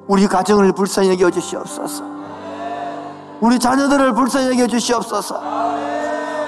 우리 0.07 0.28
가정을 0.28 0.72
불쌍히 0.74 1.11
여겨 1.11 1.32
주시옵소서 1.32 2.03
우리 3.41 3.59
자녀들을 3.59 4.13
불쌍히 4.13 4.51
여겨 4.51 4.68
주시옵소서 4.68 5.64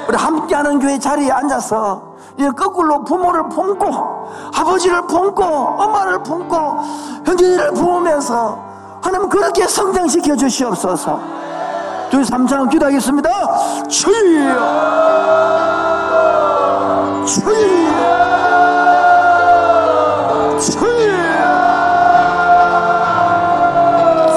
우리 0.07 0.15
함께하는 0.15 0.79
교회 0.79 0.97
자리에 0.97 1.29
앉아서 1.31 2.15
이제 2.37 2.49
거꾸로 2.51 3.03
부모를 3.03 3.49
품고 3.49 4.29
아버지를 4.55 5.05
품고 5.07 5.43
엄마를 5.43 6.23
품고 6.23 6.55
형제들을 7.25 7.71
품으면서 7.73 8.67
하나님 9.01 9.29
그렇게 9.29 9.67
성장시켜 9.67 10.35
주시옵소서. 10.35 11.19
저희 12.09 12.23
삼창 12.23 12.69
기도하겠습니다. 12.69 13.29
주여, 13.87 14.13
주여, 17.25 17.57
주여. 20.59 20.97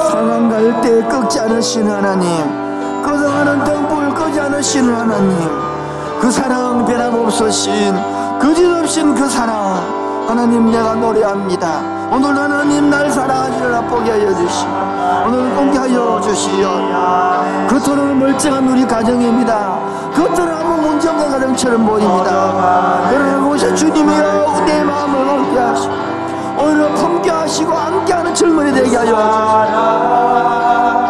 상한 0.08 0.48
갈때 0.50 1.02
꺾지 1.08 1.40
않으시는 1.40 1.92
하나님, 1.92 2.59
않으시는 4.60 4.94
하나님, 4.94 5.38
그 6.20 6.30
사랑 6.30 6.84
변함없으신 6.84 7.94
거짓없인 8.38 9.14
그 9.14 9.28
사랑. 9.28 9.98
하나님 10.28 10.70
내가 10.70 10.94
노래합니다. 10.94 11.80
오늘 12.12 12.36
하나님 12.36 12.88
날 12.88 13.10
사랑하시라 13.10 13.80
보게 13.82 14.10
하여 14.10 14.32
주시오. 14.34 14.68
오늘 15.26 15.54
공개 15.56 15.78
하여 15.78 16.20
주시오. 16.20 16.68
겉으로는 17.68 18.18
멀쩡한 18.18 18.68
우리 18.68 18.86
가정입니다. 18.86 19.78
겉으로는 20.14 20.54
아무 20.54 20.88
문제 20.88 21.08
없는 21.08 21.30
가정처럼 21.30 21.86
보입니다. 21.86 23.08
그러나 23.10 23.38
그곳에 23.40 23.74
주님이여 23.74 24.64
내 24.66 24.84
마음을 24.84 25.26
공개 25.26 25.58
하시고 25.58 25.94
오늘 26.58 26.94
품게 26.94 27.30
하시고 27.30 27.72
함께하는 27.72 28.34
젊은이 28.34 28.72
되게 28.74 28.96
하여 28.96 29.16
변함없 29.16 31.09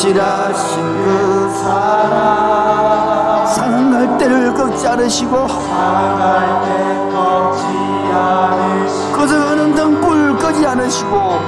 성실하신 0.00 1.04
그 1.04 1.50
사랑. 1.62 3.46
사랑 3.46 3.90
갈대를 3.90 4.54
꺾지 4.54 4.88
않으시고 4.88 5.46
사랑할 5.46 6.62
때 6.64 6.68
꺾지 7.12 7.66
않으시 8.10 9.12
꺼져가는 9.12 9.74
등불 9.74 10.38
끄지 10.38 10.66
않으시고 10.66 11.38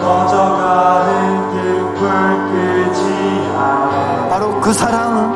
꺼져가는 0.00 1.50
등불 1.50 2.08
끄지 2.48 3.04
않아 3.58 4.28
바로 4.30 4.58
그 4.60 4.72
사랑. 4.72 5.34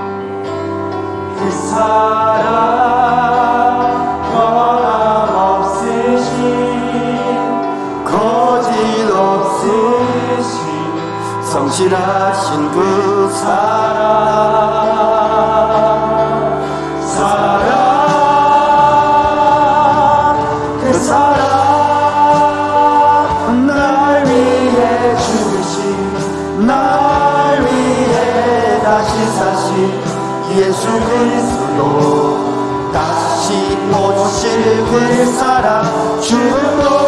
그 1.38 1.50
사랑 1.50 2.54
성실하신 11.54 12.70
그 12.72 13.30
사랑 13.30 14.02
사랑 17.00 17.70
그 20.80 20.92
사랑 20.94 21.36
날 23.68 24.26
위해 24.26 25.16
죽으신 25.16 26.66
날 26.66 27.62
위해 27.62 28.80
다시 28.82 29.14
사신 29.38 30.02
예수 30.56 30.88
그리스도. 30.88 32.42
다시 32.92 33.78
오실 33.92 34.84
그 34.86 35.26
사랑 35.26 35.84
죽음 36.20 37.03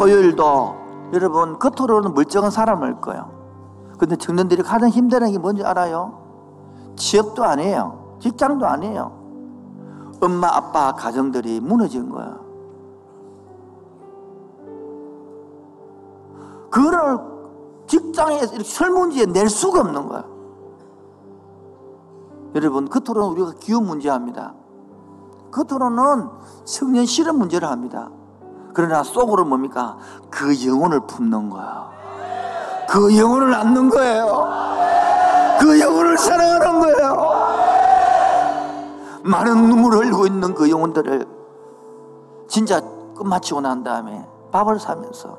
토요일도 0.00 0.76
여러분 1.12 1.58
겉으로는 1.58 2.14
멀쩡한 2.14 2.50
사람일 2.50 3.02
거예요. 3.02 3.30
근데 3.98 4.16
청년들이 4.16 4.62
가장 4.62 4.88
힘든 4.88 5.30
게 5.30 5.38
뭔지 5.38 5.62
알아요? 5.62 6.18
취업도 6.96 7.44
아니에요. 7.44 8.16
직장도 8.18 8.66
아니에요. 8.66 9.12
엄마, 10.22 10.48
아빠 10.48 10.92
가정들이 10.92 11.60
무너진 11.60 12.08
거야. 12.08 12.38
직장에서 17.90 18.54
이렇게 18.54 18.68
설문지에 18.68 19.26
낼 19.26 19.48
수가 19.48 19.80
없는 19.80 20.06
거야. 20.06 20.24
여러분, 22.54 22.88
겉으로는 22.88 23.32
우리가 23.32 23.52
기업 23.58 23.82
문제합니다. 23.82 24.54
겉으로는 25.50 26.28
청년 26.64 27.04
실업 27.04 27.36
문제를 27.36 27.68
합니다. 27.68 28.10
그러나 28.72 29.02
속으로 29.02 29.44
뭡니까? 29.44 29.96
그 30.30 30.66
영혼을 30.66 31.00
품는 31.00 31.50
거야. 31.50 31.90
그 32.88 33.16
영혼을 33.16 33.50
낳는 33.50 33.88
거예요. 33.88 34.48
그 35.60 35.80
영혼을 35.80 36.16
사랑하는 36.18 36.80
거예요. 36.80 37.30
많은 39.22 39.68
눈물을 39.68 39.98
흘리고 40.00 40.26
있는 40.26 40.54
그 40.54 40.70
영혼들을 40.70 41.26
진짜 42.48 42.80
끝마치고 43.16 43.60
난 43.60 43.84
다음에 43.84 44.26
밥을 44.50 44.80
사면서 44.80 45.38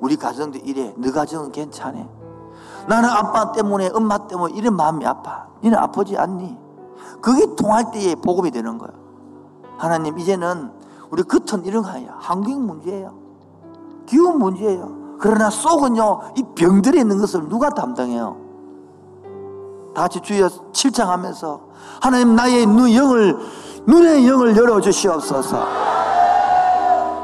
우리 0.00 0.16
가정도 0.16 0.58
이래. 0.58 0.92
너 0.96 1.12
가정은 1.12 1.52
괜찮아. 1.52 2.06
나는 2.88 3.08
아빠 3.08 3.52
때문에 3.52 3.90
엄마 3.94 4.26
때문에 4.26 4.54
이런 4.54 4.74
마음이 4.76 5.06
아파. 5.06 5.46
너는 5.62 5.78
아프지 5.78 6.16
않니? 6.16 6.58
그게 7.20 7.54
통할 7.54 7.90
때에 7.90 8.14
복음이 8.16 8.50
되는 8.50 8.78
거예요. 8.78 8.92
하나님 9.78 10.18
이제는 10.18 10.72
우리 11.14 11.22
겉은 11.22 11.64
이런 11.64 11.84
거예요. 11.84 12.10
환경 12.18 12.66
문제예요. 12.66 13.14
기후 14.04 14.32
문제예요. 14.32 15.16
그러나 15.20 15.48
속은요, 15.48 16.32
이 16.36 16.42
병들에 16.56 16.98
있는 16.98 17.20
것을 17.20 17.48
누가 17.48 17.70
담당해요? 17.70 18.36
다 19.94 20.02
같이 20.02 20.18
주여 20.20 20.50
칠창하면서 20.72 21.60
하나님 22.00 22.34
나의 22.34 22.66
눈 22.66 22.92
영을 22.92 23.38
눈의 23.86 24.26
영을 24.26 24.56
열어 24.56 24.80
주시옵소서. 24.80 25.64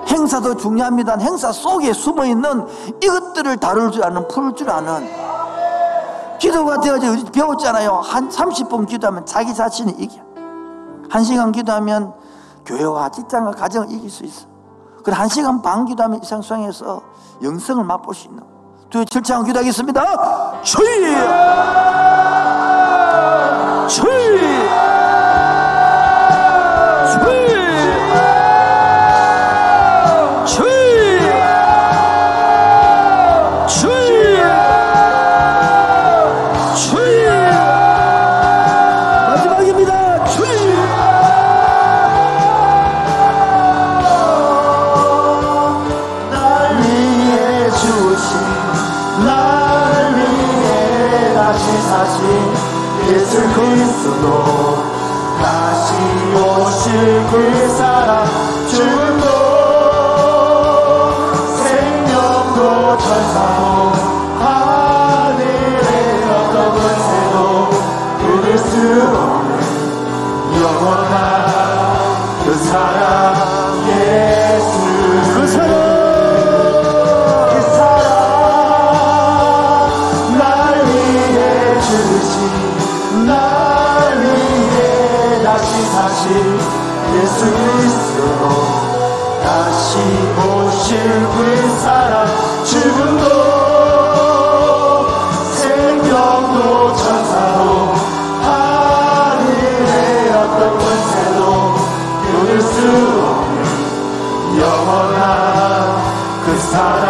행사도 0.07 0.57
중요합니다. 0.57 1.19
행사 1.19 1.51
속에 1.51 1.93
숨어 1.93 2.27
있는 2.27 2.65
이것들을 3.03 3.57
다룰 3.57 3.91
줄 3.91 4.05
아는 4.05 4.29
풀 4.29 4.55
줄 4.55 4.71
아는 4.71 5.05
기도가 6.39 6.79
되어져 6.79 7.25
배웠잖아요. 7.33 7.97
한 7.97 8.29
30분 8.29 8.87
기도하면 8.87 9.27
자기 9.27 9.53
자신이 9.53 9.97
이겨. 9.99 10.23
한 11.09 11.25
시간 11.25 11.51
기도하면 11.51 12.15
교회와 12.67 13.11
직장과 13.11 13.53
가정을 13.53 13.91
이길 13.91 14.11
수 14.11 14.25
있어. 14.25 14.47
그래 15.05 15.17
한 15.17 15.29
시간 15.29 15.63
반 15.63 15.85
기도하면 15.87 16.23
이상 16.23 16.43
수에서 16.43 17.03
영성을 17.43 17.83
맛볼 17.85 18.15
수 18.15 18.29
있는. 18.29 18.43
두 18.91 19.05
철창 19.05 19.45
기도하겠습니다. 19.45 20.63
주의, 20.63 21.01
주의, 23.89 24.30
그그 86.21 86.59
예수 87.17 87.41
그리스도 87.51 88.49
다시 89.43 89.99
오실 90.39 90.99
그 91.29 91.60
사랑 106.71 107.10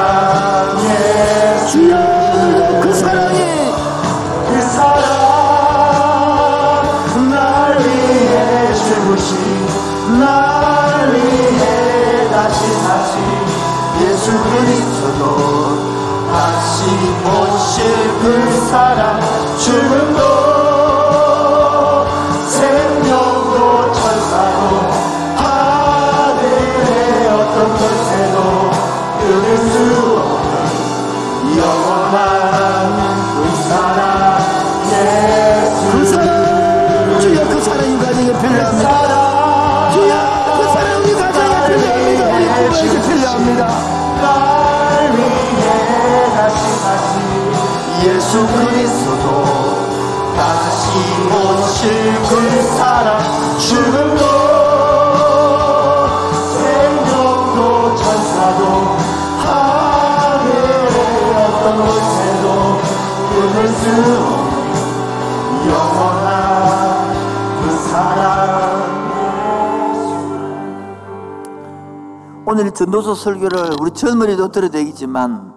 오늘 72.47 72.73
전도서 72.73 73.15
설교를 73.15 73.77
우리 73.81 73.93
젊은이도 73.93 74.49
들어야 74.49 74.71
되겠지만 74.71 75.55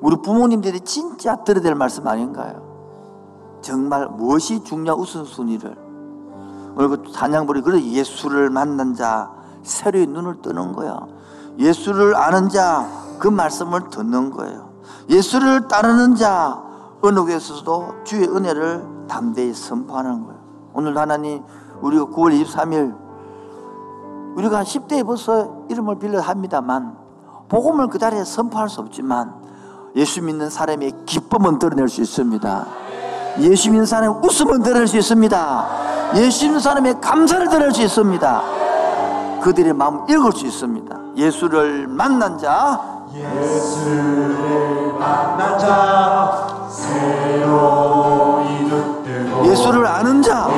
우리 0.00 0.16
부모님들이 0.20 0.80
진짜 0.80 1.42
들어야 1.44 1.62
될 1.62 1.74
말씀 1.74 2.06
아닌가요? 2.06 2.62
정말 3.62 4.06
무엇이 4.06 4.62
중요한 4.62 5.00
우선순위를 5.00 5.76
오늘 6.76 6.88
그 6.88 7.12
찬양부리 7.12 7.62
그래 7.62 7.82
예수를 7.82 8.50
만난 8.50 8.94
자 8.94 9.30
새로이 9.62 10.06
눈을 10.06 10.42
뜨는 10.42 10.72
거야. 10.72 11.00
예수를 11.58 12.14
아는 12.14 12.48
자 12.48 13.06
그 13.18 13.28
말씀을 13.28 13.88
듣는 13.90 14.30
거예요. 14.30 14.70
예수를 15.08 15.68
따르는 15.68 16.16
자 16.16 16.62
어느 17.06 17.20
곳에서도 17.20 18.02
주의 18.02 18.26
은혜를 18.26 19.06
담대히 19.08 19.54
선포하는 19.54 20.24
거예요. 20.24 20.40
오늘 20.74 20.98
하나님 20.98 21.42
우리가 21.80 22.06
9월 22.06 22.44
23일 22.44 22.96
우리가 24.36 24.64
10대에 24.64 25.06
벌써 25.06 25.64
이름을 25.70 26.00
빌려 26.00 26.20
합니다만 26.20 26.96
복음을 27.48 27.86
그 27.86 27.98
자리에 27.98 28.24
선포할 28.24 28.68
수 28.68 28.80
없지만 28.80 29.32
예수 29.94 30.20
믿는 30.20 30.50
사람의 30.50 31.04
기쁨은 31.06 31.60
드러낼 31.60 31.88
수 31.88 32.02
있습니다. 32.02 32.66
예수 33.38 33.70
믿는 33.70 33.86
사람의 33.86 34.20
웃음은 34.24 34.62
드러낼 34.62 34.88
수 34.88 34.96
있습니다. 34.98 35.66
예수 36.16 36.46
믿는 36.46 36.60
사람의 36.60 37.00
감사를 37.00 37.48
드러낼 37.48 37.72
수 37.72 37.82
있습니다. 37.82 38.42
그들의 39.42 39.72
마음 39.74 40.04
읽을 40.10 40.32
수 40.32 40.44
있습니다. 40.44 41.00
예수를 41.16 41.86
만난 41.86 42.36
자 42.36 42.80
예수를 43.14 44.92
만난 44.98 45.56
자 45.56 46.55
예수를 49.44 49.86
아는 49.86 50.22
자. 50.22 50.48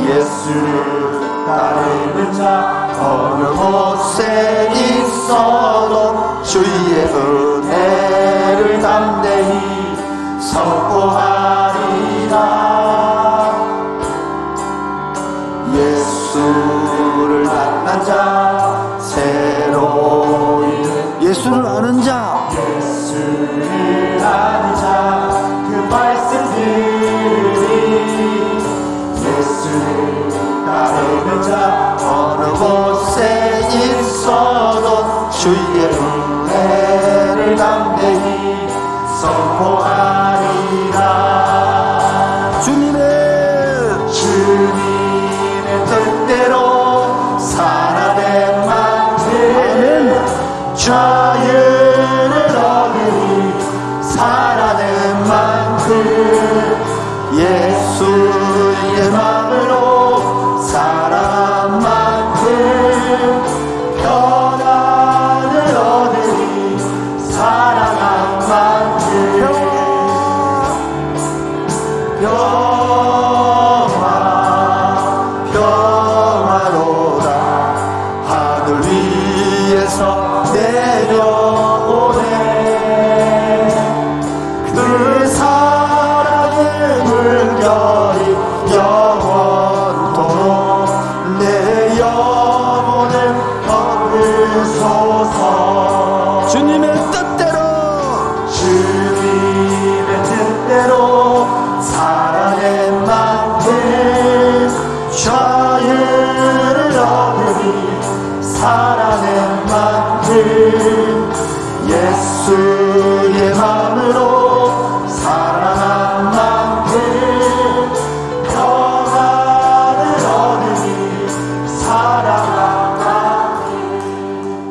예수를 0.00 1.44
따르는 1.46 2.32
자 2.32 2.88
어느 3.00 3.48
곳에 3.54 4.70
있어도 4.74 6.42
주의 6.42 6.64
은혜를 7.14 8.80
담대히 8.80 9.96
선포하 10.40 11.67
예수를 21.28 21.66
아는 21.66 22.00
자. 22.00 22.48
예수를 22.52 24.18
아는 24.24 24.74
자그 24.76 25.86
말씀 25.90 26.42
들으니 26.54 27.68
예수를 29.14 30.30
따르는 30.64 31.42
자. 31.42 31.98
어느 32.00 32.50
곳에 32.52 33.60
있어도 33.74 35.28
주의 35.28 35.54
은혜를 35.84 37.56
담대히 37.56 38.66
선포하리라. 39.20 41.02
주님의 42.64 43.00
주님의 44.10 45.68
뜻대로 45.84 47.38
살아낸 47.38 48.66
만큼 48.66 49.18
자유 50.74 51.17
예 58.98 59.37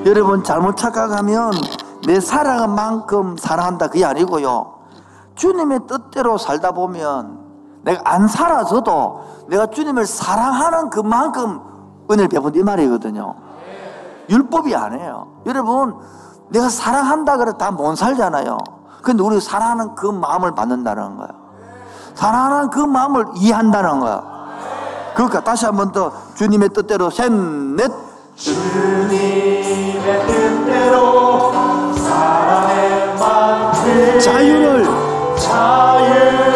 여러분 0.08 0.44
잘못 0.44 0.78
착각하면 0.78 1.52
내 2.06 2.20
사랑한 2.20 2.74
만큼 2.74 3.38
사랑한다 3.38 3.88
그게 3.88 4.06
아니고요. 4.06 4.74
주님의 5.36 5.82
뜻대로 5.88 6.38
살다 6.38 6.72
보면 6.72 7.40
내가 7.84 8.02
안 8.06 8.28
살아서도 8.28 9.46
내가 9.48 9.68
주님을 9.68 10.06
사랑하는 10.06 10.90
그만큼 10.90 11.60
은혜를 12.10 12.30
베푼다 12.30 12.60
이 12.60 12.64
말이거든요. 12.64 13.47
율법이 14.30 14.76
아니에요. 14.76 15.28
여러분 15.46 15.96
내가 16.50 16.70
사랑한다 16.70 17.38
그래 17.38 17.52
다 17.58 17.72
못 17.72 17.96
살잖아요. 17.96 18.58
근데 19.04 19.24
우리 19.24 19.40
사랑하는 19.40 19.96
그 19.96 20.08
마음을 20.08 20.54
받는다는 20.56 21.18
거예요. 21.18 21.32
사랑하는 22.16 22.70
그 22.70 22.80
마음을 22.80 23.26
이해한다는 23.36 24.00
거야. 24.00 24.24
그러니까 25.16 25.44
다시 25.44 25.66
한 25.66 25.76
번 25.76 25.92
더 25.92 26.12
주님의 26.36 26.70
뜻대로 26.70 27.10
셋 27.10 27.32
넷 27.32 27.92
주님의 28.36 30.28
뜻대로 30.28 31.52
살아낸 31.96 33.16
만큼 33.20 34.20
자유를 34.20 34.86
자유 35.38 36.47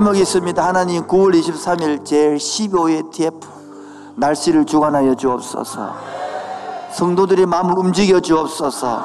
제목이 0.00 0.20
있습니다. 0.20 0.66
하나님 0.66 1.06
9월 1.06 1.38
23일 1.38 2.06
제일 2.06 2.36
12호의 2.36 3.10
TF 3.10 3.38
날씨를 4.16 4.64
주관하여 4.64 5.14
주옵소서. 5.14 5.94
성도들의 6.92 7.44
마음을 7.44 7.78
움직여 7.78 8.18
주옵소서. 8.18 9.04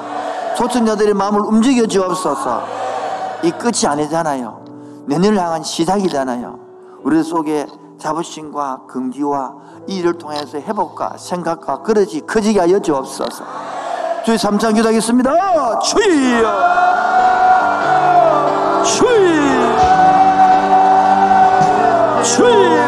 초청자들의 0.56 1.14
마음을 1.14 1.42
움직여 1.42 1.86
주옵소서. 1.86 2.64
이 3.44 3.52
끝이 3.52 3.86
아니잖아요. 3.86 5.04
내년을 5.08 5.38
향한 5.38 5.64
시작이잖아요. 5.64 6.60
우리 7.04 7.22
속에 7.22 7.68
자부심과 8.00 8.84
긍지와 8.88 9.54
이 9.88 9.98
일을 9.98 10.14
통해서 10.14 10.58
회복과 10.60 11.18
생각과 11.18 11.82
그릇이 11.82 12.22
커지게 12.22 12.62
하여 12.62 12.80
주옵소서. 12.80 13.44
주의 14.24 14.38
삼창 14.38 14.74
기도하겠습니다. 14.74 15.80
주여! 15.80 17.35
주 22.26 22.85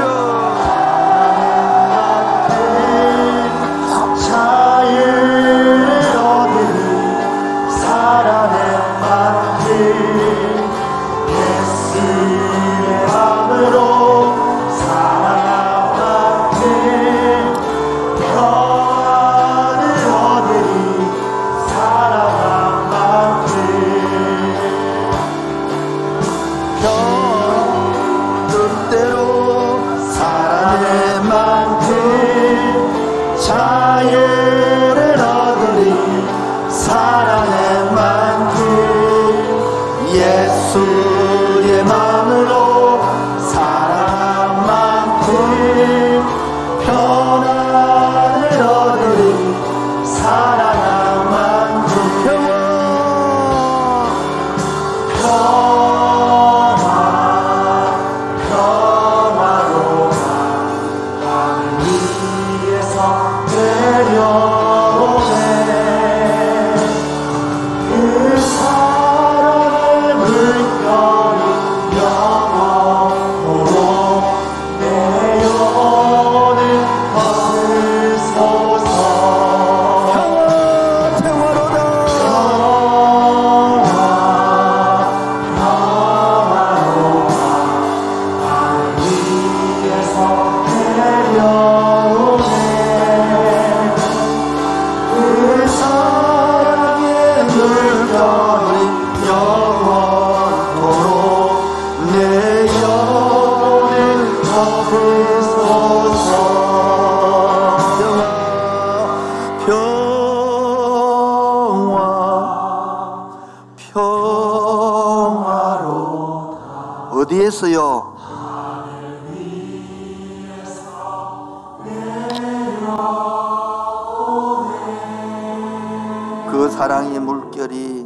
그 126.67 126.73
사랑의 126.73 127.21
물결이 127.21 127.96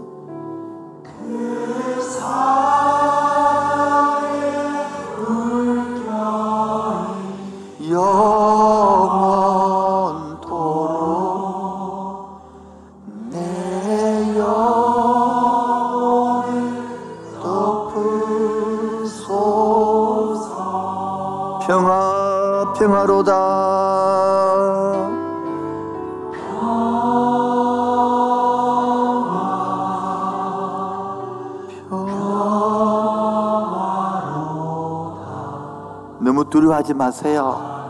두려워하지 36.82 36.94
마세요. 36.94 37.90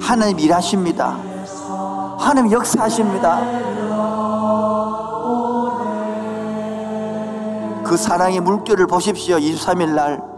하나님 0.00 0.38
일하십니다. 0.38 1.16
하나님 2.18 2.52
역사하십니다. 2.52 3.40
그 7.82 7.96
사랑의 7.96 8.40
물결을 8.40 8.86
보십시오. 8.86 9.36
23일 9.36 9.94
날. 9.94 10.31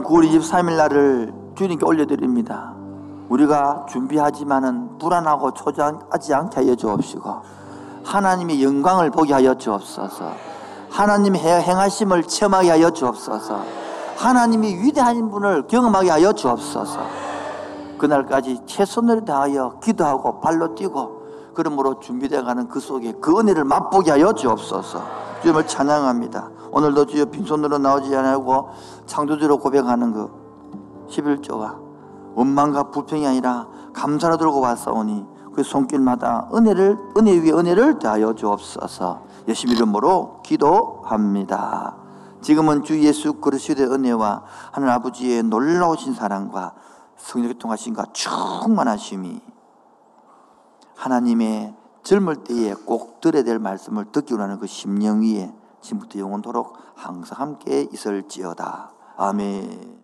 하나님 0.00 0.04
9월 0.04 0.40
23일 0.40 0.76
날을 0.76 1.32
주님께 1.56 1.84
올려드립니다. 1.84 2.74
우리가 3.28 3.86
준비하지만은 3.88 4.98
불안하고 4.98 5.52
초조하지 5.52 6.34
않게 6.34 6.60
하여 6.60 6.74
주옵시고 6.74 7.42
하나님의 8.04 8.62
영광을 8.64 9.10
보게 9.10 9.34
하여 9.34 9.54
주옵소서. 9.54 10.32
하나님의 10.90 11.40
행하심을 11.40 12.24
체험하게 12.24 12.70
하여 12.70 12.90
주옵소서. 12.90 13.62
하나님이 14.16 14.76
위대한 14.76 15.30
분을 15.30 15.66
경험하게 15.66 16.10
하여 16.10 16.32
주옵소서. 16.32 17.00
그날까지 17.98 18.62
최선을 18.66 19.24
다하여 19.24 19.80
기도하고 19.82 20.40
발로 20.40 20.74
뛰고 20.74 21.52
그러므로 21.54 22.00
준비되어 22.00 22.44
가는 22.44 22.68
그 22.68 22.80
속에 22.80 23.12
그 23.20 23.38
은혜를 23.38 23.64
맛보게 23.64 24.12
하여 24.12 24.32
주옵소서. 24.32 25.02
주님을 25.42 25.66
찬양합니다. 25.66 26.59
오늘도 26.72 27.06
주여 27.06 27.26
빈손으로 27.26 27.78
나오지 27.78 28.14
않고 28.14 28.70
창조주로 29.06 29.58
고백하는 29.58 30.12
그 30.12 31.06
11조와 31.08 31.78
원망과 32.34 32.90
불평이 32.90 33.26
아니라 33.26 33.66
감사로 33.92 34.36
들고 34.36 34.60
왔사오니 34.60 35.26
그 35.54 35.62
손길마다 35.62 36.48
은혜를 36.54 36.96
은혜 37.16 37.32
위에 37.32 37.52
은혜를 37.52 37.98
더하여 37.98 38.34
주옵소서. 38.34 39.22
예수 39.48 39.66
이름으로 39.66 40.40
기도합니다. 40.44 41.96
지금은 42.40 42.84
주 42.84 43.02
예수 43.02 43.34
그리스도의 43.34 43.90
은혜와 43.90 44.44
하늘 44.70 44.88
아버지의 44.90 45.42
놀라우신 45.42 46.14
사랑과 46.14 46.74
성령의 47.16 47.58
통하심과 47.58 48.06
충만하심이 48.12 49.40
하나님의 50.96 51.74
젊을 52.02 52.36
때에 52.44 52.74
꼭 52.86 53.20
들어야 53.20 53.42
될 53.42 53.58
말씀을 53.58 54.06
듣기 54.06 54.34
원하는 54.34 54.58
그 54.58 54.66
심령 54.66 55.22
위에 55.22 55.52
지금부터 55.80 56.18
영원토록 56.18 56.76
항상 56.94 57.40
함께 57.40 57.88
있을지어다. 57.92 58.92
아멘. 59.16 60.00